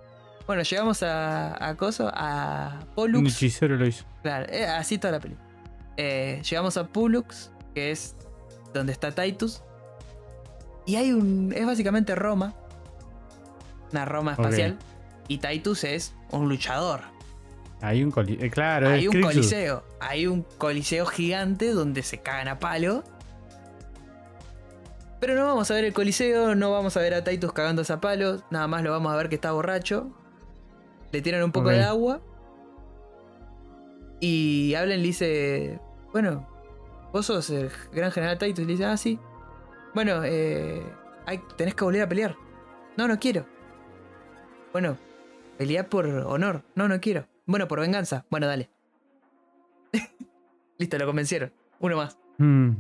Bueno, 0.47 0.63
llegamos 0.63 1.03
a, 1.03 1.63
a 1.63 1.75
Coso, 1.75 2.09
a 2.11 2.79
Un 2.81 2.87
Pollux. 2.95 3.35
hechicero 3.35 3.75
lo 3.75 3.85
hizo. 3.85 4.03
Claro, 4.23 4.47
eh, 4.49 4.65
así 4.65 4.97
toda 4.97 5.11
la 5.11 5.19
peli. 5.19 5.35
Eh, 5.97 6.41
llegamos 6.49 6.75
a 6.77 6.87
Pollux, 6.87 7.51
que 7.75 7.91
es 7.91 8.15
donde 8.73 8.91
está 8.91 9.11
Titus. 9.11 9.61
Y 10.87 10.95
hay 10.95 11.11
un. 11.11 11.53
Es 11.55 11.65
básicamente 11.65 12.15
Roma. 12.15 12.55
Una 13.91 14.05
Roma 14.05 14.31
espacial. 14.31 14.77
Y 15.27 15.37
Titus 15.37 15.83
es 15.83 16.15
un 16.31 16.49
luchador. 16.49 17.01
Hay 17.81 18.03
un 18.03 18.11
coliseo. 18.11 18.49
Claro, 18.51 18.89
Hay 18.89 19.01
es 19.01 19.05
un 19.07 19.11
Crixus. 19.13 19.33
coliseo. 19.33 19.83
Hay 19.99 20.27
un 20.27 20.43
coliseo 20.57 21.05
gigante 21.05 21.71
donde 21.71 22.03
se 22.03 22.17
cagan 22.19 22.47
a 22.49 22.59
palo. 22.59 23.03
Pero 25.19 25.35
no 25.35 25.45
vamos 25.45 25.69
a 25.69 25.73
ver 25.73 25.83
el 25.85 25.93
coliseo, 25.93 26.55
no 26.55 26.71
vamos 26.71 26.95
a 26.95 27.01
ver 27.01 27.13
a 27.13 27.23
Titus 27.23 27.51
cagándose 27.53 27.91
a 27.93 27.99
palo. 28.01 28.41
Nada 28.51 28.67
más 28.67 28.83
lo 28.83 28.91
vamos 28.91 29.11
a 29.13 29.17
ver 29.17 29.29
que 29.29 29.35
está 29.35 29.51
borracho. 29.51 30.09
Le 31.11 31.21
tiran 31.21 31.43
un 31.43 31.51
poco 31.51 31.69
de 31.69 31.83
agua. 31.83 32.21
Y 34.19 34.73
hablan 34.75 34.99
y 34.99 35.01
le 35.01 35.07
dice, 35.07 35.79
bueno, 36.11 36.47
vos 37.13 37.25
sos 37.25 37.49
el 37.49 37.69
gran 37.93 38.11
general 38.11 38.37
Titus. 38.37 38.65
Le 38.65 38.73
dice, 38.73 38.85
ah, 38.85 38.97
sí. 38.97 39.19
Bueno, 39.93 40.21
eh, 40.23 40.83
hay- 41.25 41.41
tenés 41.57 41.75
que 41.75 41.83
volver 41.83 42.01
a 42.01 42.09
pelear. 42.09 42.35
No, 42.97 43.07
no 43.07 43.19
quiero. 43.19 43.45
Bueno, 44.73 44.97
pelear 45.57 45.87
por 45.87 46.05
honor. 46.05 46.63
No, 46.75 46.87
no 46.87 46.99
quiero. 46.99 47.25
Bueno, 47.49 47.67
por 47.67 47.79
venganza. 47.79 48.25
Bueno, 48.29 48.45
dale. 48.45 48.69
Listo, 50.77 50.97
lo 50.99 51.05
convencieron. 51.07 51.51
Uno 51.79 51.97
más. 51.97 52.17
Mm. 52.37 52.71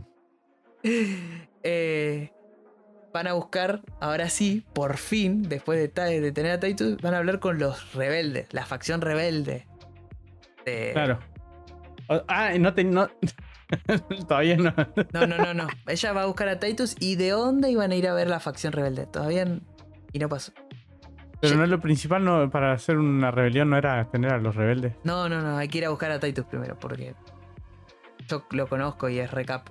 Eh, 1.61 2.31
van 3.11 3.27
a 3.27 3.33
buscar, 3.33 3.81
ahora 3.99 4.29
sí, 4.29 4.65
por 4.73 4.95
fin, 4.95 5.43
después 5.43 5.77
de, 5.93 6.21
de 6.21 6.31
tener 6.31 6.51
a 6.53 6.59
Titus, 6.61 6.95
van 7.01 7.13
a 7.13 7.17
hablar 7.17 7.41
con 7.41 7.59
los 7.59 7.93
rebeldes, 7.95 8.47
la 8.53 8.65
facción 8.65 9.01
rebelde. 9.01 9.67
de- 10.65 10.91
Claro. 10.93 11.19
O- 12.07 12.23
ah, 12.29 12.51
no 12.57 12.73
te. 12.73 12.85
No... 12.85 13.09
Todavía 14.29 14.55
no. 14.55 14.73
No, 15.11 15.27
no, 15.27 15.37
no, 15.37 15.53
no. 15.53 15.67
Ella 15.87 16.13
va 16.13 16.21
a 16.23 16.25
buscar 16.27 16.47
a 16.47 16.59
Titus 16.61 16.95
y 16.99 17.17
de 17.17 17.31
dónde 17.31 17.69
iban 17.71 17.91
a 17.91 17.95
ir 17.95 18.07
a 18.07 18.13
ver 18.13 18.29
la 18.29 18.39
facción 18.39 18.71
rebelde. 18.71 19.05
Todavía. 19.07 19.59
Y 20.13 20.19
no 20.19 20.29
pasó. 20.29 20.53
Pero 21.41 21.55
no 21.55 21.65
lo 21.65 21.79
principal 21.79 22.25
no, 22.25 22.49
para 22.49 22.73
hacer 22.73 22.97
una 22.97 23.31
rebelión 23.31 23.69
no 23.69 23.77
era 23.77 24.09
tener 24.09 24.33
a 24.33 24.37
los 24.39 24.55
rebeldes. 24.55 24.95
No, 25.03 25.29
no, 25.29 25.41
no. 25.41 25.57
Hay 25.57 25.69
que 25.69 25.77
ir 25.77 25.85
a 25.85 25.89
buscar 25.89 26.11
a 26.11 26.19
Titus 26.19 26.45
primero 26.45 26.77
porque 26.77 27.15
yo 28.27 28.45
lo 28.51 28.67
conozco 28.67 29.07
y 29.09 29.19
es 29.19 29.31
recap. 29.31 29.69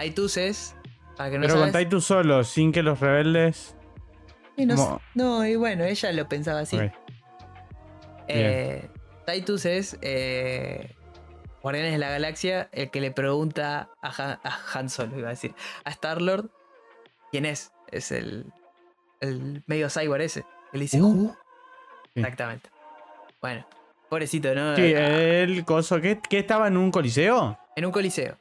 Titus 0.00 0.36
es. 0.36 0.76
Para 1.16 1.30
que 1.30 1.38
no 1.38 1.46
Pero 1.46 1.60
con 1.60 1.72
Titus 1.72 2.04
solo, 2.04 2.44
sin 2.44 2.70
que 2.70 2.82
los 2.82 3.00
rebeldes. 3.00 3.76
Y 4.56 4.66
no, 4.66 5.46
y 5.46 5.56
bueno, 5.56 5.84
ella 5.84 6.12
lo 6.12 6.28
pensaba 6.28 6.60
así. 6.60 6.78
Eh, 8.28 8.88
Titus 9.26 9.64
es 9.64 9.98
eh, 10.02 10.94
Guardianes 11.62 11.92
de 11.92 11.98
la 11.98 12.10
Galaxia, 12.10 12.68
el 12.72 12.90
que 12.90 13.00
le 13.00 13.10
pregunta 13.10 13.90
a 14.00 14.08
Han, 14.08 14.38
a 14.44 14.58
Han 14.74 14.90
Solo, 14.90 15.18
iba 15.18 15.28
a 15.28 15.30
decir, 15.30 15.54
a 15.84 15.90
Star 15.90 16.22
Lord, 16.22 16.50
quién 17.32 17.46
es. 17.46 17.72
Es 17.90 18.12
el, 18.12 18.52
el 19.20 19.62
medio 19.66 19.88
cyborg 19.90 20.22
ese. 20.22 20.44
Él 20.72 20.80
dice, 20.80 21.00
Uh. 21.00 21.34
Exactamente. 22.14 22.68
Bueno, 23.40 23.64
pobrecito, 24.08 24.54
¿no? 24.54 24.74
Sí, 24.76 24.94
Ah, 24.94 25.18
el 25.18 25.64
coso. 25.64 26.00
¿Qué, 26.00 26.20
qué 26.28 26.40
estaba 26.40 26.68
en 26.68 26.76
un 26.76 26.90
coliseo? 26.90 27.58
En 27.76 27.86
un 27.86 27.92
coliseo. 27.92 28.36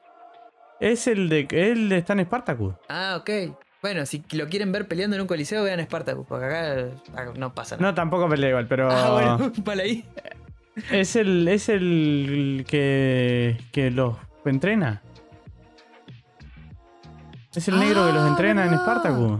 Es 0.79 1.07
el 1.07 1.29
de. 1.29 1.47
Él 1.51 1.91
está 1.91 2.13
en 2.13 2.25
Spartacus. 2.25 2.73
Ah, 2.87 3.17
ok. 3.19 3.29
Bueno, 3.81 4.05
si 4.05 4.23
lo 4.31 4.47
quieren 4.49 4.71
ver 4.73 4.87
peleando 4.87 5.15
en 5.15 5.21
un 5.21 5.27
coliseo, 5.27 5.63
vean 5.63 5.79
Spartacus, 5.81 6.25
porque 6.27 6.45
acá 6.45 6.73
acá 7.13 7.33
no 7.37 7.53
pasa 7.53 7.75
nada. 7.77 7.89
No, 7.89 7.95
tampoco 7.95 8.27
pelea 8.27 8.49
igual, 8.49 8.67
pero. 8.67 8.89
Ah, 8.91 9.11
bueno, 9.11 9.53
ahí. 9.81 10.05
Es 10.91 11.15
el. 11.15 11.47
Es 11.47 11.69
el 11.69 12.65
que. 12.67 13.57
que 13.71 13.91
los 13.91 14.17
entrena. 14.45 15.01
Es 17.55 17.67
el 17.67 17.79
negro 17.79 18.05
que 18.05 18.13
los 18.13 18.23
Ah, 18.23 18.27
entrena 18.29 18.65
en. 18.65 18.77
Spartacus. 18.77 19.39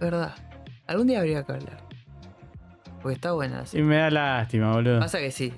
Verdad. 0.00 0.34
Algún 0.86 1.06
día 1.06 1.18
habría 1.20 1.42
que 1.44 1.52
hablar. 1.52 1.78
Porque 3.02 3.14
está 3.14 3.32
buena. 3.32 3.64
Y 3.72 3.82
me 3.82 3.96
da 3.96 4.10
lástima, 4.10 4.72
boludo. 4.72 5.00
Pasa 5.00 5.18
que 5.18 5.30
sí. 5.30 5.52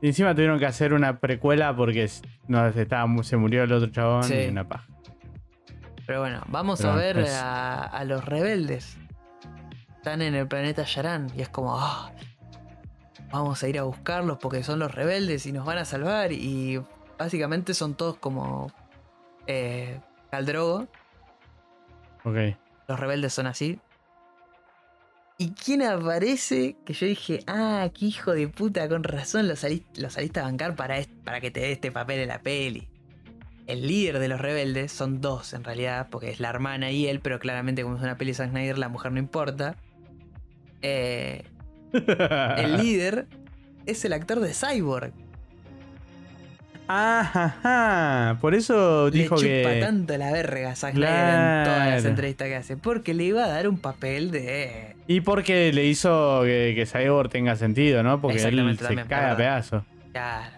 Y 0.00 0.08
encima 0.08 0.34
tuvieron 0.34 0.58
que 0.58 0.66
hacer 0.66 0.92
una 0.92 1.18
precuela 1.20 1.74
porque 1.76 2.08
no, 2.48 2.72
se, 2.72 2.82
estaba, 2.82 3.06
se 3.22 3.36
murió 3.36 3.62
el 3.64 3.72
otro 3.72 3.90
chabón 3.90 4.24
Sí. 4.24 4.34
y 4.34 4.48
una 4.48 4.68
paja. 4.68 4.86
Pero 6.06 6.20
bueno, 6.20 6.42
vamos 6.48 6.80
Pero 6.80 6.92
a 6.92 6.96
ver 6.96 7.18
es- 7.18 7.32
a, 7.34 7.82
a 7.84 8.04
los 8.04 8.24
rebeldes. 8.24 8.96
Están 9.96 10.20
en 10.22 10.34
el 10.34 10.48
planeta 10.48 10.82
Yaran 10.82 11.28
y 11.36 11.42
es 11.42 11.48
como, 11.48 11.78
ah, 11.78 12.10
vamos 13.30 13.62
a 13.62 13.68
ir 13.68 13.78
a 13.78 13.84
buscarlos 13.84 14.38
porque 14.38 14.64
son 14.64 14.80
los 14.80 14.92
rebeldes 14.92 15.46
y 15.46 15.52
nos 15.52 15.64
van 15.64 15.78
a 15.78 15.84
salvar. 15.84 16.32
Y 16.32 16.82
básicamente 17.18 17.72
son 17.72 17.94
todos 17.94 18.16
como 18.18 18.72
eh, 19.46 20.00
Caldrogo. 20.32 20.88
Ok. 22.24 22.56
Los 22.88 22.98
rebeldes 22.98 23.32
son 23.32 23.46
así. 23.46 23.78
¿Y 25.38 25.52
quién 25.52 25.82
aparece? 25.82 26.76
Que 26.84 26.92
yo 26.92 27.06
dije, 27.06 27.42
ah, 27.46 27.88
qué 27.92 28.06
hijo 28.06 28.32
de 28.32 28.48
puta, 28.48 28.88
con 28.88 29.02
razón 29.02 29.48
lo 29.48 29.56
saliste, 29.56 30.00
lo 30.00 30.10
saliste 30.10 30.40
a 30.40 30.44
bancar 30.44 30.76
para, 30.76 30.96
para 31.24 31.40
que 31.40 31.50
te 31.50 31.60
dé 31.60 31.72
este 31.72 31.90
papel 31.90 32.20
en 32.20 32.28
la 32.28 32.42
peli. 32.42 32.88
El 33.66 33.86
líder 33.86 34.18
de 34.18 34.28
los 34.28 34.40
rebeldes 34.40 34.92
son 34.92 35.20
dos 35.20 35.52
en 35.52 35.64
realidad, 35.64 36.08
porque 36.10 36.30
es 36.30 36.40
la 36.40 36.50
hermana 36.50 36.90
y 36.90 37.06
él, 37.06 37.20
pero 37.20 37.38
claramente 37.38 37.82
como 37.82 37.96
es 37.96 38.02
una 38.02 38.18
peli 38.18 38.32
de 38.32 38.36
Zack 38.36 38.50
Snyder, 38.50 38.78
la 38.78 38.88
mujer 38.88 39.12
no 39.12 39.18
importa. 39.18 39.76
Eh, 40.82 41.44
el 41.92 42.76
líder 42.76 43.26
es 43.86 44.04
el 44.04 44.12
actor 44.12 44.40
de 44.40 44.52
Cyborg. 44.52 45.12
Ajá, 46.88 48.38
por 48.40 48.54
eso 48.54 49.08
Le 49.10 49.22
dijo 49.22 49.36
chupa 49.36 49.46
que. 49.46 49.78
tanto 49.80 50.16
la 50.18 50.32
verga 50.32 50.74
Zack 50.74 50.94
en 50.94 51.00
todas 51.00 51.88
las 51.90 52.04
entrevistas 52.04 52.48
que 52.48 52.56
hace, 52.56 52.76
porque 52.76 53.14
le 53.14 53.24
iba 53.24 53.44
a 53.44 53.48
dar 53.48 53.68
un 53.68 53.78
papel 53.78 54.30
de... 54.30 54.94
Y 55.06 55.20
porque 55.20 55.72
le 55.72 55.86
hizo 55.86 56.42
que, 56.42 56.72
que 56.74 56.86
Cyborg 56.86 57.30
tenga 57.30 57.56
sentido, 57.56 58.02
¿no? 58.02 58.20
Porque 58.20 58.42
él 58.42 58.76
se 58.76 58.84
también, 58.84 59.06
cae 59.08 59.30
a 59.30 59.36
pedazos. 59.36 59.82
Claro. 60.12 60.50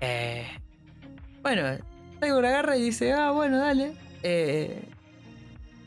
Eh, 0.00 0.46
bueno, 1.42 1.62
Cyborg 2.20 2.46
agarra 2.46 2.76
y 2.76 2.82
dice, 2.82 3.12
ah, 3.12 3.30
bueno, 3.30 3.58
dale. 3.58 3.92
Eh, 4.22 4.80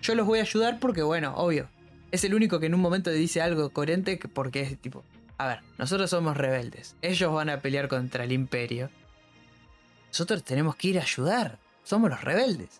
yo 0.02 0.16
los 0.16 0.26
voy 0.26 0.40
a 0.40 0.44
ayudar 0.44 0.80
porque, 0.80 1.02
bueno, 1.02 1.34
obvio. 1.36 1.68
Es 2.12 2.24
el 2.26 2.34
único 2.34 2.60
que 2.60 2.66
en 2.66 2.74
un 2.74 2.82
momento 2.82 3.10
dice 3.10 3.42
algo 3.42 3.70
coherente 3.70 4.20
que- 4.20 4.28
porque 4.28 4.62
es 4.62 4.78
tipo, 4.78 5.04
a 5.42 5.48
ver, 5.48 5.60
nosotros 5.80 6.08
somos 6.08 6.38
rebeldes. 6.38 6.96
Ellos 7.02 7.34
van 7.34 7.50
a 7.50 7.58
pelear 7.62 7.88
contra 7.88 8.26
el 8.26 8.32
imperio. 8.32 8.92
Nosotros 10.10 10.44
tenemos 10.44 10.76
que 10.76 10.90
ir 10.90 11.00
a 11.00 11.02
ayudar. 11.02 11.58
Somos 11.84 12.12
los 12.12 12.24
rebeldes. 12.24 12.80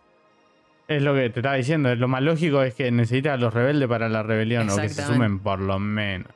Es 0.88 1.02
lo 1.02 1.16
que 1.16 1.32
te 1.32 1.40
estaba 1.40 1.56
diciendo. 1.56 1.96
Lo 1.96 2.08
más 2.08 2.22
lógico 2.22 2.62
es 2.62 2.76
que 2.76 2.92
necesitas 2.92 3.34
a 3.34 3.38
los 3.38 3.52
rebeldes 3.52 3.90
para 3.90 4.10
la 4.10 4.22
rebelión 4.22 4.70
o 4.70 4.76
que 4.76 4.90
se 4.90 5.04
sumen 5.04 5.40
por 5.40 5.60
lo 5.60 5.80
menos. 5.80 6.28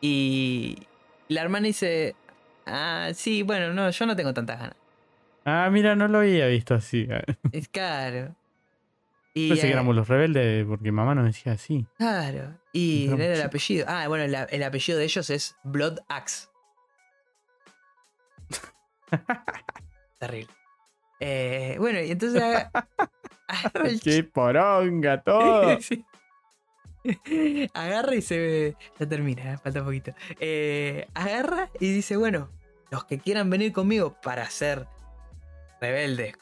Y 0.00 0.76
la 1.28 1.42
hermana 1.42 1.68
dice, 1.68 2.16
ah, 2.66 3.10
sí, 3.14 3.44
bueno, 3.44 3.72
no, 3.72 3.90
yo 3.90 4.06
no 4.06 4.16
tengo 4.16 4.34
tantas 4.34 4.58
ganas. 4.58 4.76
Ah, 5.44 5.68
mira, 5.70 5.94
no 5.94 6.08
lo 6.08 6.18
había 6.18 6.48
visto 6.48 6.74
así. 6.74 7.06
Es 7.52 7.68
caro. 7.68 8.34
Y, 9.34 9.48
Pensé 9.48 9.62
que 9.62 9.68
eh, 9.68 9.72
éramos 9.72 9.96
los 9.96 10.08
rebeldes 10.08 10.66
porque 10.66 10.92
mamá 10.92 11.14
nos 11.14 11.24
decía 11.24 11.52
así. 11.52 11.86
Claro. 11.96 12.52
Y 12.72 13.08
era 13.12 13.34
el 13.34 13.42
apellido. 13.42 13.84
Ah, 13.88 14.08
bueno, 14.08 14.24
el, 14.24 14.34
el 14.34 14.62
apellido 14.62 14.98
de 14.98 15.04
ellos 15.04 15.28
es 15.30 15.56
Blood 15.62 15.98
Axe. 16.08 16.48
Terrible. 20.18 20.52
Eh, 21.20 21.76
bueno, 21.78 22.00
y 22.00 22.10
entonces 22.10 22.42
aga- 22.42 22.70
agarra 23.48 23.88
el 23.88 24.00
¡Qué 24.00 24.24
poronga 24.24 25.22
todo! 25.24 25.78
Sí. 25.80 26.04
Agarra 27.74 28.14
y 28.14 28.22
se 28.22 28.38
ve. 28.38 28.76
Ya 28.98 29.08
termina, 29.08 29.54
eh, 29.54 29.58
falta 29.58 29.84
poquito. 29.84 30.12
Eh, 30.40 31.08
agarra 31.14 31.68
y 31.80 31.92
dice: 31.92 32.16
Bueno, 32.16 32.48
los 32.90 33.04
que 33.04 33.18
quieran 33.18 33.50
venir 33.50 33.72
conmigo 33.72 34.16
para 34.22 34.48
ser 34.50 34.86
rebeldes 35.80 36.34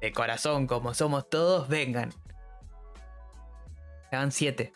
de 0.00 0.12
corazón, 0.12 0.66
como 0.66 0.92
somos 0.94 1.28
todos, 1.28 1.68
vengan. 1.68 2.12
Hagan 4.10 4.30
siete. 4.30 4.72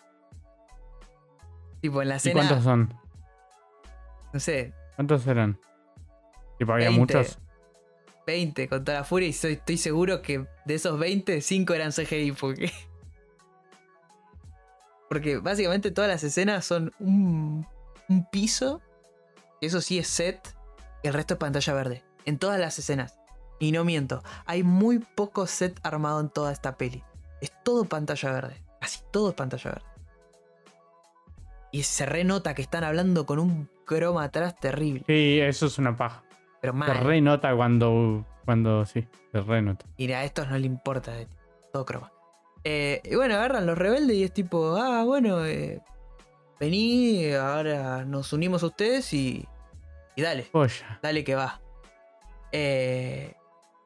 Tipo, 1.81 2.03
en 2.03 2.09
la 2.09 2.19
¿Y 2.23 2.33
cuántos 2.33 2.65
son? 2.65 2.95
No 4.33 4.41
sé, 4.41 4.73
¿Cuántos 4.97 5.27
eran? 5.27 5.59
Tipo, 6.59 6.73
había 6.73 6.89
20. 6.89 7.01
muchos. 7.17 7.39
20 8.27 8.69
con 8.69 8.85
toda 8.85 8.99
la 8.99 9.05
furia. 9.05 9.29
Y 9.29 9.33
soy- 9.33 9.53
estoy 9.55 9.77
seguro 9.77 10.23
que 10.23 10.47
de 10.65 10.75
esos 10.75 10.99
20, 10.99 11.41
5 11.41 11.75
eran 11.75 11.93
CGI. 11.93 12.33
Porque. 12.33 12.73
Porque 15.09 15.39
básicamente 15.39 15.91
todas 15.91 16.11
las 16.11 16.25
escenas 16.25 16.65
son 16.65 16.93
un, 16.99 17.67
un 18.09 18.29
piso. 18.31 18.81
que 19.61 19.67
Eso 19.69 19.81
sí 19.81 19.99
es 19.99 20.09
set. 20.09 20.55
Y 21.03 21.09
el 21.09 21.15
resto 21.15 21.35
es 21.35 21.41
pantalla 21.41 21.73
verde. 21.75 22.05
En 22.25 22.39
todas 22.39 22.59
las 22.59 22.79
escenas. 22.79 23.19
Y 23.61 23.71
no 23.73 23.85
miento. 23.85 24.23
Hay 24.47 24.63
muy 24.65 24.99
poco 24.99 25.47
set 25.47 25.79
armado 25.85 26.21
en 26.21 26.29
toda 26.29 26.53
esta 26.53 26.77
peli. 26.77 27.05
Es 27.41 27.53
todo 27.63 27.85
pantalla 27.85 28.33
verde. 28.33 28.63
Casi 28.81 29.01
todo 29.13 29.31
es 29.31 29.35
pantalla 29.35 29.71
verde. 29.71 29.87
Y 31.77 31.83
se 31.83 32.07
renota 32.07 32.55
que 32.55 32.63
están 32.63 32.85
hablando 32.85 33.27
con 33.27 33.39
un 33.39 33.69
croma 33.85 34.25
atrás 34.25 34.59
terrible. 34.59 35.05
Sí, 35.07 35.39
eso 35.43 35.67
es 35.67 35.77
una 35.77 35.95
paja. 35.95 36.25
Pero 36.63 36.73
Se 36.87 36.95
renota 36.95 37.55
cuando. 37.55 38.25
cuando 38.47 38.87
sí, 38.87 39.07
se 39.31 39.43
renota. 39.43 39.85
Y 39.99 40.11
a 40.11 40.25
estos 40.25 40.49
no 40.49 40.57
le 40.57 40.65
importa, 40.65 41.21
eh, 41.21 41.29
todo 41.75 41.85
croma. 41.85 42.11
Eh, 42.65 43.03
y 43.05 43.15
bueno, 43.15 43.35
agarran 43.35 43.67
los 43.67 43.77
rebeldes 43.77 44.17
y 44.17 44.25
es 44.25 44.33
tipo, 44.33 44.75
ah, 44.79 45.05
bueno, 45.05 45.45
eh, 45.45 45.83
vení, 46.59 47.31
ahora 47.35 48.07
nos 48.07 48.33
unimos 48.33 48.63
a 48.63 48.69
ustedes 48.69 49.13
y, 49.13 49.47
y 50.17 50.23
dale, 50.23 50.49
dale 51.03 51.25
que 51.25 51.35
va. 51.35 51.61
Eh, 52.53 53.35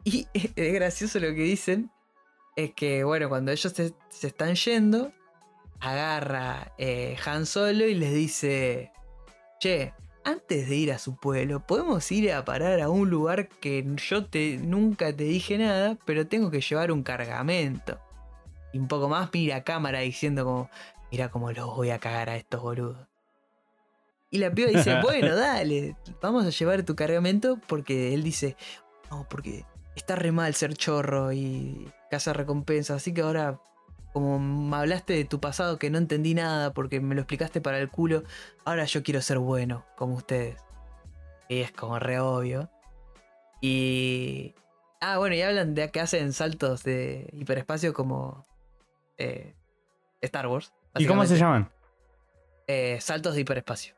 y 0.05 0.29
es 0.33 0.75
gracioso 0.75 1.19
lo 1.19 1.27
que 1.27 1.43
dicen, 1.43 1.91
es 2.55 2.73
que, 2.73 3.03
bueno, 3.03 3.29
cuando 3.29 3.51
ellos 3.51 3.73
se, 3.73 3.93
se 4.11 4.27
están 4.29 4.55
yendo, 4.55 5.11
agarra 5.81 6.73
eh, 6.79 7.17
Han 7.25 7.47
Solo 7.47 7.87
y 7.87 7.95
les 7.95 8.13
dice, 8.13 8.93
che, 9.59 9.93
antes 10.25 10.69
de 10.69 10.77
ir 10.77 10.93
a 10.93 10.99
su 10.99 11.17
pueblo, 11.17 11.61
podemos 11.67 12.11
ir 12.13 12.33
a 12.33 12.45
parar 12.45 12.81
a 12.81 12.91
un 12.91 13.11
lugar 13.11 13.49
que 13.49 13.85
yo 14.09 14.27
te, 14.27 14.59
nunca 14.59 15.15
te 15.15 15.25
dije 15.25 15.59
nada, 15.59 15.97
pero 16.05 16.27
tengo 16.27 16.51
que 16.51 16.61
llevar 16.61 16.93
un 16.93 17.03
cargamento. 17.03 17.99
Y 18.73 18.79
un 18.79 18.89
poco 18.89 19.09
más 19.09 19.31
mira 19.33 19.57
a 19.57 19.65
cámara 19.65 20.01
diciendo 20.01 20.45
como, 20.45 20.71
mira 21.11 21.31
cómo 21.31 21.51
los 21.53 21.75
voy 21.75 21.91
a 21.91 21.99
cagar 21.99 22.31
a 22.31 22.37
estos 22.37 22.61
boludos. 22.61 23.09
Y 24.31 24.39
la 24.39 24.53
piba 24.53 24.71
dice, 24.71 25.01
bueno, 25.03 25.35
dale, 25.35 25.97
vamos 26.21 26.45
a 26.47 26.51
llevar 26.51 26.85
tu 26.85 26.95
cargamento 26.95 27.59
porque 27.67 28.15
él 28.15 28.23
dice, 28.23 28.57
no, 29.11 29.27
porque 29.29 29.65
está 29.97 30.15
re 30.17 30.33
mal 30.33 30.55
ser 30.55 30.75
chorro 30.75 31.33
y 31.33 31.91
cazar 32.11 32.37
recompensas, 32.37 32.99
así 32.99 33.13
que 33.13 33.23
ahora 33.23 33.61
como 34.13 34.39
me 34.39 34.77
hablaste 34.77 35.15
de 35.15 35.25
tu 35.25 35.41
pasado 35.41 35.79
que 35.79 35.91
no 35.91 35.99
entendí 35.99 36.35
nada 36.35 36.73
porque 36.73 37.01
me 37.01 37.15
lo 37.15 37.23
explicaste 37.23 37.61
para 37.61 37.79
el 37.79 37.89
culo, 37.91 38.25
ahora 38.65 38.85
yo 38.85 39.03
quiero 39.03 39.21
ser 39.23 39.39
bueno, 39.39 39.85
como 39.97 40.15
ustedes. 40.15 40.57
Y 41.49 41.61
es 41.61 41.73
como 41.73 41.99
re 41.99 42.21
obvio. 42.21 42.71
Y... 43.61 44.55
Ah, 45.01 45.19
bueno, 45.19 45.35
y 45.35 45.43
hablan 45.43 45.75
de 45.75 45.91
que 45.91 46.01
hacen 46.01 46.33
saltos 46.33 46.83
de 46.83 47.29
hiperespacio 47.33 47.95
como 47.95 48.47
eh, 49.17 49.55
Star 50.21 50.47
Wars. 50.47 50.73
¿Y 50.97 51.07
cómo 51.07 51.25
se 51.25 51.37
llaman? 51.39 51.71
Eh, 52.67 52.99
saltos 53.01 53.35
de 53.35 53.41
hiperespacio. 53.41 53.95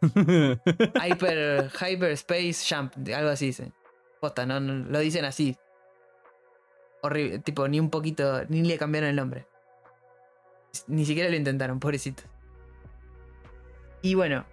Hyper, 0.02 1.70
hyperspace 1.70 2.64
jump, 2.68 2.94
algo 3.14 3.30
así 3.30 3.46
dicen. 3.46 3.74
Posta, 4.20 4.46
no, 4.46 4.60
no, 4.60 4.88
lo 4.88 4.98
dicen 5.00 5.24
así. 5.24 5.56
Horrible, 7.02 7.40
tipo, 7.40 7.66
ni 7.68 7.80
un 7.80 7.90
poquito, 7.90 8.44
ni 8.48 8.62
le 8.62 8.78
cambiaron 8.78 9.10
el 9.10 9.16
nombre. 9.16 9.46
Ni 10.86 11.04
siquiera 11.04 11.28
lo 11.28 11.36
intentaron, 11.36 11.80
pobrecito. 11.80 12.22
Y 14.02 14.14
bueno, 14.14 14.44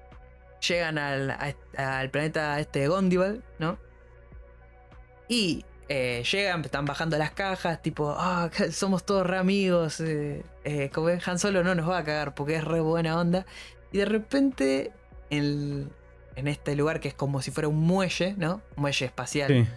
llegan 0.68 0.98
al, 0.98 1.56
al 1.78 2.10
planeta 2.10 2.60
este 2.60 2.88
Gondival, 2.88 3.44
¿no? 3.60 3.78
Y 5.28 5.64
eh, 5.90 6.24
llegan, 6.32 6.64
están 6.66 6.86
bajando 6.86 7.18
las 7.18 7.32
cajas, 7.32 7.82
tipo, 7.82 8.16
ah, 8.18 8.50
somos 8.72 9.06
todos 9.06 9.26
re 9.26 9.38
amigos. 9.38 10.00
Eh, 10.02 10.44
eh, 10.64 10.92
Han 11.26 11.40
Solo 11.40 11.64
no 11.64 11.76
nos 11.76 11.90
va 11.90 12.00
a 12.00 12.04
cagar 12.04 12.36
porque 12.36 12.56
es 12.56 12.64
re 12.64 12.80
buena 12.80 13.20
onda. 13.20 13.46
Y 13.92 14.00
de 14.00 14.06
repente, 14.06 14.92
en, 15.30 15.90
en 16.36 16.48
este 16.48 16.76
lugar 16.76 17.00
que 17.00 17.10
es 17.10 17.14
como 17.14 17.42
si 17.42 17.52
fuera 17.52 17.68
un 17.68 17.78
muelle, 17.78 18.36
¿no? 18.38 18.62
Muelle 18.76 19.06
espacial 19.06 19.48
Sí. 19.50 19.68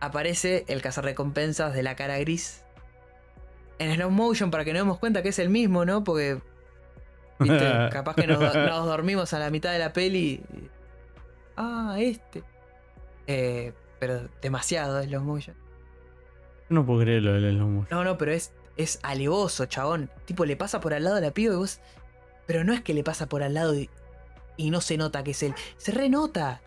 Aparece 0.00 0.64
el 0.68 0.82
cazarrecompensas 0.82 1.74
de 1.74 1.82
la 1.82 1.96
cara 1.96 2.18
gris. 2.18 2.62
En 3.78 3.92
slow 3.94 4.10
motion 4.10 4.50
para 4.50 4.64
que 4.64 4.72
nos 4.72 4.80
demos 4.82 4.98
cuenta 4.98 5.22
que 5.22 5.30
es 5.30 5.38
el 5.38 5.48
mismo, 5.50 5.84
¿no? 5.84 6.04
Porque. 6.04 6.38
Viste, 7.40 7.72
capaz 7.90 8.14
que 8.14 8.26
nos, 8.26 8.38
do- 8.38 8.66
nos 8.66 8.86
dormimos 8.86 9.32
a 9.32 9.38
la 9.38 9.50
mitad 9.50 9.72
de 9.72 9.78
la 9.78 9.92
peli. 9.92 10.42
y- 10.52 10.70
Ah, 11.56 11.96
este. 11.98 12.42
Eh, 13.26 13.72
pero 13.98 14.28
demasiado 14.42 15.02
slow 15.02 15.22
motion. 15.22 15.56
No 16.68 16.84
puedo 16.86 17.00
creer 17.00 17.22
lo 17.22 17.32
del 17.34 17.56
slow 17.56 17.68
motion. 17.68 17.88
No, 17.98 18.04
no, 18.04 18.18
pero 18.18 18.32
es, 18.32 18.52
es 18.76 18.98
alevoso, 19.02 19.66
chabón. 19.66 20.10
Tipo, 20.24 20.44
le 20.44 20.56
pasa 20.56 20.80
por 20.80 20.94
al 20.94 21.04
lado 21.04 21.16
de 21.16 21.22
la 21.22 21.30
piba 21.32 21.54
y 21.54 21.56
vos. 21.56 21.80
Pero 22.46 22.62
no 22.64 22.72
es 22.72 22.82
que 22.82 22.94
le 22.94 23.02
pasa 23.02 23.26
por 23.26 23.42
al 23.42 23.54
lado 23.54 23.74
y, 23.74 23.88
y 24.56 24.70
no 24.70 24.80
se 24.80 24.96
nota 24.96 25.24
que 25.24 25.30
es 25.32 25.42
él. 25.42 25.54
Se 25.78 25.92
renota. 25.92 26.60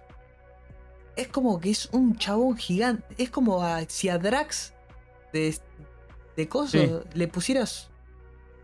Es 1.18 1.28
como 1.28 1.59
que 1.59 1.72
es 1.72 1.88
un 1.91 2.15
chabón 2.18 2.55
gigante. 2.55 3.03
Es 3.18 3.30
como 3.30 3.61
a- 3.63 3.84
si 3.89 4.07
a 4.07 4.18
Drax 4.18 4.74
de, 5.34 5.57
de 6.38 6.47
coso 6.47 6.78
Sí. 6.78 6.89
le 7.13 7.28
pusieras 7.28 7.89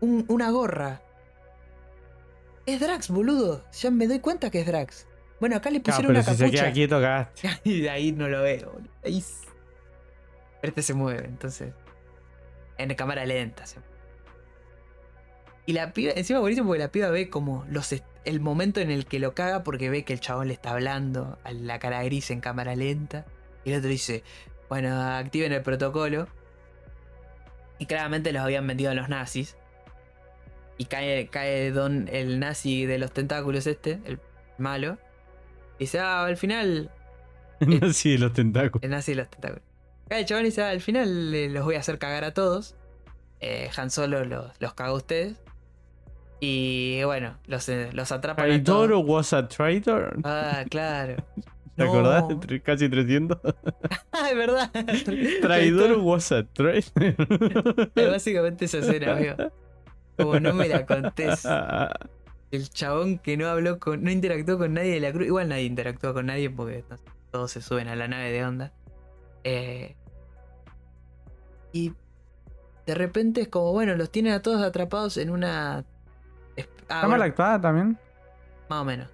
un- 0.00 0.24
una 0.28 0.50
gorra. 0.50 1.02
Es 2.66 2.80
Drax, 2.80 3.10
boludo. 3.10 3.62
Ya 3.72 3.90
me 3.90 4.06
doy 4.06 4.20
cuenta 4.20 4.50
que 4.50 4.60
es 4.60 4.66
Drax. 4.66 5.06
Bueno, 5.40 5.56
acá 5.56 5.68
le 5.70 5.80
pusieron 5.80 6.06
pero 6.14 6.20
una 6.20 6.22
si 6.30 6.36
se 6.36 6.44
capucha. 6.44 6.62
queda 6.62 6.72
quieto, 6.72 7.00
cagaste. 7.00 7.48
Y 7.64 7.80
de 7.82 7.90
ahí 7.90 8.12
no 8.12 8.28
lo 8.28 8.40
veo, 8.42 8.70
boludo. 8.72 8.90
Ahí. 9.04 9.22
Pero 10.62 10.70
este 10.70 10.82
se 10.82 10.94
mueve, 10.94 11.26
entonces. 11.26 11.74
En 12.78 12.94
cámara 12.94 13.26
lenta. 13.26 13.66
se 13.66 13.80
mueve. 13.80 13.94
Y 15.66 15.72
la 15.72 15.92
piba, 15.92 16.12
encima 16.14 16.38
buenísimo 16.40 16.68
porque 16.68 16.78
la 16.80 16.92
piba 16.92 17.10
ve 17.10 17.28
como 17.28 17.64
los 17.68 17.92
est- 17.92 18.04
el 18.24 18.40
momento 18.40 18.80
en 18.80 18.90
el 18.90 19.06
que 19.06 19.18
lo 19.18 19.34
caga 19.34 19.62
porque 19.64 19.90
ve 19.90 20.04
que 20.04 20.12
el 20.12 20.20
chabón 20.20 20.48
le 20.48 20.54
está 20.54 20.70
hablando 20.70 21.38
a 21.44 21.52
la 21.52 21.78
cara 21.78 22.02
gris 22.04 22.30
en 22.30 22.40
cámara 22.40 22.74
lenta. 22.76 23.24
Y 23.64 23.72
el 23.72 23.78
otro 23.78 23.90
dice, 23.90 24.22
bueno, 24.68 25.00
activen 25.00 25.52
el 25.52 25.62
protocolo. 25.62 26.26
Y 27.78 27.86
claramente 27.86 28.32
los 28.32 28.42
habían 28.42 28.66
vendido 28.66 28.90
a 28.90 28.94
los 28.94 29.08
nazis. 29.08 29.56
Y 30.78 30.86
cae, 30.86 31.28
cae 31.28 31.70
don, 31.70 32.08
el 32.10 32.40
nazi 32.40 32.86
de 32.86 32.98
los 32.98 33.12
tentáculos 33.12 33.66
este, 33.66 34.00
el 34.04 34.18
malo. 34.58 34.98
Y 35.78 35.84
dice, 35.84 36.00
ah, 36.00 36.24
al 36.24 36.36
final 36.36 36.90
No, 37.60 37.92
sí, 37.92 38.16
los 38.18 38.32
tentáculos. 38.32 38.82
el 38.82 38.90
nazi 38.90 39.12
de 39.12 39.16
los 39.18 39.28
tentáculos. 39.30 39.62
Cae 40.08 40.20
el 40.20 40.26
chabón 40.26 40.42
y 40.44 40.46
dice, 40.48 40.62
"Ah, 40.62 40.68
al 40.70 40.80
final 40.82 41.34
eh, 41.34 41.48
los 41.48 41.64
voy 41.64 41.76
a 41.76 41.78
hacer 41.80 41.98
cagar 41.98 42.24
a 42.24 42.34
todos. 42.34 42.74
Eh, 43.40 43.70
Han 43.76 43.90
Solo 43.90 44.24
los, 44.24 44.52
los 44.60 44.74
caga 44.74 44.90
a 44.90 44.94
ustedes. 44.94 45.36
Y 46.40 47.02
bueno, 47.04 47.38
los, 47.46 47.68
eh, 47.68 47.90
los 47.92 48.12
atrapan 48.12 48.44
¿Traidor 48.46 48.92
was 48.92 49.32
a 49.32 49.48
traitor? 49.48 50.16
Ah, 50.24 50.64
claro. 50.68 51.16
¿Te 51.76 51.84
No. 51.84 51.90
acordás? 51.90 52.24
Casi 52.62 52.88
300. 52.88 53.38
Ah, 54.12 54.30
es 54.30 54.36
verdad. 54.36 54.70
Traidor 55.42 55.98
was 55.98 56.30
a 56.32 56.44
traitor. 56.44 57.02
Es 57.94 58.10
básicamente 58.10 58.66
esa 58.66 58.78
escena, 58.78 59.12
amigo. 59.16 59.34
Como 60.16 60.38
no 60.38 60.54
me 60.54 60.68
la 60.68 60.86
contés. 60.86 61.46
El 62.52 62.68
chabón 62.70 63.18
que 63.18 63.36
no 63.36 63.48
habló 63.48 63.80
con. 63.80 64.04
no 64.04 64.10
interactuó 64.12 64.58
con 64.58 64.74
nadie 64.74 64.92
de 64.92 65.00
la 65.00 65.12
cruz. 65.12 65.26
Igual 65.26 65.48
nadie 65.48 65.64
interactuó 65.64 66.14
con 66.14 66.26
nadie 66.26 66.50
porque 66.50 66.84
no 66.88 66.96
todos 67.32 67.50
se 67.50 67.60
suben 67.60 67.88
a 67.88 67.96
la 67.96 68.06
nave 68.06 68.30
de 68.30 68.44
onda. 68.44 68.72
Eh, 69.42 69.96
y 71.72 71.92
de 72.86 72.94
repente 72.94 73.40
es 73.40 73.48
como, 73.48 73.72
bueno, 73.72 73.96
los 73.96 74.10
tienen 74.10 74.32
a 74.34 74.42
todos 74.42 74.62
atrapados 74.62 75.16
en 75.16 75.30
una. 75.30 75.84
Ah, 76.88 76.94
¿Está 76.96 77.00
mal 77.02 77.08
bueno, 77.10 77.24
actuada 77.24 77.60
también? 77.60 77.98
más 78.68 78.80
o 78.80 78.84
menos. 78.84 79.08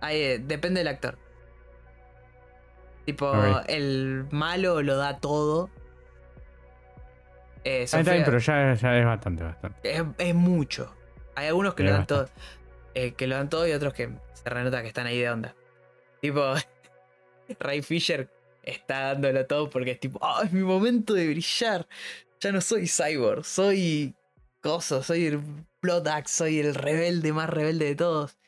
Ahí, 0.00 0.20
eh, 0.22 0.38
depende 0.38 0.80
del 0.80 0.88
actor. 0.88 1.18
Tipo, 3.06 3.32
el 3.66 4.26
malo 4.30 4.80
lo 4.82 4.96
da 4.96 5.18
todo. 5.18 5.68
Eh, 7.64 7.78
Ahí 7.78 7.82
está 7.84 7.98
bien, 7.98 8.06
Sofía- 8.06 8.24
pero 8.24 8.38
ya, 8.38 8.74
ya 8.74 8.98
es 8.98 9.04
bastante, 9.06 9.44
bastante. 9.44 9.78
es, 9.96 10.02
es 10.18 10.34
mucho. 10.34 10.94
Hay 11.34 11.48
algunos 11.48 11.74
que 11.74 11.82
Es 11.82 11.90
lo 11.90 11.96
dan 11.96 12.06
todo. 12.06 12.28
eh, 12.94 13.12
que 13.14 13.26
lo 13.26 13.36
dan 13.36 13.48
todo 13.50 13.66
y 13.66 13.72
otros 13.72 13.92
que 13.94 14.10
se 14.34 14.48
renota 14.50 14.82
que 14.82 14.88
están 14.88 15.06
ahí 15.06 15.18
de 15.18 15.30
onda. 15.30 15.54
Tipo, 16.20 16.54
Ray 17.60 17.82
Fisher 17.82 18.30
está 18.62 19.12
dándolo 19.14 19.44
todo 19.46 19.68
porque 19.68 19.92
es 19.92 20.00
tipo, 20.00 20.18
ah, 20.22 20.42
es 20.44 20.52
mi 20.52 20.62
momento 20.62 21.14
de 21.14 21.26
brillar. 21.28 21.86
Ya 22.40 22.52
no 22.52 22.60
soy 22.60 22.86
cyborg, 22.86 23.44
soy 23.44 24.14
coso, 24.62 25.02
soy 25.02 25.40
soy 26.26 26.60
el 26.60 26.74
rebelde 26.74 27.32
más 27.32 27.48
rebelde 27.48 27.86
de 27.86 27.94
todos. 27.94 28.38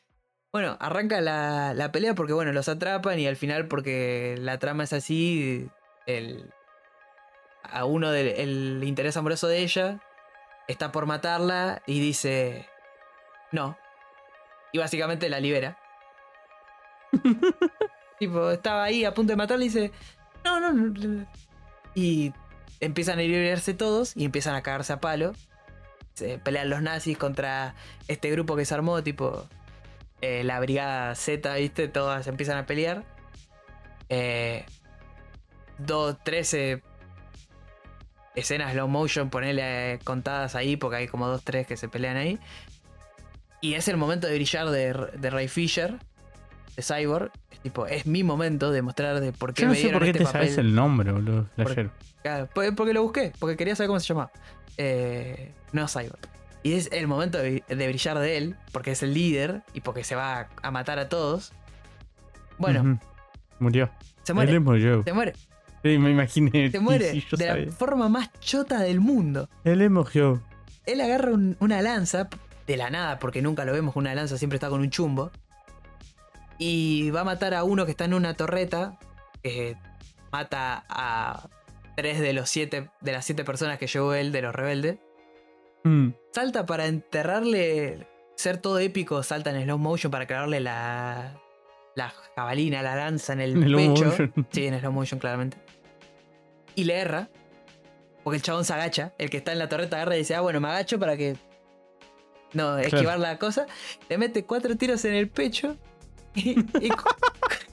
Bueno, 0.51 0.77
arranca 0.79 1.21
la, 1.21 1.73
la 1.73 1.91
pelea 1.91 2.15
porque, 2.15 2.33
bueno, 2.33 2.51
los 2.53 2.69
atrapan 2.69 3.19
y 3.19 3.27
al 3.27 3.35
final, 3.35 3.67
porque 3.67 4.35
la 4.39 4.57
trama 4.59 4.85
es 4.85 4.93
así, 4.93 5.69
el, 6.05 6.51
a 7.63 7.85
uno 7.85 8.11
del 8.11 8.27
el 8.27 8.83
interés 8.83 9.17
amoroso 9.17 9.47
de 9.47 9.59
ella 9.59 10.01
está 10.67 10.91
por 10.91 11.05
matarla 11.05 11.81
y 11.85 11.99
dice, 11.99 12.67
no. 13.51 13.77
Y 14.71 14.79
básicamente 14.79 15.29
la 15.29 15.39
libera. 15.39 15.77
tipo, 18.19 18.51
estaba 18.51 18.83
ahí 18.83 19.05
a 19.05 19.13
punto 19.13 19.33
de 19.33 19.37
matarla 19.37 19.63
y 19.65 19.69
dice, 19.69 19.91
no, 20.43 20.59
no, 20.59 20.73
no. 20.73 21.25
Y 21.95 22.33
empiezan 22.79 23.19
a 23.19 23.21
liberarse 23.21 23.73
todos 23.73 24.15
y 24.15 24.25
empiezan 24.25 24.55
a 24.55 24.61
cagarse 24.61 24.93
a 24.93 24.99
palo. 24.99 25.33
Se 26.17 26.39
pelean 26.39 26.69
los 26.71 26.81
nazis 26.81 27.15
contra 27.15 27.75
este 28.07 28.31
grupo 28.31 28.55
que 28.55 28.65
se 28.65 28.73
armó, 28.73 29.03
tipo 29.03 29.45
eh, 30.21 30.43
la 30.43 30.59
brigada 30.59 31.13
Z, 31.13 31.53
¿viste? 31.55 31.87
Todas 31.87 32.25
empiezan 32.25 32.57
a 32.57 32.65
pelear. 32.65 33.03
Eh, 34.09 34.65
dos, 35.77 36.17
trece 36.23 36.81
escenas 38.33 38.73
slow 38.73 38.87
motion, 38.87 39.29
ponele 39.29 39.93
eh, 39.93 39.99
contadas 40.03 40.55
ahí, 40.55 40.75
porque 40.75 40.97
hay 40.97 41.07
como 41.07 41.27
dos, 41.27 41.43
tres 41.43 41.67
que 41.67 41.77
se 41.77 41.87
pelean 41.87 42.17
ahí. 42.17 42.39
Y 43.61 43.75
es 43.75 43.87
el 43.87 43.97
momento 43.97 44.25
de 44.25 44.33
brillar 44.33 44.69
de, 44.71 44.93
de 45.17 45.29
Ray 45.29 45.47
Fisher. 45.47 45.99
de 46.75 46.81
Cyborg. 46.81 47.31
Es 47.51 47.59
tipo, 47.59 47.85
es 47.85 48.07
mi 48.07 48.23
momento 48.23 48.71
de 48.71 48.81
mostrar 48.81 49.19
de 49.19 49.33
por 49.33 49.53
qué 49.53 49.61
Yo 49.63 49.67
no 49.67 49.73
me 49.73 49.77
sé 49.77 49.83
dieron 49.83 49.99
por 49.99 50.05
qué 50.05 50.11
este 50.11 50.25
te 50.25 50.31
sabes 50.31 50.49
papel. 50.51 50.65
el 50.65 50.73
nombre, 50.75 51.11
boludo. 51.11 51.45
Claro, 52.27 52.49
pues, 52.53 52.73
porque 52.75 52.93
lo 52.93 53.03
busqué, 53.03 53.31
porque 53.39 53.55
quería 53.55 53.73
saber 53.75 53.87
cómo 53.87 54.01
se 54.01 54.07
llamaba. 54.07 54.31
Eh, 54.77 55.53
no 55.71 55.87
Cyborg. 55.87 56.19
Y 56.61 56.73
es 56.73 56.89
el 56.91 57.07
momento 57.07 57.37
de, 57.37 57.63
de 57.69 57.87
brillar 57.87 58.19
de 58.19 58.35
él, 58.35 58.55
porque 58.73 58.91
es 58.91 59.01
el 59.01 59.13
líder 59.13 59.61
y 59.73 59.79
porque 59.79 60.03
se 60.03 60.15
va 60.15 60.49
a, 60.61 60.71
matar 60.71 60.99
a 60.99 61.07
todos. 61.07 61.53
Bueno, 62.57 62.81
Ujú. 62.81 62.99
Murió. 63.59 63.89
se 64.23 64.33
muere. 64.33 64.51
Él 64.51 64.59
murió. 64.59 65.03
Se 65.03 65.13
muere. 65.13 65.33
Sí, 65.83 65.97
me 65.99 66.11
imaginé. 66.11 66.69
Se 66.69 66.81
muere 66.81 67.11
sí, 67.13 67.23
de 67.31 67.47
sabía. 67.47 67.65
la 67.67 67.71
forma 67.71 68.09
más 68.09 68.29
chota 68.41 68.81
del 68.81 68.99
mundo. 68.99 69.47
Él 69.63 69.89
murió. 69.89 70.41
Él 70.85 70.99
agarra 70.99 71.31
un- 71.31 71.55
una 71.61 71.81
lanza 71.81 72.27
de 72.65 72.75
la 72.75 72.89
nada, 72.89 73.19
porque 73.19 73.41
nunca 73.41 73.63
lo 73.63 73.71
vemos 73.71 73.93
con 73.93 74.01
una 74.01 74.15
lanza, 74.15 74.37
siempre 74.37 74.57
está 74.57 74.67
con 74.67 74.81
un 74.81 74.89
chumbo. 74.89 75.31
Y 76.57 77.09
va 77.11 77.21
a 77.21 77.23
matar 77.23 77.53
a 77.53 77.63
uno 77.63 77.85
que 77.85 77.91
está 77.91 78.03
en 78.03 78.13
una 78.15 78.33
torreta. 78.33 78.97
Que 79.41 79.77
mata 80.31 80.83
a 80.89 81.47
tres 81.97 82.19
de 82.19 82.31
los 82.31 82.49
siete. 82.49 82.89
De 83.01 83.11
las 83.11 83.25
siete 83.25 83.43
personas 83.43 83.77
que 83.79 83.87
llevó 83.87 84.13
él 84.13 84.31
de 84.31 84.41
los 84.41 84.55
rebeldes. 84.55 84.99
Mm. 85.83 86.09
Salta 86.31 86.65
para 86.65 86.85
enterrarle. 86.85 88.07
Ser 88.35 88.57
todo 88.59 88.77
épico, 88.77 89.23
salta 89.23 89.49
en 89.49 89.63
slow 89.63 89.79
motion 89.79 90.11
para 90.11 90.27
clavarle 90.27 90.59
la. 90.61 91.41
La 91.95 92.13
jabalina, 92.35 92.83
la 92.83 92.95
lanza 92.95 93.33
en 93.33 93.41
el 93.41 93.53
pecho. 93.59 94.05
motion. 94.05 94.33
Sí, 94.51 94.67
en 94.67 94.79
slow 94.79 94.91
motion, 94.91 95.19
claramente. 95.19 95.57
Y 96.75 96.83
le 96.83 96.99
erra. 96.99 97.29
Porque 98.23 98.37
el 98.37 98.43
chabón 98.43 98.63
se 98.63 98.73
agacha. 98.73 99.13
El 99.17 99.31
que 99.31 99.37
está 99.37 99.51
en 99.51 99.59
la 99.59 99.67
torreta 99.67 99.95
agarra 99.95 100.15
y 100.15 100.19
dice, 100.19 100.35
ah, 100.35 100.41
bueno, 100.41 100.61
me 100.61 100.67
agacho 100.67 100.99
para 100.99 101.17
que. 101.17 101.35
No, 102.53 102.77
esquivar 102.77 103.19
la 103.19 103.39
cosa. 103.39 103.65
Le 104.07 104.17
mete 104.19 104.45
cuatro 104.45 104.77
tiros 104.77 105.03
en 105.05 105.15
el 105.15 105.29
pecho. 105.29 105.75
Y, 106.35 106.59
y, 106.59 106.91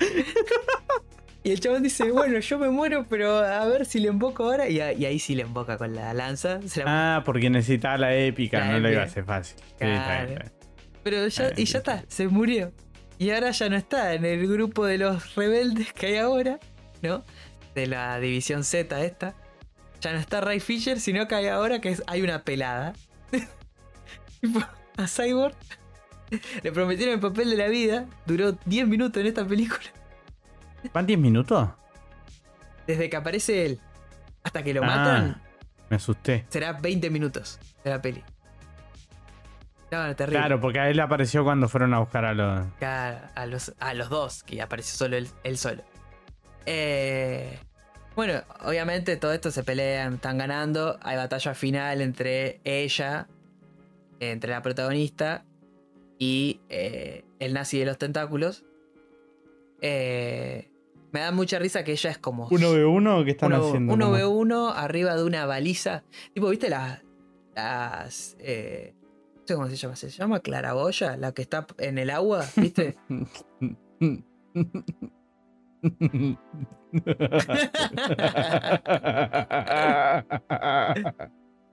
y 1.44 1.50
el 1.52 1.60
chabón 1.60 1.82
dice, 1.82 2.10
bueno, 2.10 2.38
yo 2.40 2.58
me 2.58 2.68
muero, 2.70 3.06
pero 3.08 3.36
a 3.38 3.64
ver 3.66 3.84
si 3.86 4.00
le 4.00 4.08
invoco 4.08 4.44
ahora. 4.44 4.68
Y, 4.68 4.80
a- 4.80 4.92
y 4.92 5.04
ahí 5.04 5.18
sí 5.18 5.34
le 5.34 5.42
invoca 5.42 5.76
con 5.78 5.94
la 5.94 6.12
lanza. 6.14 6.58
La- 6.76 7.16
Ah, 7.18 7.22
porque 7.24 7.50
necesitaba 7.50 7.98
la 7.98 8.14
épica, 8.16 8.58
La 8.60 8.72
no 8.72 8.78
lo 8.80 8.90
iba 8.90 9.00
a 9.00 9.04
épica. 9.04 9.10
hacer 9.10 9.24
fácil. 9.24 9.56
Sí, 9.58 9.64
está 9.72 9.86
Claro. 9.86 10.26
bien, 10.26 10.38
está 10.42 10.50
bien. 10.50 10.52
Pero 11.04 11.28
ya, 11.28 11.52
y 11.56 11.64
ya 11.66 11.78
está, 11.78 12.04
se 12.08 12.26
murió. 12.28 12.72
Y 13.18 13.30
ahora 13.30 13.50
ya 13.52 13.68
no 13.68 13.76
está 13.76 14.14
en 14.14 14.24
el 14.24 14.48
grupo 14.48 14.86
de 14.86 14.98
los 14.98 15.34
rebeldes 15.36 15.92
que 15.92 16.06
hay 16.06 16.16
ahora, 16.16 16.58
¿no? 17.02 17.22
De 17.74 17.86
la 17.86 18.18
división 18.18 18.64
Z 18.64 19.04
esta. 19.04 19.34
Ya 20.00 20.12
no 20.12 20.18
está 20.18 20.40
Ray 20.40 20.60
Fisher, 20.60 20.98
sino 20.98 21.28
que 21.28 21.34
hay 21.34 21.46
ahora 21.48 21.80
que 21.80 21.90
es- 21.90 22.02
hay 22.06 22.22
una 22.22 22.42
pelada. 22.42 22.94
A 24.96 25.06
Cyborg 25.08 25.54
le 26.62 26.72
prometieron 26.72 27.14
el 27.14 27.20
papel 27.20 27.50
de 27.50 27.56
la 27.56 27.68
vida. 27.68 28.06
Duró 28.26 28.52
10 28.64 28.86
minutos 28.88 29.20
en 29.20 29.26
esta 29.26 29.44
película. 29.46 29.80
¿Van 30.92 31.06
10 31.06 31.18
minutos? 31.18 31.68
Desde 32.86 33.08
que 33.08 33.16
aparece 33.16 33.66
él 33.66 33.80
hasta 34.42 34.62
que 34.62 34.74
lo 34.74 34.82
Ah. 34.82 34.86
matan, 34.86 35.42
Me 35.88 35.96
asusté. 35.96 36.44
será 36.48 36.74
20 36.74 37.08
minutos 37.10 37.58
de 37.82 37.90
la 37.90 38.02
peli. 38.02 38.22
No, 39.90 40.06
no, 40.06 40.16
terrible. 40.16 40.40
Claro, 40.40 40.60
porque 40.60 40.80
a 40.80 40.90
él 40.90 40.98
apareció 41.00 41.44
cuando 41.44 41.68
fueron 41.68 41.94
a 41.94 42.00
buscar 42.00 42.24
a 42.24 42.34
los. 42.34 42.66
Claro, 42.78 43.18
a 43.34 43.46
los, 43.46 43.74
a 43.78 43.94
los 43.94 44.08
dos, 44.10 44.42
que 44.42 44.60
apareció 44.60 44.96
solo 44.96 45.16
él, 45.16 45.28
él 45.44 45.56
solo. 45.56 45.82
Eh, 46.66 47.58
bueno, 48.16 48.42
obviamente 48.64 49.16
todo 49.16 49.32
esto 49.32 49.50
se 49.50 49.62
pelean, 49.62 50.14
están 50.14 50.38
ganando. 50.38 50.98
Hay 51.02 51.16
batalla 51.16 51.54
final 51.54 52.00
entre 52.00 52.60
ella, 52.64 53.28
entre 54.20 54.50
la 54.50 54.62
protagonista 54.62 55.44
y 56.18 56.60
eh, 56.68 57.24
el 57.38 57.54
nazi 57.54 57.78
de 57.78 57.86
los 57.86 57.98
tentáculos. 57.98 58.64
Eh, 59.80 60.70
me 61.14 61.20
da 61.20 61.30
mucha 61.30 61.60
risa 61.60 61.84
que 61.84 61.92
ella 61.92 62.10
es 62.10 62.18
como. 62.18 62.48
1v1 62.50 63.24
que 63.24 63.30
están 63.30 63.52
uno, 63.52 63.68
haciendo. 63.68 63.94
uno 63.94 64.06
como- 64.06 64.16
ve 64.16 64.26
uno 64.26 64.70
arriba 64.70 65.14
de 65.14 65.22
una 65.22 65.46
baliza. 65.46 66.02
Tipo, 66.34 66.48
¿viste 66.48 66.68
las. 66.68 67.04
las 67.54 68.36
eh, 68.40 68.96
no 69.36 69.46
sé 69.46 69.54
cómo 69.54 69.68
se 69.68 69.76
llama. 69.76 69.94
¿Se 69.94 70.08
llama 70.10 70.40
claraboya? 70.40 71.16
La 71.16 71.30
que 71.32 71.42
está 71.42 71.64
en 71.78 71.98
el 71.98 72.10
agua, 72.10 72.44
¿viste? 72.56 72.96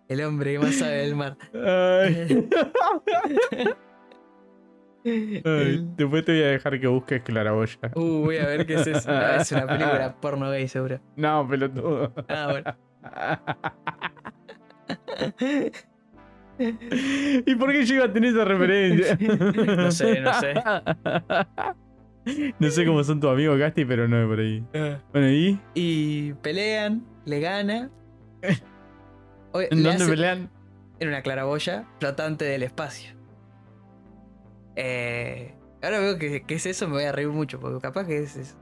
El 0.07 0.21
hombre 0.23 0.53
que 0.53 0.59
más 0.59 0.75
sabe 0.75 0.97
del 1.07 1.15
mar. 1.15 1.37
Ay. 5.03 5.85
Después 5.97 6.23
te 6.25 6.31
voy 6.33 6.43
a 6.43 6.47
dejar 6.47 6.79
que 6.79 6.87
busques 6.87 7.21
Claraboya. 7.23 7.77
Uh, 7.95 8.21
voy 8.23 8.37
a 8.37 8.45
ver 8.45 8.65
qué 8.65 8.75
es 8.75 8.87
eso. 8.87 9.09
Ah, 9.11 9.37
Es 9.41 9.51
una 9.51 9.65
película 9.67 10.15
porno 10.21 10.49
gay, 10.51 10.67
seguro. 10.67 10.99
No, 11.15 11.47
pelotudo. 11.47 12.13
Ah, 12.27 12.47
bueno. 12.51 12.75
¿Y 17.45 17.55
por 17.55 17.71
qué 17.71 17.85
yo 17.85 17.95
iba 17.95 18.05
a 18.05 18.13
tener 18.13 18.31
esa 18.33 18.45
referencia? 18.45 19.17
No 19.75 19.91
sé, 19.91 20.21
no 20.21 20.33
sé. 20.39 20.53
No 22.59 22.69
sé 22.69 22.85
cómo 22.85 23.03
son 23.03 23.19
tus 23.19 23.31
amigos, 23.31 23.57
Gasti, 23.57 23.83
pero 23.85 24.07
no 24.07 24.21
es 24.21 24.27
por 24.27 24.39
ahí. 24.39 24.63
Bueno, 25.11 25.31
¿y? 25.31 25.59
Y 25.73 26.33
pelean, 26.33 27.03
le 27.25 27.39
gana. 27.39 27.89
Oye, 29.53 29.67
¿En 29.71 29.81
le 29.83 29.89
dónde 29.89 30.03
hace- 30.03 30.11
pelean? 30.13 30.49
en 30.99 31.07
una 31.07 31.23
claraboya 31.23 31.85
flotante 31.99 32.45
del 32.45 32.61
espacio. 32.61 33.13
Eh, 34.75 35.53
ahora 35.81 35.99
veo 35.99 36.17
que, 36.17 36.43
que 36.43 36.55
es 36.55 36.65
eso, 36.65 36.87
me 36.87 36.93
voy 36.93 37.03
a 37.03 37.11
reír 37.11 37.29
mucho, 37.29 37.59
porque 37.59 37.79
capaz 37.79 38.05
que 38.05 38.19
es 38.23 38.35
eso. 38.35 38.55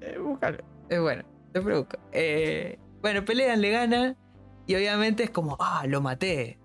Eh, 0.00 0.18
búscalo. 0.18 0.58
Es 0.88 1.00
bueno, 1.00 1.24
te 1.52 1.60
provoco. 1.60 1.98
Eh, 2.12 2.78
bueno, 3.02 3.24
pelean, 3.24 3.60
le 3.60 3.70
gana. 3.70 4.16
Y 4.66 4.74
obviamente 4.74 5.24
es 5.24 5.30
como, 5.30 5.56
ah, 5.60 5.84
lo 5.86 6.00
maté. 6.00 6.58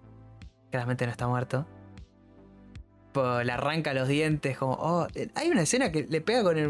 Claramente 0.72 1.06
no 1.06 1.12
está 1.12 1.28
muerto. 1.28 1.68
Pues 3.12 3.46
le 3.46 3.52
arranca 3.52 3.94
los 3.94 4.08
dientes, 4.08 4.58
como, 4.58 4.74
oh. 4.74 5.08
eh, 5.16 5.30
Hay 5.36 5.50
una 5.50 5.62
escena 5.64 5.92
que 5.92 6.06
le 6.10 6.22
pega 6.22 6.44
con 6.44 6.58
el. 6.58 6.70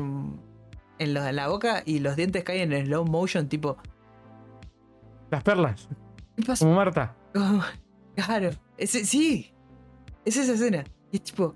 En, 0.99 1.13
los- 1.13 1.25
en 1.25 1.35
la 1.35 1.47
boca 1.47 1.83
y 1.85 1.99
los 1.99 2.15
dientes 2.15 2.43
caen 2.43 2.73
en 2.73 2.85
slow 2.85 3.05
motion, 3.05 3.47
tipo. 3.47 3.77
Las 5.29 5.43
perlas, 5.43 5.87
como 6.59 6.75
Marta. 6.75 7.15
Como, 7.33 7.61
claro, 8.15 8.49
ese, 8.77 9.05
sí, 9.05 9.53
es 10.25 10.35
esa 10.37 10.53
escena. 10.53 10.83
Y 11.11 11.17
es 11.17 11.23
tipo, 11.23 11.55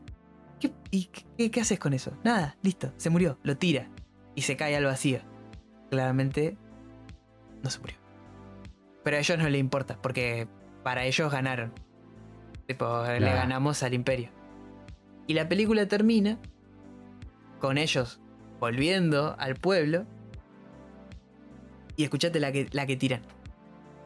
¿qué, 0.59 0.73
y 0.91 1.05
qué, 1.05 1.51
qué 1.51 1.61
haces 1.61 1.79
con 1.79 1.93
eso? 1.93 2.17
Nada, 2.23 2.57
listo, 2.61 2.93
se 2.97 3.09
murió, 3.09 3.37
lo 3.43 3.57
tira 3.57 3.89
y 4.35 4.41
se 4.41 4.57
cae 4.57 4.75
al 4.75 4.85
vacío. 4.85 5.19
Claramente 5.89 6.57
no 7.63 7.69
se 7.69 7.79
murió. 7.79 7.97
Pero 9.03 9.17
a 9.17 9.19
ellos 9.19 9.37
no 9.37 9.49
les 9.49 9.59
importa, 9.59 10.01
porque 10.01 10.47
para 10.83 11.05
ellos 11.05 11.31
ganaron. 11.31 11.73
Tipo, 12.67 13.03
le 13.03 13.19
ganamos 13.19 13.83
al 13.83 13.93
imperio. 13.93 14.29
Y 15.27 15.33
la 15.33 15.47
película 15.47 15.87
termina 15.87 16.39
con 17.59 17.77
ellos 17.77 18.19
volviendo 18.59 19.35
al 19.39 19.55
pueblo. 19.55 20.05
Y 21.95 22.03
escuchate 22.03 22.39
la 22.39 22.51
que, 22.51 22.67
la 22.71 22.85
que 22.85 22.97
tiran. 22.97 23.21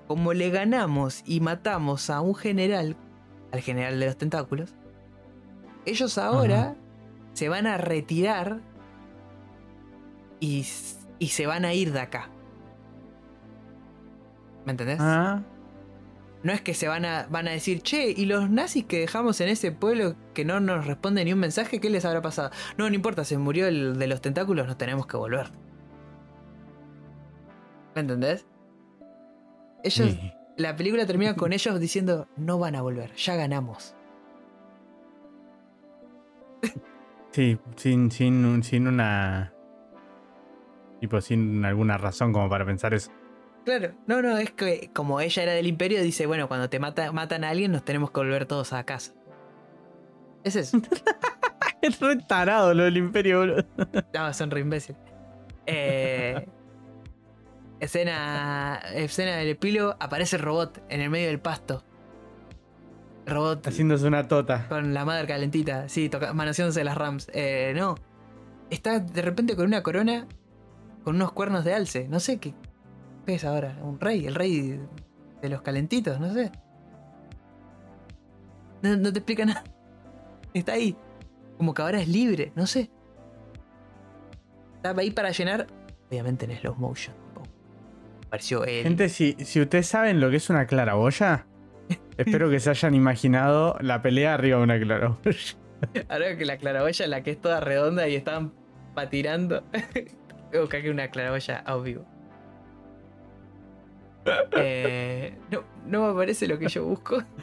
Como 0.08 0.34
le 0.34 0.50
ganamos 0.50 1.24
y 1.26 1.39
matamos 1.39 2.10
a 2.10 2.22
un 2.22 2.36
general, 2.36 2.97
al 3.52 3.62
general 3.62 4.00
de 4.00 4.06
los 4.06 4.18
tentáculos, 4.18 4.76
ellos 5.86 6.18
ahora 6.18 6.62
Ajá. 6.62 6.76
se 7.34 7.50
van 7.50 7.68
a 7.68 7.78
retirar 7.78 8.60
y, 10.40 10.66
y 11.20 11.28
se 11.28 11.48
van 11.48 11.66
a 11.66 11.74
ir 11.74 11.92
de 11.92 12.00
acá. 12.00 12.30
¿Me 14.66 14.72
entendés? 14.72 14.98
Ah, 15.00 15.42
No 16.44 16.54
es 16.54 16.62
que 16.62 16.74
se 16.74 16.88
van 16.88 17.04
a, 17.06 17.28
van 17.30 17.48
a 17.48 17.52
decir, 17.52 17.82
che, 17.82 18.12
¿y 18.16 18.26
los 18.26 18.50
nazis 18.50 18.86
que 18.86 19.00
dejamos 19.00 19.42
en 19.42 19.50
ese 19.50 19.72
pueblo 19.72 20.16
que 20.34 20.46
no 20.46 20.60
nos 20.60 20.86
responde 20.86 21.26
ni 21.26 21.34
un 21.34 21.40
mensaje? 21.40 21.80
¿Qué 21.82 21.90
les 21.90 22.06
habrá 22.06 22.22
pasado? 22.22 22.52
No, 22.78 22.88
no 22.90 22.96
importa, 22.96 23.26
se 23.26 23.38
murió 23.38 23.68
el 23.68 23.98
de 23.98 24.08
los 24.08 24.22
tentáculos, 24.22 24.68
nos 24.68 24.78
tenemos 24.78 25.08
que 25.08 25.18
volver. 25.18 25.52
¿Me 27.96 28.02
entendés? 28.02 28.46
Ellos, 29.84 30.12
sí. 30.12 30.34
la 30.58 30.76
película 30.76 31.06
termina 31.06 31.36
con 31.36 31.52
ellos 31.54 31.80
diciendo, 31.80 32.28
no 32.38 32.60
van 32.60 32.76
a 32.76 32.82
volver, 32.82 33.14
ya 33.16 33.36
ganamos. 33.36 33.96
Sí, 37.32 37.60
sin, 37.76 38.12
sin, 38.12 38.64
sin 38.64 38.88
una. 38.88 39.53
Tipo, 40.99 41.22
sin 41.22 41.64
alguna 41.64 41.97
razón 41.97 42.34
como 42.34 42.49
para 42.49 42.66
pensar 42.66 42.93
eso. 42.93 43.12
Claro, 43.66 43.93
no, 44.07 44.22
no, 44.22 44.38
es 44.38 44.51
que 44.51 44.89
como 44.93 45.22
ella 45.22 45.43
era 45.43 45.51
del 45.53 45.68
imperio, 45.68 46.01
dice, 46.01 46.26
bueno, 46.26 46.47
cuando 46.47 46.70
te 46.70 46.80
mata, 46.80 47.12
matan 47.12 47.43
a 47.43 47.49
alguien 47.49 47.72
nos 47.72 47.86
tenemos 47.86 48.12
que 48.12 48.20
volver 48.20 48.45
todos 48.45 48.74
a 48.74 48.84
casa. 48.84 49.14
Es 50.43 50.55
eso. 50.55 50.82
Es 51.82 51.97
re 52.01 52.18
tarado 52.18 52.74
lo 52.74 52.84
del 52.84 52.97
imperio, 52.97 53.39
boludo. 53.39 53.66
No, 54.14 54.34
son 54.34 54.51
re 54.51 54.60
imbécil. 54.60 54.97
Eh, 55.66 56.45
escena, 57.80 58.82
escena 58.93 59.38
del 59.38 59.47
epílogo, 59.47 59.95
aparece 59.97 60.36
el 60.36 60.41
robot 60.41 60.84
en 60.89 60.99
el 60.99 61.10
medio 61.10 61.28
del 61.28 61.39
pasto. 61.39 61.86
Robot 63.30 63.68
Haciéndose 63.68 64.08
una 64.08 64.28
tota. 64.28 64.68
con 64.68 64.94
la 64.94 65.06
madre 65.06 65.28
calentita, 65.28 65.90
sí, 65.90 66.10
toca, 66.10 66.34
manoseándose 66.34 66.84
las 66.84 66.98
rams. 66.98 67.30
Eh, 67.34 67.74
no. 67.76 67.96
está 68.70 69.00
de 69.00 69.22
repente 69.22 69.56
con 69.56 69.66
una 69.66 69.84
corona 69.84 70.28
con 71.04 71.16
unos 71.16 71.32
cuernos 71.32 71.64
de 71.66 71.74
alce. 71.74 72.08
No 72.08 72.20
sé 72.20 72.40
qué, 72.40 72.54
qué 73.26 73.36
es 73.36 73.46
ahora. 73.46 73.78
Un 73.82 74.00
rey, 74.00 74.26
el 74.26 74.36
rey 74.36 74.80
de 75.42 75.50
los 75.50 75.62
calentitos, 75.62 76.20
no 76.20 76.34
sé. 76.34 76.52
No, 78.82 78.96
no 78.96 79.12
te 79.12 79.20
explica 79.20 79.46
nada. 79.46 79.64
Está 80.54 80.74
ahí. 80.74 80.96
Como 81.58 81.74
que 81.74 81.82
ahora 81.82 82.02
es 82.02 82.08
libre, 82.08 82.52
no 82.56 82.66
sé. 82.68 82.90
Estaba 84.76 85.02
ahí 85.02 85.12
para 85.12 85.32
llenar. 85.32 85.68
Obviamente 86.10 86.46
en 86.46 86.58
slow 86.58 86.76
motion. 86.76 87.16
tipo, 87.28 87.44
Apareció 88.28 88.66
él. 88.66 88.84
Gente, 88.84 89.10
si, 89.10 89.36
si 89.40 89.62
ustedes 89.62 89.88
saben 89.88 90.20
lo 90.20 90.30
que 90.30 90.38
es 90.38 90.50
una 90.50 90.66
claraboya, 90.66 91.46
espero 92.18 92.50
que 92.50 92.60
se 92.60 92.70
hayan 92.70 92.96
imaginado 92.96 93.78
la 93.82 94.02
pelea 94.02 94.34
arriba 94.36 94.58
de 94.58 94.64
una 94.64 94.80
claraboya. 94.80 95.58
Ahora 96.10 96.38
que 96.38 96.46
la 96.46 96.58
claraboya, 96.58 97.08
la 97.08 97.24
que 97.24 97.32
es 97.32 97.42
toda 97.42 97.60
redonda 97.60 98.08
y 98.08 98.16
estaban 98.16 98.54
patinando. 98.94 99.64
Busca 100.54 100.82
que 100.82 100.90
una 100.90 101.10
claraboya 101.10 101.60
a 101.60 101.78
vivo. 101.78 102.06
Eh, 104.52 105.38
no, 105.50 105.64
no 105.86 106.06
me 106.06 106.12
aparece 106.12 106.48
lo 106.48 106.60
que 106.60 106.68
yo 106.68 106.86
busco. 106.86 107.24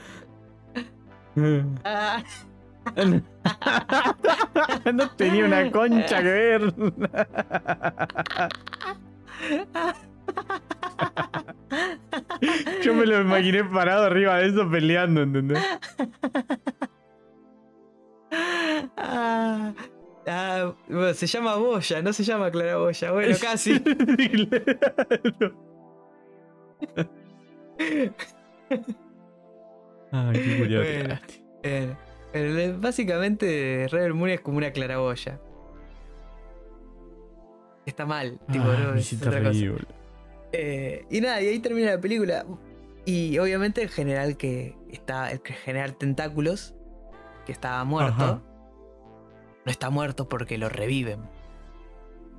Ah, 1.85 2.23
no 4.95 5.11
tenía 5.17 5.45
una 5.45 5.71
concha 5.71 6.23
que 6.23 6.31
ver. 6.31 6.73
Yo 12.87 12.95
me 12.95 13.05
lo 13.05 13.21
imaginé 13.21 13.65
parado 13.65 14.05
arriba 14.05 14.39
de 14.39 14.47
eso 14.47 14.71
peleando, 14.71 15.23
¿entendés? 15.23 15.59
ah, 18.97 19.75
ah, 20.27 20.75
bueno, 20.89 21.13
se 21.15 21.27
llama 21.27 21.57
Boya, 21.57 22.01
no 22.03 22.13
se 22.13 22.23
llama 22.23 22.51
claraboya. 22.53 23.11
Bueno, 23.11 23.37
casi. 23.41 23.73
Ay, 30.13 30.33
qué 30.33 30.59
curioso. 30.59 30.89
Bueno. 30.89 31.19
Eh, 31.65 31.95
eh, 32.33 32.75
básicamente, 32.79 33.89
Rebel 33.91 34.15
Moon 34.15 34.31
es 34.31 34.41
como 34.41 34.59
una 34.59 34.71
claraboya. 34.71 35.41
Está 37.85 38.07
mal, 38.07 38.39
tipo, 38.51 38.65
Ay, 38.65 38.85
no, 38.85 38.95
es 38.95 39.13
otra 39.13 39.43
cosa. 39.43 39.59
Eh, 40.53 41.05
y 41.11 41.21
nada, 41.21 41.43
y 41.43 41.49
ahí 41.49 41.59
termina 41.59 41.91
la 41.91 42.01
película. 42.01 42.47
Y 43.07 43.39
obviamente 43.39 43.83
el 43.83 43.89
general 43.89 44.37
que 44.37 44.77
está, 44.91 45.31
el 45.31 45.41
que 45.41 45.55
general 45.55 45.97
tentáculos, 45.97 46.75
que 47.47 47.53
estaba 47.53 47.83
muerto, 47.85 48.15
Ajá. 48.23 48.43
no 49.65 49.71
está 49.71 49.89
muerto 49.91 50.29
porque 50.29 50.59
lo 50.59 50.69
reviven. 50.69 51.21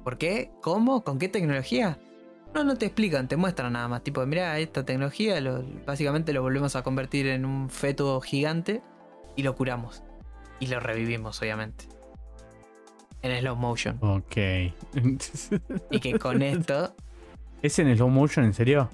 ¿Por 0.04 0.18
qué? 0.18 0.52
¿Cómo? 0.62 1.04
¿Con 1.04 1.18
qué 1.20 1.30
tecnología? 1.30 1.98
No, 2.54 2.64
no 2.64 2.76
te 2.76 2.86
explican, 2.86 3.28
te 3.28 3.38
muestran 3.38 3.74
nada 3.74 3.88
más. 3.88 4.04
Tipo, 4.04 4.26
mira, 4.26 4.58
esta 4.60 4.86
tecnología 4.86 5.40
lo- 5.42 5.64
básicamente 5.86 6.34
lo 6.34 6.42
volvemos 6.42 6.76
a 6.76 6.84
convertir 6.84 7.28
en 7.28 7.46
un 7.46 7.70
feto 7.70 8.20
gigante 8.22 8.82
y 9.36 9.44
lo 9.44 9.56
curamos. 9.56 10.04
Y 10.60 10.68
lo 10.68 10.80
revivimos, 10.80 11.42
obviamente. 11.42 11.86
En 13.22 13.38
slow 13.40 13.56
motion. 13.56 13.98
Ok. 14.02 14.38
Y 15.92 16.00
que 16.00 16.20
con 16.20 16.42
esto 16.44 16.94
¿Es 17.62 17.80
en 17.80 17.96
slow 17.96 18.10
motion, 18.10 18.46
en 18.46 18.54
serio? 18.54 18.90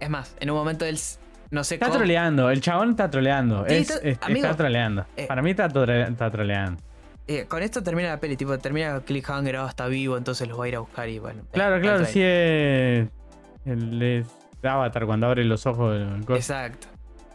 Es 0.00 0.10
más, 0.10 0.36
en 0.40 0.50
un 0.50 0.56
momento 0.56 0.84
él 0.84 0.98
no 1.50 1.64
sé 1.64 1.74
Está 1.76 1.86
cómo. 1.86 1.98
troleando, 1.98 2.50
el 2.50 2.60
chabón 2.60 2.90
está 2.90 3.08
troleando. 3.10 3.64
Sí, 3.68 3.74
es- 3.76 3.90
está- 3.90 4.08
es- 4.08 4.18
amigo, 4.22 4.46
está 4.46 4.56
troleando. 4.56 5.06
eh. 5.16 5.26
Para 5.26 5.42
mí 5.42 5.50
está, 5.50 5.66
está 5.66 6.30
troleando. 6.30 6.82
eh, 7.28 7.44
con 7.48 7.62
esto 7.62 7.82
termina 7.82 8.10
la 8.10 8.20
peli, 8.20 8.36
tipo, 8.36 8.56
termina 8.58 9.00
Cliffhanger, 9.00 9.56
oh, 9.58 9.66
está 9.66 9.86
vivo, 9.88 10.16
entonces 10.16 10.46
los 10.48 10.58
va 10.60 10.64
a 10.64 10.68
ir 10.68 10.76
a 10.76 10.80
buscar 10.80 11.08
y 11.08 11.18
bueno. 11.18 11.42
Claro, 11.52 11.76
eh, 11.76 11.80
claro, 11.80 12.04
sí 12.04 12.20
es. 12.22 13.08
El 13.64 14.00
es 14.02 14.26
Avatar 14.62 15.06
cuando 15.06 15.26
abre 15.26 15.44
los 15.44 15.66
ojos 15.66 15.92
del. 15.94 16.36
Exacto. 16.36 16.86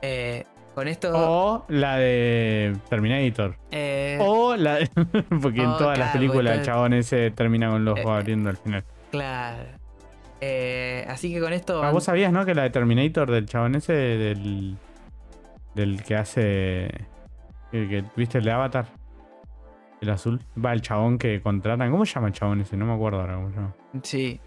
Eh, 0.02 0.46
con 0.76 0.88
esto. 0.88 1.12
O 1.14 1.66
la 1.68 1.98
de 1.98 2.74
Terminator. 2.90 3.58
O 4.20 4.56
la 4.56 4.76
de- 4.76 4.90
Porque 5.42 5.62
en 5.62 5.68
Oh, 5.68 5.78
todas 5.78 5.98
las 5.98 6.12
películas 6.14 6.60
el 6.60 6.64
chabón 6.66 6.94
ese 6.94 7.32
termina 7.32 7.70
con 7.70 7.84
los 7.84 8.00
ojos 8.00 8.12
abriendo 8.20 8.50
al 8.50 8.58
final. 8.58 8.84
Claro. 9.12 9.64
Eh, 10.42 11.06
así 11.08 11.32
que 11.32 11.40
con 11.40 11.54
esto. 11.54 11.84
Ah, 11.84 11.92
vos 11.92 12.04
sabías, 12.04 12.34
¿no? 12.34 12.46
Que 12.46 12.56
la 12.56 12.64
de 12.64 12.72
Terminator 12.72 13.30
del 13.30 13.46
chabón 13.46 13.76
ese, 13.76 13.94
del. 13.94 14.76
del 15.76 16.04
que 16.04 16.16
hace. 16.16 16.86
el 17.72 17.90
que 17.90 18.04
viste 18.16 18.40
el 18.40 18.44
de 18.44 18.52
Avatar. 18.52 18.88
El 20.02 20.10
azul. 20.10 20.42
Va, 20.64 20.74
el 20.74 20.82
chabón 20.82 21.20
que 21.20 21.42
contratan. 21.42 21.92
¿Cómo 21.92 22.06
se 22.06 22.16
llama 22.16 22.28
el 22.28 22.34
chabón 22.34 22.62
ese? 22.62 22.76
No 22.76 22.88
me 22.88 22.94
acuerdo 22.94 23.22
ahora 23.22 23.36
cómo 23.36 23.50
se 23.50 23.56
llama. 23.56 23.76
Sí. 24.02 24.40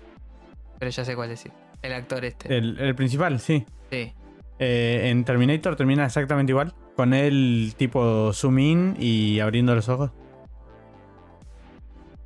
Pero 0.81 0.91
ya 0.91 1.05
sé 1.05 1.15
cuál 1.15 1.29
decir. 1.29 1.53
El 1.81 1.93
actor 1.93 2.25
este. 2.25 2.57
El, 2.57 2.79
el 2.81 2.95
principal, 2.97 3.39
sí. 3.39 3.65
Sí. 3.91 4.13
Eh, 4.59 5.11
en 5.11 5.25
Terminator 5.25 5.77
termina 5.77 6.05
exactamente 6.05 6.51
igual. 6.51 6.75
Con 6.97 7.15
él 7.15 7.75
tipo 7.77 8.33
zoom 8.33 8.59
in 8.59 8.97
y 8.99 9.39
abriendo 9.39 9.75
los 9.75 9.89
ojos. 9.89 10.11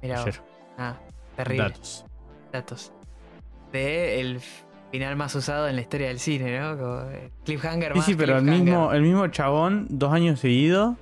Mira. 0.01 0.25
Ah, 0.79 0.97
terrible. 1.37 1.65
Datos. 1.65 2.07
Datos. 2.53 2.93
De 3.73 4.21
el 4.21 4.41
final 4.91 5.17
más 5.17 5.35
usado 5.35 5.69
en 5.69 5.77
la 5.77 5.83
historia 5.83 6.09
del 6.09 6.19
cine, 6.19 6.59
¿no? 6.59 6.79
Como 6.79 7.01
eh, 7.11 7.31
Cliffhanger 7.45 7.93
Sí, 7.93 7.99
más 7.99 8.07
sí, 8.07 8.15
pero 8.15 8.39
el 8.39 8.45
mismo, 8.45 8.93
el 8.93 9.03
mismo 9.03 9.27
chabón, 9.29 9.87
dos 9.91 10.13
años 10.13 10.41
seguidos, 10.41 10.97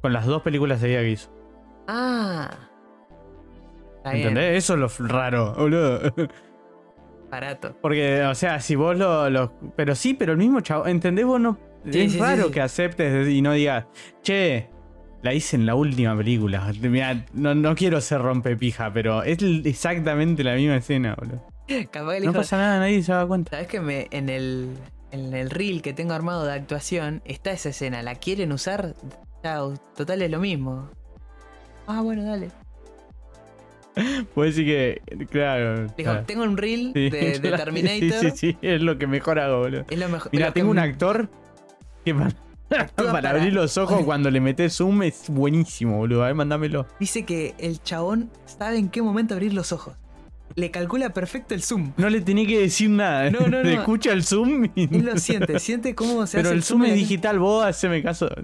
con 0.00 0.12
las 0.12 0.26
dos 0.26 0.42
películas 0.42 0.80
seguidas 0.80 1.02
que 1.02 1.10
hizo. 1.10 1.30
Ah. 1.88 2.50
Está 3.96 4.10
bien, 4.12 4.28
¿Entendés? 4.28 4.58
Eso 4.64 4.74
es 4.74 5.00
lo 5.00 5.08
raro, 5.08 5.54
boludo. 5.54 6.00
Barato. 7.30 7.76
Porque, 7.80 8.22
o 8.22 8.34
sea, 8.34 8.60
si 8.60 8.76
vos 8.76 8.96
lo, 8.96 9.28
lo- 9.30 9.52
Pero 9.76 9.94
sí, 9.94 10.14
pero 10.14 10.32
el 10.32 10.38
mismo 10.38 10.60
chabón. 10.60 10.88
¿Entendés? 10.88 11.24
Vos 11.26 11.40
no. 11.40 11.58
Sí, 11.90 12.00
es 12.00 12.12
sí, 12.12 12.18
sí, 12.18 12.20
raro 12.20 12.46
sí. 12.46 12.52
que 12.52 12.60
aceptes 12.60 13.28
y 13.28 13.42
no 13.42 13.52
digas, 13.52 13.86
che, 14.22 14.70
la 15.22 15.34
hice 15.34 15.56
en 15.56 15.66
la 15.66 15.74
última 15.74 16.16
película. 16.16 16.70
Mirá, 16.80 17.24
no, 17.32 17.54
no 17.54 17.74
quiero 17.74 18.00
ser 18.00 18.22
rompepija, 18.22 18.92
pero 18.92 19.22
es 19.22 19.38
exactamente 19.42 20.44
la 20.44 20.54
misma 20.54 20.76
escena, 20.76 21.14
boludo. 21.18 21.44
Capaz 21.90 22.20
No 22.20 22.32
pasa 22.32 22.56
nada, 22.58 22.78
nadie 22.78 23.02
se 23.02 23.12
da 23.12 23.26
cuenta. 23.26 23.50
¿Sabes 23.52 23.68
que 23.68 23.80
me, 23.80 24.08
en 24.10 24.28
el 24.28 24.76
en 25.12 25.32
el 25.32 25.48
reel 25.50 25.80
que 25.80 25.92
tengo 25.92 26.12
armado 26.12 26.44
de 26.44 26.52
actuación 26.52 27.22
está 27.24 27.52
esa 27.52 27.70
escena? 27.70 28.02
¿La 28.02 28.16
quieren 28.16 28.52
usar? 28.52 28.94
Chao, 29.42 29.74
total 29.96 30.22
es 30.22 30.30
lo 30.30 30.40
mismo. 30.40 30.90
Ah, 31.86 32.00
bueno, 32.02 32.24
dale. 32.24 32.50
Puedes 34.34 34.56
decir 34.56 34.66
que. 35.06 35.26
Claro. 35.26 35.82
Dijo, 35.96 36.10
claro. 36.10 36.24
tengo 36.26 36.42
un 36.42 36.56
reel 36.56 36.90
Sí, 36.94 37.10
de. 37.10 37.38
Terminator. 37.40 38.20
Sí, 38.20 38.30
sí, 38.30 38.36
sí, 38.36 38.58
es 38.60 38.82
lo 38.82 38.98
que 38.98 39.06
mejor 39.06 39.38
hago, 39.38 39.60
boludo. 39.60 39.84
Es 39.88 39.98
lo 39.98 40.08
mejor. 40.08 40.30
Mira, 40.32 40.46
que 40.46 40.52
tengo 40.52 40.70
un 40.70 40.78
actor 40.78 41.28
que 42.04 42.14
para, 42.68 42.82
Actúa 42.82 43.06
para 43.06 43.12
para- 43.12 43.30
abrir 43.30 43.52
los 43.52 43.78
ojos 43.78 44.02
cuando 44.04 44.30
le 44.30 44.40
metes 44.40 44.74
zoom 44.76 45.02
es 45.04 45.30
buenísimo, 45.30 45.96
boludo. 45.98 46.24
A 46.24 46.26
ver, 46.26 46.34
mandámelo. 46.34 46.86
Dice 46.98 47.24
que 47.24 47.54
el 47.58 47.80
chabón 47.82 48.30
sabe 48.46 48.78
en 48.78 48.88
qué 48.88 49.00
momento 49.00 49.34
abrir 49.34 49.54
los 49.54 49.70
ojos. 49.72 49.94
Le 50.56 50.70
calcula 50.70 51.10
perfecto 51.10 51.54
el 51.54 51.62
zoom. 51.62 51.92
No 51.96 52.08
le 52.08 52.20
tenía 52.20 52.46
que 52.46 52.60
decir 52.60 52.88
nada. 52.90 53.30
No, 53.30 53.40
no, 53.40 53.48
no. 53.48 53.62
Le 53.62 53.74
escucha 53.74 54.12
el 54.12 54.22
zoom 54.24 54.66
y. 54.74 54.94
Él 54.96 55.04
lo 55.04 55.18
siente, 55.18 55.58
siente 55.58 55.94
cómo 55.94 56.26
se 56.26 56.36
Pero 56.38 56.50
hace 56.50 56.56
el 56.56 56.62
zoom 56.62 56.84
es 56.84 56.94
digital, 56.94 57.38
vos 57.38 57.64
haceme 57.64 58.02
caso. 58.02 58.28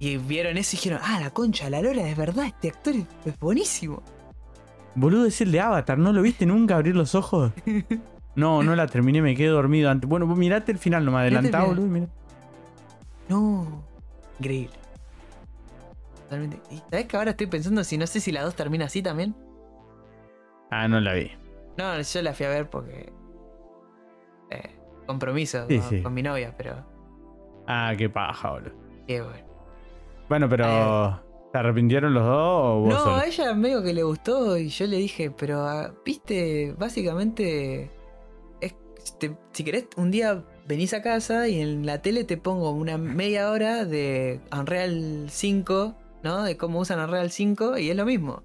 Y 0.00 0.16
vieron 0.16 0.56
eso 0.56 0.76
y 0.76 0.78
dijeron, 0.78 1.00
ah, 1.02 1.18
la 1.18 1.30
concha, 1.30 1.68
la 1.68 1.82
lora, 1.82 2.08
es 2.08 2.16
verdad, 2.16 2.46
este 2.46 2.68
actor 2.68 2.94
es, 2.94 3.04
es 3.24 3.36
buenísimo. 3.40 4.00
Boludo, 4.94 5.26
es 5.26 5.40
el 5.40 5.50
de 5.50 5.58
Avatar, 5.58 5.98
¿no 5.98 6.12
lo 6.12 6.22
viste 6.22 6.46
nunca 6.46 6.76
abrir 6.76 6.94
los 6.94 7.16
ojos? 7.16 7.50
No, 8.36 8.62
no 8.62 8.76
la 8.76 8.86
terminé, 8.86 9.20
me 9.22 9.34
quedé 9.34 9.48
dormido 9.48 9.90
antes. 9.90 10.08
Bueno, 10.08 10.26
mirate 10.26 10.70
el 10.70 10.78
final 10.78 11.02
el 11.08 11.14
adelantado, 11.16 11.74
final. 11.74 11.88
boludo. 11.90 12.08
No. 13.28 13.84
Increíble. 14.38 14.70
Totalmente. 16.22 16.60
Y 16.70 16.78
sabes 16.90 17.06
que 17.06 17.16
ahora 17.16 17.30
estoy 17.32 17.48
pensando 17.48 17.82
si 17.82 17.98
no 17.98 18.06
sé 18.06 18.20
si 18.20 18.30
la 18.30 18.42
2 18.42 18.54
termina 18.54 18.84
así 18.84 19.02
también. 19.02 19.34
Ah, 20.70 20.88
no 20.88 21.00
la 21.00 21.14
vi. 21.14 21.30
No, 21.76 22.00
yo 22.00 22.22
la 22.22 22.32
fui 22.34 22.46
a 22.46 22.48
ver 22.50 22.68
porque. 22.68 23.12
eh, 24.50 24.76
compromiso 25.06 25.66
Sí, 25.68 25.78
con, 25.78 25.88
sí. 25.90 26.02
con 26.02 26.14
mi 26.14 26.22
novia, 26.22 26.54
pero. 26.56 26.84
Ah, 27.66 27.92
qué 27.96 28.08
paja, 28.08 28.50
boludo. 28.52 28.72
Qué 29.06 29.20
bueno. 29.22 29.46
Bueno, 30.28 30.48
pero. 30.48 31.22
¿Se 31.52 31.56
arrepintieron 31.58 32.12
los 32.12 32.24
dos 32.24 32.36
o 32.62 32.80
vos 32.80 32.88
No, 32.90 32.98
solo? 33.00 33.16
a 33.16 33.24
ella 33.26 33.54
medio 33.54 33.82
que 33.82 33.94
le 33.94 34.02
gustó 34.02 34.58
y 34.58 34.68
yo 34.68 34.86
le 34.86 34.98
dije, 34.98 35.30
pero 35.30 35.60
ah, 35.66 35.94
viste, 36.04 36.74
básicamente. 36.76 37.90
Es, 38.60 38.74
te- 39.18 39.34
si 39.52 39.64
querés, 39.64 39.86
un 39.96 40.10
día 40.10 40.44
venís 40.66 40.92
a 40.92 41.00
casa 41.00 41.48
y 41.48 41.60
en 41.60 41.86
la 41.86 42.02
tele 42.02 42.24
te 42.24 42.36
pongo 42.36 42.70
una 42.72 42.98
media 42.98 43.50
hora 43.50 43.86
de 43.86 44.42
Unreal 44.52 45.26
5, 45.30 45.94
¿no? 46.22 46.42
De 46.42 46.58
cómo 46.58 46.80
usan 46.80 47.00
Unreal 47.00 47.30
5 47.30 47.78
y 47.78 47.88
es 47.90 47.96
lo 47.96 48.04
mismo. 48.04 48.42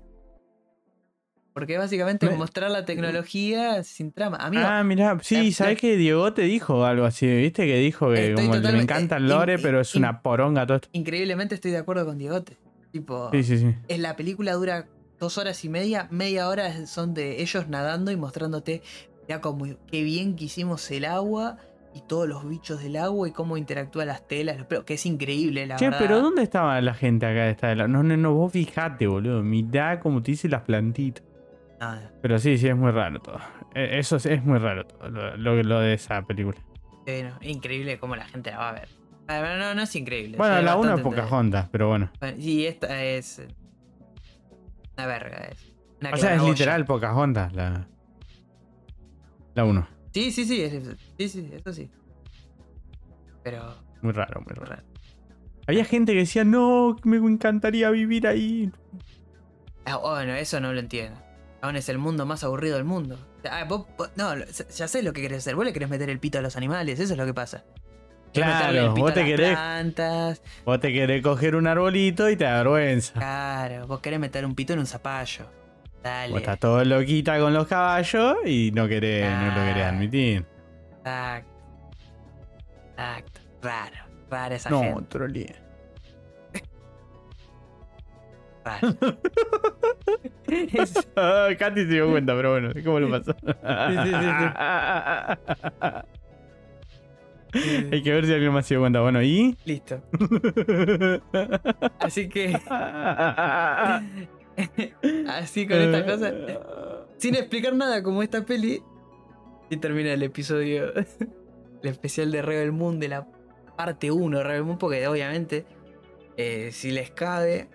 Porque 1.53 1.77
básicamente 1.77 2.27
Me- 2.27 2.35
mostrar 2.35 2.71
la 2.71 2.83
tecnología 2.85 3.83
sin 3.83 4.11
trama. 4.11 4.37
Amigo, 4.37 4.63
Ah, 4.65 4.83
mirá, 4.83 5.17
sí, 5.21 5.49
eh, 5.49 5.51
¿sabés 5.51 5.77
que 5.79 5.97
Diego 5.97 6.33
te 6.33 6.41
dijo 6.43 6.83
algo 6.85 7.05
así? 7.05 7.27
¿Viste? 7.27 7.65
Que 7.67 7.77
dijo 7.77 8.09
que 8.11 8.29
Estoy 8.29 8.45
como 8.45 8.55
le 8.55 8.61
totalmente- 8.61 8.93
encanta 8.93 9.17
el 9.17 9.27
lore, 9.27 9.53
in- 9.55 9.61
pero 9.61 9.79
es 9.81 9.93
in- 9.95 10.01
una 10.01 10.21
poronga 10.21 10.65
todo 10.65 10.75
esto. 10.77 10.89
increíblemente 10.93 11.55
estoy 11.55 11.71
de 11.71 11.77
acuerdo 11.77 12.05
con 12.05 12.17
Diegote. 12.17 12.57
Tipo, 12.91 13.29
Sí, 13.31 13.43
sí, 13.43 13.57
sí. 13.59 13.75
en 13.87 14.01
la 14.01 14.15
película 14.15 14.53
dura 14.53 14.87
dos 15.19 15.37
horas 15.37 15.63
y 15.63 15.69
media, 15.69 16.07
media 16.11 16.47
hora 16.49 16.85
son 16.87 17.13
de 17.13 17.41
ellos 17.41 17.67
nadando 17.67 18.11
y 18.11 18.15
mostrándote 18.17 18.81
ya 19.27 19.39
como 19.41 19.65
qué 19.89 20.03
bien 20.03 20.35
que 20.35 20.45
hicimos 20.45 20.89
el 20.91 21.05
agua 21.05 21.57
y 21.95 22.01
todos 22.01 22.27
los 22.27 22.47
bichos 22.49 22.81
del 22.83 22.95
agua 22.97 23.27
y 23.27 23.31
cómo 23.31 23.55
interactúan 23.57 24.07
las 24.07 24.27
telas, 24.27 24.65
pelos, 24.65 24.83
que 24.83 24.95
es 24.95 25.05
increíble, 25.05 25.65
la 25.67 25.75
Che, 25.75 25.85
verdad. 25.85 25.99
pero 25.99 26.21
¿dónde 26.21 26.41
estaba 26.43 26.81
la 26.81 26.93
gente 26.95 27.25
acá 27.27 27.43
de 27.45 27.51
esta 27.51 27.67
de 27.67 27.75
la... 27.75 27.87
No, 27.87 28.01
no, 28.03 28.17
no, 28.17 28.33
vos 28.33 28.51
fijate, 28.51 29.05
boludo. 29.07 29.43
Mirá 29.43 29.99
como 29.99 30.21
te 30.23 30.31
dice 30.31 30.49
las 30.49 30.63
plantitas. 30.63 31.23
Nada. 31.83 32.11
Pero 32.21 32.39
sí, 32.39 32.57
sí, 32.57 32.67
es 32.67 32.75
muy 32.77 32.91
raro 32.91 33.19
todo. 33.19 33.39
Eh, 33.75 33.97
Eso 33.99 34.15
es, 34.15 34.25
es 34.25 34.43
muy 34.43 34.57
raro 34.59 34.85
todo, 34.85 35.09
lo, 35.09 35.35
lo- 35.37 35.63
lo 35.63 35.79
de 35.79 35.93
esa 35.93 36.21
película. 36.21 36.57
Sí, 37.05 37.21
no, 37.23 37.37
increíble 37.41 37.99
cómo 37.99 38.15
la 38.15 38.25
gente 38.25 38.51
la 38.51 38.57
va 38.57 38.69
a 38.69 38.73
ver. 38.73 38.87
Ah, 39.27 39.55
no, 39.57 39.73
no 39.75 39.81
es 39.81 39.95
increíble. 39.95 40.37
Bueno, 40.37 40.61
la 40.61 40.75
1 40.77 40.95
es 40.95 41.01
Pocahontas, 41.01 41.67
pero 41.69 41.89
bueno. 41.89 42.09
Bueno, 42.19 42.37
Y 42.39 42.65
esta 42.65 43.03
es. 43.03 43.39
eh, 43.39 43.47
Una 44.97 45.07
verga, 45.07 45.37
es. 45.51 45.57
Una 46.01 46.11
O 46.11 46.17
sea, 46.17 46.35
es 46.35 46.43
literal 46.43 46.85
Pocahontas 46.85 47.53
la... 47.53 47.87
La 49.55 49.65
1. 49.65 49.87
Sí, 50.13 50.31
sí, 50.31 50.45
sí, 50.45 50.61
es- 50.61 50.95
sí, 51.17 51.29
sí, 51.29 51.51
eso 51.53 51.73
sí. 51.73 51.89
Pero. 53.43 53.75
Muy 54.01 54.11
raro, 54.13 54.41
muy 54.41 54.53
raro. 54.53 54.69
raro. 54.71 54.83
Había 55.67 55.85
gente 55.85 56.11
que 56.13 56.19
decía, 56.19 56.43
no, 56.43 56.95
me 57.03 57.17
encantaría 57.17 57.89
vivir 57.89 58.27
ahí. 58.27 58.71
Ah, 59.85 59.97
bueno, 59.97 60.33
eso 60.33 60.59
no 60.59 60.73
lo 60.73 60.79
entiendo. 60.79 61.19
Aún 61.63 61.77
es 61.77 61.87
el 61.87 61.97
mundo 61.97 62.25
más 62.25 62.43
aburrido 62.43 62.75
del 62.75 62.83
mundo. 62.83 63.17
Ah, 63.49 63.63
vos- 63.65 63.85
vos- 63.97 64.09
no, 64.17 64.33
ya 64.35 64.87
sé 64.89 65.01
lo 65.01 65.13
que 65.13 65.21
querés 65.21 65.37
hacer. 65.37 65.55
Vos 65.55 65.63
le 65.63 65.71
querés 65.71 65.87
meter 65.89 66.09
el 66.09 66.19
pito 66.19 66.37
a 66.37 66.41
los 66.41 66.57
animales, 66.57 66.99
eso 66.99 67.13
es 67.13 67.17
lo 67.17 67.25
que 67.25 67.33
pasa. 67.33 67.63
Claro, 68.33 68.93
vos 68.93 69.13
te 69.13 69.23
querés- 69.23 69.53
plantas. 69.53 70.41
Vos 70.65 70.79
te 70.81 70.91
querés 70.91 71.21
coger 71.23 71.55
un 71.55 71.65
arbolito 71.65 72.29
y 72.29 72.35
te 72.35 72.43
da 72.43 72.57
vergüenza. 72.57 73.13
Claro, 73.13 73.87
vos 73.87 74.01
querés 74.01 74.19
meter 74.19 74.45
un 74.45 74.55
pito 74.55 74.73
en 74.73 74.79
un 74.79 74.85
zapallo. 74.87 75.45
Dale. 76.03 76.33
Vos 76.33 76.41
estás 76.41 76.59
todo 76.59 76.83
loquita 76.83 77.39
con 77.39 77.53
los 77.53 77.65
caballos 77.65 78.35
y 78.45 78.71
no 78.73 78.85
querés, 78.89 79.31
no 79.33 79.47
lo 79.47 79.53
querés 79.65 79.85
admitir. 79.85 80.45
Exacto. 80.97 81.49
Exacto. 82.91 83.41
Raro. 83.61 83.95
Rara 84.29 84.55
esa 84.55 84.69
No, 84.69 84.81
gente. 84.81 85.17
Raro. 88.65 88.95
Es- 90.47 91.07
Ah, 91.15 91.47
Katy 91.57 91.81
se 91.81 91.87
dio 91.87 92.09
cuenta, 92.11 92.35
pero 92.35 92.51
bueno, 92.51 92.69
¿cómo 92.83 92.99
lo 92.99 93.09
pasó? 93.09 93.35
Hay 97.91 98.01
que 98.01 98.11
ver 98.11 98.25
si 98.25 98.33
alguien 98.33 98.51
más 98.51 98.65
se 98.65 98.73
dio 98.73 98.81
cuenta. 98.81 99.01
Bueno, 99.01 99.21
¿y? 99.21 99.55
Listo. 99.65 100.01
Así 101.99 102.27
que. 102.27 102.53
Así 105.27 105.67
con 105.67 105.77
esta 105.77 106.05
cosa. 106.05 106.33
Sin 107.17 107.35
explicar 107.35 107.75
nada 107.75 108.01
como 108.01 108.23
esta 108.23 108.43
peli. 108.43 108.81
Y 109.69 109.77
termina 109.77 110.13
el 110.13 110.23
episodio. 110.23 110.93
El 110.95 111.05
especial 111.89 112.31
de 112.31 112.41
Rebel 112.41 112.71
Moon 112.71 112.99
de 112.99 113.07
la 113.09 113.27
parte 113.77 114.09
1 114.11 114.37
de 114.37 114.43
Rebel 114.43 114.63
Moon. 114.63 114.77
Porque 114.79 115.07
obviamente. 115.07 115.65
eh, 116.37 116.69
si 116.71 116.89
les 116.91 117.11
cabe. 117.11 117.67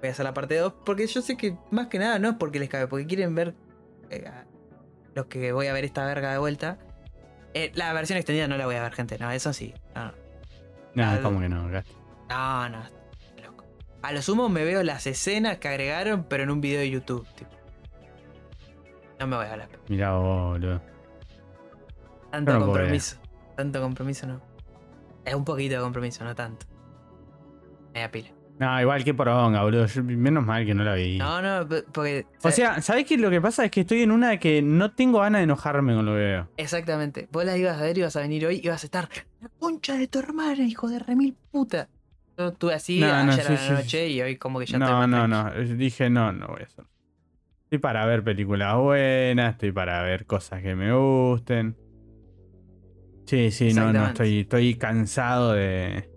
Voy 0.00 0.08
a 0.08 0.12
hacer 0.12 0.24
la 0.24 0.34
parte 0.34 0.56
2. 0.56 0.72
Porque 0.84 1.06
yo 1.06 1.20
sé 1.22 1.36
que 1.36 1.56
más 1.70 1.88
que 1.88 1.98
nada 1.98 2.18
no 2.18 2.28
es 2.30 2.34
porque 2.36 2.58
les 2.58 2.68
cabe. 2.68 2.86
Porque 2.86 3.06
quieren 3.06 3.34
ver. 3.34 3.54
eh, 4.10 4.30
los 5.14 5.26
que 5.26 5.52
voy 5.52 5.66
a 5.66 5.72
ver 5.72 5.84
esta 5.84 6.06
verga 6.06 6.30
de 6.32 6.38
vuelta. 6.38 6.78
Eh, 7.54 7.72
la 7.74 7.92
versión 7.92 8.16
extendida 8.18 8.46
no 8.46 8.56
la 8.56 8.66
voy 8.66 8.76
a 8.76 8.82
ver, 8.82 8.92
gente. 8.92 9.18
No, 9.18 9.30
eso 9.30 9.52
sí. 9.52 9.74
No, 9.94 10.12
no. 10.94 11.14
No, 11.16 11.22
¿cómo 11.22 11.40
que 11.40 11.48
no? 11.48 11.68
No, 11.68 12.68
no, 12.68 12.82
loco. 13.42 13.64
A 14.02 14.12
lo 14.12 14.22
sumo 14.22 14.48
me 14.48 14.64
veo 14.64 14.82
las 14.82 15.06
escenas 15.06 15.58
que 15.58 15.68
agregaron, 15.68 16.24
pero 16.24 16.42
en 16.44 16.50
un 16.50 16.60
video 16.60 16.80
de 16.80 16.90
YouTube. 16.90 17.26
tipo. 17.34 17.50
No 19.18 19.26
me 19.26 19.36
voy 19.36 19.46
a 19.46 19.52
hablar. 19.52 19.68
Mirá 19.88 20.12
boludo. 20.16 20.80
Tanto 22.30 22.52
no 22.52 22.66
compromiso. 22.66 23.16
Tanto 23.56 23.80
compromiso 23.80 24.26
no. 24.26 24.40
Es 25.24 25.34
un 25.34 25.44
poquito 25.44 25.74
de 25.76 25.80
compromiso, 25.80 26.22
no 26.24 26.34
tanto. 26.34 26.66
Media 27.92 28.10
pila. 28.10 28.28
No, 28.58 28.80
igual 28.80 29.04
que 29.04 29.14
poronga, 29.14 29.62
boludo. 29.62 29.86
Yo- 29.86 30.02
menos 30.02 30.44
mal 30.44 30.66
que 30.66 30.74
no 30.74 30.82
la 30.82 30.94
vi. 30.94 31.16
No, 31.18 31.40
no, 31.40 31.68
p- 31.68 31.84
porque. 31.92 32.26
O 32.42 32.50
sea, 32.50 32.82
¿sabés 32.82 33.04
qué? 33.06 33.16
Lo 33.16 33.30
que 33.30 33.40
pasa 33.40 33.64
es 33.64 33.70
que 33.70 33.82
estoy 33.82 34.02
en 34.02 34.10
una 34.10 34.30
de 34.30 34.38
que 34.40 34.62
no 34.62 34.92
tengo 34.94 35.20
ganas 35.20 35.38
de 35.40 35.44
enojarme 35.44 35.94
con 35.94 36.04
lo 36.04 36.12
que 36.12 36.18
veo. 36.18 36.48
Exactamente. 36.56 37.28
Vos 37.30 37.44
las 37.44 37.56
ibas 37.56 37.78
a 37.78 37.82
ver, 37.82 37.96
ibas 37.98 38.16
a 38.16 38.20
venir 38.20 38.44
hoy, 38.46 38.60
ibas 38.64 38.82
a 38.82 38.86
estar. 38.86 39.08
La 39.40 39.48
concha 39.60 39.96
de 39.96 40.08
tu 40.08 40.18
hermana, 40.18 40.64
hijo 40.64 40.88
de 40.88 40.98
remil 40.98 41.36
puta. 41.52 41.88
Yo 42.36 42.48
estuve 42.48 42.74
así 42.74 42.98
No, 43.00 43.24
no, 43.26 43.32
ayer 43.32 43.44
sí, 43.46 43.52
a 43.52 43.56
sí, 43.56 43.72
la 43.72 43.78
noche 43.78 44.08
y 44.08 44.22
hoy 44.22 44.36
como 44.36 44.58
que 44.58 44.66
ya 44.66 44.78
estoy 44.78 44.90
No, 44.92 44.98
más 45.06 45.08
no, 45.08 45.28
tranqui. 45.28 45.68
no. 45.70 45.76
Dije, 45.76 46.10
no, 46.10 46.32
no 46.32 46.48
voy 46.48 46.62
a 46.62 46.64
hacer. 46.64 46.84
Estoy 47.64 47.78
para 47.78 48.06
ver 48.06 48.24
películas 48.24 48.76
buenas, 48.76 49.52
estoy 49.52 49.70
para 49.72 50.02
ver 50.02 50.24
cosas 50.26 50.62
que 50.62 50.74
me 50.74 50.92
gusten. 50.92 51.76
Sí, 53.26 53.50
sí, 53.50 53.72
no, 53.74 53.82
no, 53.82 53.88
Exactamente. 53.90 54.12
estoy, 54.24 54.40
estoy 54.40 54.74
cansado 54.76 55.52
de, 55.52 56.08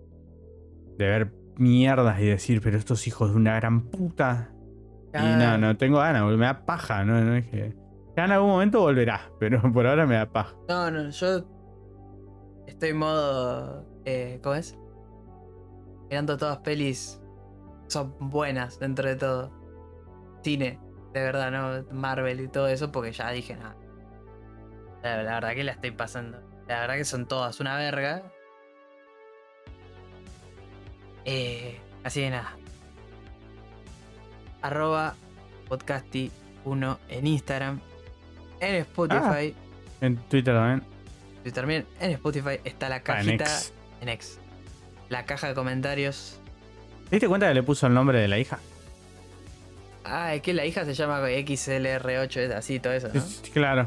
de 0.96 1.06
ver 1.06 1.30
mierdas 1.56 2.20
y 2.20 2.26
decir, 2.26 2.60
pero 2.62 2.76
estos 2.76 3.06
hijos 3.06 3.30
de 3.30 3.36
una 3.36 3.54
gran 3.56 3.82
puta. 3.82 4.50
Y 5.14 5.18
no, 5.18 5.58
no 5.58 5.76
tengo 5.76 5.98
ganas, 5.98 6.24
me 6.24 6.46
da 6.46 6.64
paja, 6.64 7.04
no, 7.04 7.20
no 7.20 7.36
es 7.36 7.46
que. 7.46 7.76
Ya 8.16 8.24
en 8.24 8.32
algún 8.32 8.50
momento 8.50 8.80
volverá, 8.80 9.30
pero 9.40 9.60
por 9.72 9.86
ahora 9.86 10.06
me 10.06 10.16
da 10.16 10.30
paja. 10.30 10.54
No, 10.68 10.90
no, 10.90 11.10
yo 11.10 11.44
estoy 12.66 12.90
en 12.90 12.96
modo. 12.96 13.86
Eh, 14.04 14.40
¿Cómo 14.42 14.54
es? 14.54 14.76
Mirando 16.10 16.36
todas 16.36 16.58
pelis. 16.58 17.20
Son 17.88 18.14
buenas 18.18 18.78
dentro 18.78 19.08
de 19.08 19.16
todo. 19.16 19.52
Cine, 20.42 20.80
de 21.12 21.22
verdad, 21.22 21.50
¿no? 21.50 21.94
Marvel 21.94 22.40
y 22.40 22.48
todo 22.48 22.68
eso, 22.68 22.90
porque 22.90 23.12
ya 23.12 23.30
dije 23.30 23.56
nada. 23.56 23.76
La, 25.02 25.22
la 25.22 25.34
verdad 25.34 25.54
que 25.54 25.64
la 25.64 25.72
estoy 25.72 25.90
pasando. 25.90 26.38
La 26.68 26.80
verdad 26.80 26.96
que 26.96 27.04
son 27.04 27.26
todas 27.26 27.60
una 27.60 27.76
verga. 27.76 28.22
Eh, 31.24 31.78
así 32.04 32.20
que 32.20 32.30
nada. 32.30 32.56
Arroba 34.62 35.14
podcasti1 35.68 36.98
en 37.08 37.26
Instagram. 37.26 37.80
En 38.60 38.74
Spotify. 38.76 39.54
En 40.00 40.16
Twitter 40.28 40.54
también. 40.54 40.82
Y 41.44 41.50
también 41.50 41.86
en 42.00 42.12
Spotify 42.12 42.60
está 42.64 42.88
la 42.88 42.96
Ah, 42.96 43.20
en 43.20 43.26
cajita. 43.38 43.44
X. 43.44 43.72
en 44.00 44.08
X. 44.10 44.38
La 45.08 45.24
caja 45.26 45.48
de 45.48 45.54
comentarios. 45.54 46.38
¿Te 47.08 47.16
diste 47.16 47.28
cuenta 47.28 47.48
que 47.48 47.54
le 47.54 47.62
puso 47.62 47.86
el 47.86 47.94
nombre 47.94 48.20
de 48.20 48.28
la 48.28 48.38
hija? 48.38 48.58
Ah, 50.04 50.34
es 50.34 50.42
que 50.42 50.52
la 50.54 50.64
hija 50.64 50.84
se 50.84 50.94
llama 50.94 51.20
XLR8, 51.20 52.36
es 52.40 52.50
así, 52.52 52.80
todo 52.80 52.92
eso, 52.92 53.08
¿no? 53.12 53.20
Sí, 53.20 53.50
Claro. 53.52 53.86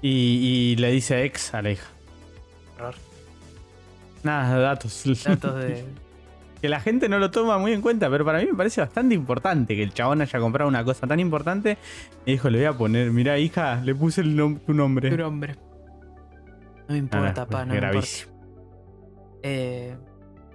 Y, 0.00 0.10
y 0.72 0.76
le 0.76 0.90
dice 0.90 1.24
ex 1.24 1.54
a 1.54 1.62
la 1.62 1.70
hija. 1.70 1.86
Error. 2.76 2.94
Nada, 4.22 4.58
datos. 4.58 5.02
Datos 5.24 5.54
de. 5.56 5.84
que 6.62 6.68
la 6.70 6.80
gente 6.80 7.08
no 7.10 7.18
lo 7.18 7.30
toma 7.30 7.58
muy 7.58 7.72
en 7.72 7.82
cuenta, 7.82 8.08
pero 8.08 8.24
para 8.24 8.38
mí 8.38 8.46
me 8.46 8.54
parece 8.54 8.80
bastante 8.80 9.14
importante 9.14 9.76
que 9.76 9.82
el 9.82 9.92
chabón 9.92 10.22
haya 10.22 10.38
comprado 10.38 10.68
una 10.68 10.82
cosa 10.84 11.06
tan 11.06 11.20
importante 11.20 11.76
y 12.24 12.32
dijo, 12.32 12.48
le 12.48 12.58
voy 12.58 12.66
a 12.66 12.72
poner, 12.72 13.10
mira 13.10 13.38
hija, 13.38 13.80
le 13.84 13.94
puse 13.94 14.20
el 14.22 14.34
nom- 14.38 14.60
tu 14.64 14.72
nombre. 14.72 15.10
tu 15.10 15.16
nombre. 15.18 15.56
No 16.88 16.88
me 16.88 16.94
Ah, 16.94 16.96
importa, 16.96 17.46
pa, 17.46 17.64
no 17.64 17.72
me 17.72 17.74
importa. 17.74 17.76
gravísimo. 17.90 18.32
Eh, 19.42 19.96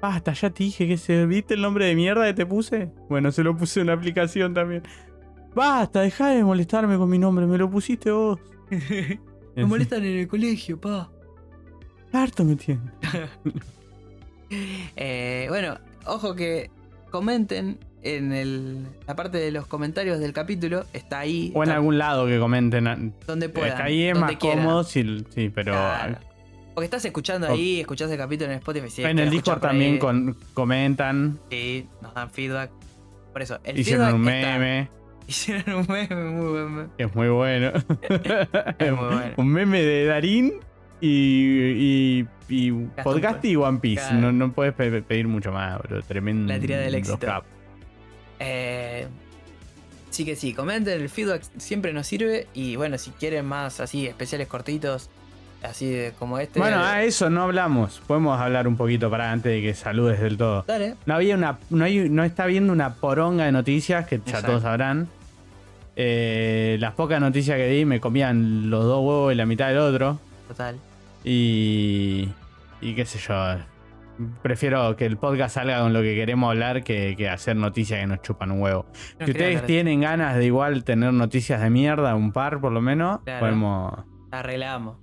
Basta, 0.02 0.32
ya 0.34 0.50
te 0.52 0.64
dije 0.64 0.88
que 0.88 0.96
se 0.98 1.26
viste 1.26 1.56
el 1.56 1.62
nombre 1.62 1.86
de 1.86 1.96
mierda 1.96 2.26
que 2.28 2.34
te 2.36 2.46
puse. 2.46 2.92
Bueno, 3.10 3.32
se 3.32 3.44
lo 3.44 3.58
puse 3.58 3.82
en 3.82 3.88
la 3.88 3.94
aplicación 3.94 4.54
también. 4.54 4.84
Basta, 5.56 6.02
deja 6.02 6.30
de 6.30 6.44
molestarme 6.44 6.98
con 6.98 7.10
mi 7.10 7.18
nombre, 7.18 7.48
me 7.48 7.58
lo 7.58 7.70
pusiste 7.70 8.12
vos. 8.12 8.40
me 9.56 9.66
molestan 9.66 10.06
en 10.06 10.20
el 10.20 10.28
colegio, 10.28 10.80
pa. 10.80 11.12
Harto 12.14 12.46
me 12.46 12.56
tiene. 12.56 12.82
Eh, 14.96 15.46
bueno, 15.50 15.78
ojo 16.08 16.36
que 16.36 16.70
comenten 17.12 17.78
en 18.04 18.32
el, 18.32 18.86
la 19.08 19.16
parte 19.16 19.38
de 19.38 19.52
los 19.52 19.66
comentarios 19.68 20.20
del 20.20 20.34
capítulo. 20.34 20.86
Está 20.94 21.20
ahí. 21.20 21.52
O 21.54 21.60
en 21.64 21.70
está 21.70 21.76
algún 21.76 21.98
lado 21.98 22.26
que 22.28 22.40
comenten. 22.40 22.88
a- 22.88 22.98
donde 23.26 23.48
Es 23.48 23.52
puedan. 23.52 23.78
que 23.78 23.84
ahí 23.84 24.04
es 24.04 24.18
más 24.18 24.36
quieran. 24.38 24.60
cómodo, 24.64 24.84
sí, 24.84 25.26
sí, 25.34 25.50
pero 25.50 25.74
Claro. 25.74 26.18
Porque 26.74 26.86
estás 26.86 27.04
escuchando 27.06 27.48
ahí, 27.48 27.80
escuchás 27.80 28.12
el 28.12 28.18
capítulo 28.20 28.52
en 28.52 28.58
Spotify. 28.60 28.90
si 28.90 29.04
en 29.04 29.18
el 29.18 29.32
Discord 29.32 29.60
también 29.62 29.94
ahí, 29.94 30.00
con- 30.00 30.38
comentan, 30.54 31.40
Sí, 31.50 31.88
nos 32.02 32.14
dan 32.14 32.30
feedback. 32.30 32.70
Por 33.34 33.42
eso, 33.42 33.60
el 33.64 33.80
hicieron 33.80 34.14
un 34.14 34.28
está. 34.30 34.60
meme, 34.60 34.90
Hicieron 35.28 35.76
un 35.76 35.86
meme, 35.90 36.16
muy 36.16 36.48
buen 36.52 36.76
meme. 36.76 36.90
es 37.00 37.16
muy 37.16 37.30
bueno. 37.30 37.72
Es 38.80 38.92
muy 38.94 39.06
bueno. 39.14 39.34
un 39.38 39.48
meme 39.48 39.82
de 39.82 40.06
Darín 40.06 40.54
y, 41.02 42.20
y, 42.20 42.28
y 42.50 42.72
podcast 43.04 43.44
y 43.46 43.56
One 43.56 43.80
Piece. 43.80 44.02
Claro. 44.02 44.18
No, 44.20 44.32
no 44.32 44.52
puedes 44.52 44.74
pe- 44.74 45.02
pedir 45.02 45.28
mucho 45.28 45.52
más, 45.52 45.80
bro. 45.82 46.02
Tremendo. 46.02 46.54
La 46.54 46.60
tirada 46.60 46.84
del 46.84 46.96
éxito. 46.96 47.28
Eh, 48.40 49.08
sí 50.10 50.26
que 50.26 50.36
sí, 50.36 50.54
comenten, 50.54 51.02
el 51.02 51.10
feedback 51.10 51.44
siempre 51.58 51.94
nos 51.94 52.08
sirve. 52.08 52.48
Y 52.54 52.76
bueno, 52.76 52.98
si 52.98 53.12
quieren 53.12 53.46
más 53.46 53.80
así, 53.80 54.06
especiales 54.08 54.48
cortitos, 54.48 55.10
así 55.64 55.88
de 55.90 56.14
como 56.20 56.40
este. 56.40 56.60
Bueno, 56.60 56.84
a 56.84 57.04
eso 57.04 57.30
no 57.30 57.44
hablamos. 57.44 58.02
Podemos 58.08 58.40
hablar 58.40 58.68
un 58.68 58.78
poquito 58.78 59.10
para 59.10 59.32
antes 59.32 59.52
de 59.52 59.62
que 59.62 59.74
saludes 59.74 60.20
del 60.20 60.38
todo. 60.38 60.64
Dale. 60.68 60.96
No 61.06 61.16
había 61.16 61.36
una. 61.36 61.58
No, 61.70 61.84
hay, 61.86 62.10
no 62.10 62.24
está 62.24 62.46
viendo 62.46 62.72
una 62.74 62.96
poronga 62.96 63.46
de 63.46 63.52
noticias 63.52 64.06
que 64.08 64.22
ya 64.26 64.42
todos 64.42 64.62
sabrán. 64.62 65.08
Eh, 66.00 66.78
las 66.80 66.94
pocas 66.94 67.20
noticias 67.20 67.58
que 67.58 67.68
di 67.68 67.84
me 67.86 68.00
comían 68.00 68.70
los 68.70 68.84
dos 68.84 69.00
huevos 69.00 69.34
y 69.34 69.36
la 69.36 69.48
mitad 69.48 69.70
del 69.70 69.80
otro. 69.80 70.20
Total. 70.48 70.76
Y. 71.28 72.30
Y 72.80 72.94
qué 72.96 73.06
sé 73.06 73.20
yo. 73.20 73.36
Prefiero 74.42 74.96
que 74.96 75.06
el 75.06 75.18
podcast 75.18 75.56
salga 75.56 75.82
con 75.82 75.94
lo 75.94 76.02
que 76.02 76.16
queremos 76.16 76.50
hablar 76.50 76.84
que, 76.84 77.16
que 77.16 77.30
hacer 77.30 77.56
noticias 77.56 78.00
que 78.00 78.08
nos 78.08 78.22
chupan 78.22 78.50
un 78.52 78.62
huevo. 78.62 78.86
No 79.20 79.26
si 79.26 79.32
ustedes 79.32 79.64
tienen 79.66 80.02
ganas 80.02 80.36
de 80.38 80.46
igual 80.46 80.84
tener 80.84 81.14
noticias 81.14 81.62
de 81.62 81.70
mierda, 81.70 82.16
un 82.16 82.32
par 82.32 82.60
por 82.60 82.72
lo 82.72 82.82
menos, 82.82 83.20
Claro. 83.26 83.40
podemos. 83.42 83.94
Arreglamos. 84.32 84.98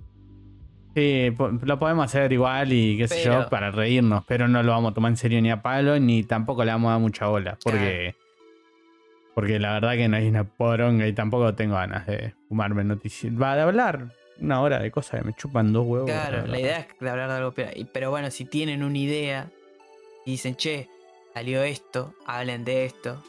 Sí, 0.95 1.33
lo 1.63 1.77
podemos 1.79 2.05
hacer 2.05 2.31
igual 2.33 2.71
y 2.73 2.97
qué 2.97 3.07
sé 3.07 3.23
yo, 3.25 3.49
para 3.49 3.69
reírnos, 3.71 4.23
pero 4.25 4.47
no 4.47 4.63
lo 4.63 4.71
vamos 4.71 4.91
a 4.91 4.93
tomar 4.93 5.11
en 5.11 5.17
serio 5.17 5.41
ni 5.41 5.51
a 5.51 5.61
palo, 5.61 5.99
ni 5.99 6.23
tampoco 6.23 6.63
le 6.63 6.71
vamos 6.71 6.87
a 6.87 6.91
dar 6.93 7.01
mucha 7.01 7.27
bola, 7.27 7.57
porque, 7.61 8.15
porque 9.33 9.59
la 9.59 9.73
verdad 9.73 9.93
que 9.95 10.07
no 10.07 10.15
hay 10.15 10.27
una 10.29 10.45
poronga 10.45 11.05
y 11.05 11.11
tampoco 11.11 11.53
tengo 11.53 11.75
ganas 11.75 12.07
de 12.07 12.33
fumarme 12.47 12.85
noticias. 12.85 13.33
Va 13.33 13.55
de 13.57 13.61
hablar 13.63 14.07
una 14.39 14.61
hora 14.61 14.79
de 14.79 14.91
cosas 14.91 15.21
que 15.21 15.25
me 15.27 15.33
chupan 15.33 15.71
dos 15.73 15.85
huevos. 15.85 16.09
Claro, 16.09 16.45
la 16.47 16.59
idea 16.59 16.79
es 16.79 16.87
de 16.99 17.09
hablar 17.09 17.29
de 17.29 17.35
algo 17.35 17.51
peor. 17.51 17.71
Pero 17.93 18.09
bueno, 18.11 18.29
si 18.31 18.45
tienen 18.45 18.83
una 18.83 18.97
idea 18.97 19.47
y 20.25 20.31
dicen, 20.31 20.55
che, 20.55 20.87
salió 21.33 21.63
esto, 21.63 22.13
hablen 22.25 22.63
de 22.65 22.85
esto. 22.85 23.21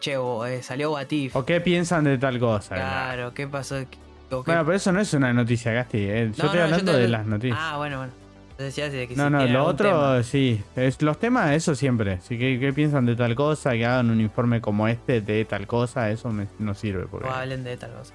Che, 0.00 0.16
o, 0.16 0.46
eh, 0.46 0.62
salió 0.62 0.92
Watif. 0.92 1.36
¿O 1.36 1.44
qué 1.44 1.60
piensan 1.60 2.04
de 2.04 2.16
tal 2.16 2.38
cosa? 2.38 2.74
Claro, 2.76 3.34
¿qué 3.34 3.46
pasó? 3.46 3.76
O 3.76 3.80
qué- 3.90 3.98
Bueno, 4.46 4.64
pero 4.64 4.72
eso 4.74 4.90
no 4.90 5.00
es 5.00 5.12
una 5.12 5.34
noticia, 5.34 5.70
Gasti. 5.72 5.98
eh. 5.98 6.30
Yo 6.34 6.44
No, 6.44 6.44
estoy 6.46 6.58
no, 6.58 6.64
hablando 6.64 6.92
te- 6.92 6.98
de 6.98 7.08
las 7.08 7.26
noticias. 7.26 7.58
Ah, 7.60 7.76
bueno, 7.76 7.98
bueno. 7.98 8.12
Entonces 8.52 8.74
que 9.06 9.08
si 9.14 9.20
no, 9.20 9.28
no, 9.28 9.44
lo 9.46 9.64
otro 9.66 9.90
tema. 9.90 10.22
sí. 10.22 10.62
Es, 10.76 11.02
los 11.02 11.18
temas, 11.18 11.50
eso 11.50 11.74
siempre. 11.74 12.22
Sí, 12.22 12.38
¿qué, 12.38 12.58
qué 12.58 12.72
piensan 12.72 13.04
de 13.04 13.14
tal 13.14 13.34
cosa? 13.34 13.72
Que 13.72 13.84
hagan 13.84 14.08
un 14.08 14.18
informe 14.18 14.62
como 14.62 14.88
este 14.88 15.20
de 15.20 15.44
tal 15.44 15.66
cosa, 15.66 16.10
eso 16.10 16.30
me- 16.30 16.46
no 16.58 16.72
sirve. 16.72 17.04
Porque 17.06 17.28
O 17.28 17.30
hablen 17.30 17.62
de 17.62 17.76
tal 17.76 17.92
cosa. 17.92 18.14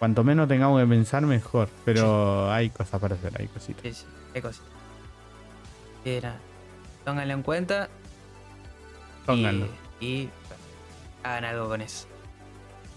Cuanto 0.00 0.24
menos 0.24 0.48
tengamos 0.48 0.80
que 0.80 0.88
pensar, 0.88 1.22
mejor. 1.26 1.68
Pero 1.84 2.50
hay 2.50 2.70
cosas 2.70 2.98
para 3.00 3.14
hacer, 3.14 3.32
hay 3.38 3.46
cositas. 3.48 3.82
Sí, 3.82 3.92
sí, 3.92 4.06
qué 4.32 4.42
cosita. 4.42 4.64
Y 6.04 6.20
nada, 6.20 6.38
tónganlo 7.04 7.34
en 7.34 7.42
cuenta. 7.42 7.88
Pónganlo. 9.26 9.68
Y, 10.00 10.30
hagan 11.22 11.44
algo 11.44 11.68
con 11.68 11.82
eso. 11.82 12.06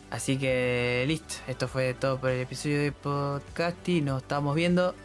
Así 0.10 0.38
que 0.38 1.04
listo, 1.06 1.36
esto 1.48 1.68
fue 1.68 1.94
todo 1.94 2.20
por 2.20 2.30
el 2.30 2.40
episodio 2.40 2.82
de 2.82 2.92
podcast 2.94 3.90
y 3.90 4.00
nos 4.00 4.22
estamos 4.22 4.56
viendo 4.56 4.96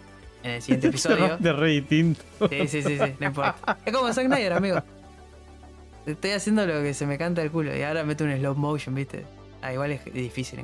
en 0.45 0.53
el 0.53 0.63
siguiente 0.63 0.87
episodio. 0.89 1.37
de 1.37 1.53
re 1.53 1.71
distinto. 1.71 2.23
Sí, 2.49 2.69
sí, 2.69 2.83
sí, 2.83 2.97
sí, 2.97 3.15
no 3.19 3.27
importa. 3.27 3.77
Es 3.85 3.93
como 3.93 4.13
Zack 4.13 4.27
Snyder, 4.27 4.53
amigo. 4.53 4.81
Estoy 6.07 6.31
haciendo 6.31 6.65
lo 6.65 6.81
que 6.81 6.95
se 6.95 7.07
me 7.07 7.19
canta 7.19 7.43
el 7.43 7.51
culo 7.51 7.77
y 7.77 7.83
ahora 7.83 8.05
meto 8.05 8.23
un 8.23 8.37
slow 8.37 8.55
motion, 8.55 8.95
¿viste? 8.95 9.27
Ah, 9.63 9.73
igual 9.73 9.91
es 9.91 10.05
difícil 10.13 10.61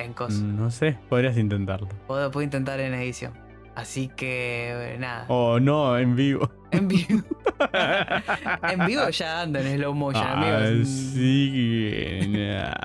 en, 0.00 0.06
en 0.08 0.12
cosas. 0.14 0.40
No 0.42 0.70
sé, 0.70 0.98
podrías 1.08 1.36
intentarlo. 1.36 1.88
Puedo, 2.06 2.30
puedo 2.30 2.44
intentar 2.44 2.80
en 2.80 2.94
edición. 2.94 3.32
Así 3.76 4.08
que, 4.08 4.96
nada. 4.98 5.24
O 5.28 5.60
no, 5.60 5.96
en 5.96 6.16
vivo. 6.16 6.50
En 6.72 6.88
vivo. 6.88 7.22
en 8.70 8.86
vivo 8.86 9.08
ya 9.10 9.42
ando 9.42 9.58
en 9.60 9.76
slow 9.76 9.94
motion, 9.94 10.24
Ah, 10.26 10.56
amigos. 10.66 10.88
sí 10.88 11.50
que 11.52 12.28
nada. 12.28 12.80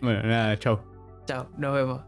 Bueno, 0.00 0.22
nada, 0.22 0.56
chau. 0.58 0.80
Chao, 1.26 1.48
nos 1.58 1.74
vemos. 1.74 2.00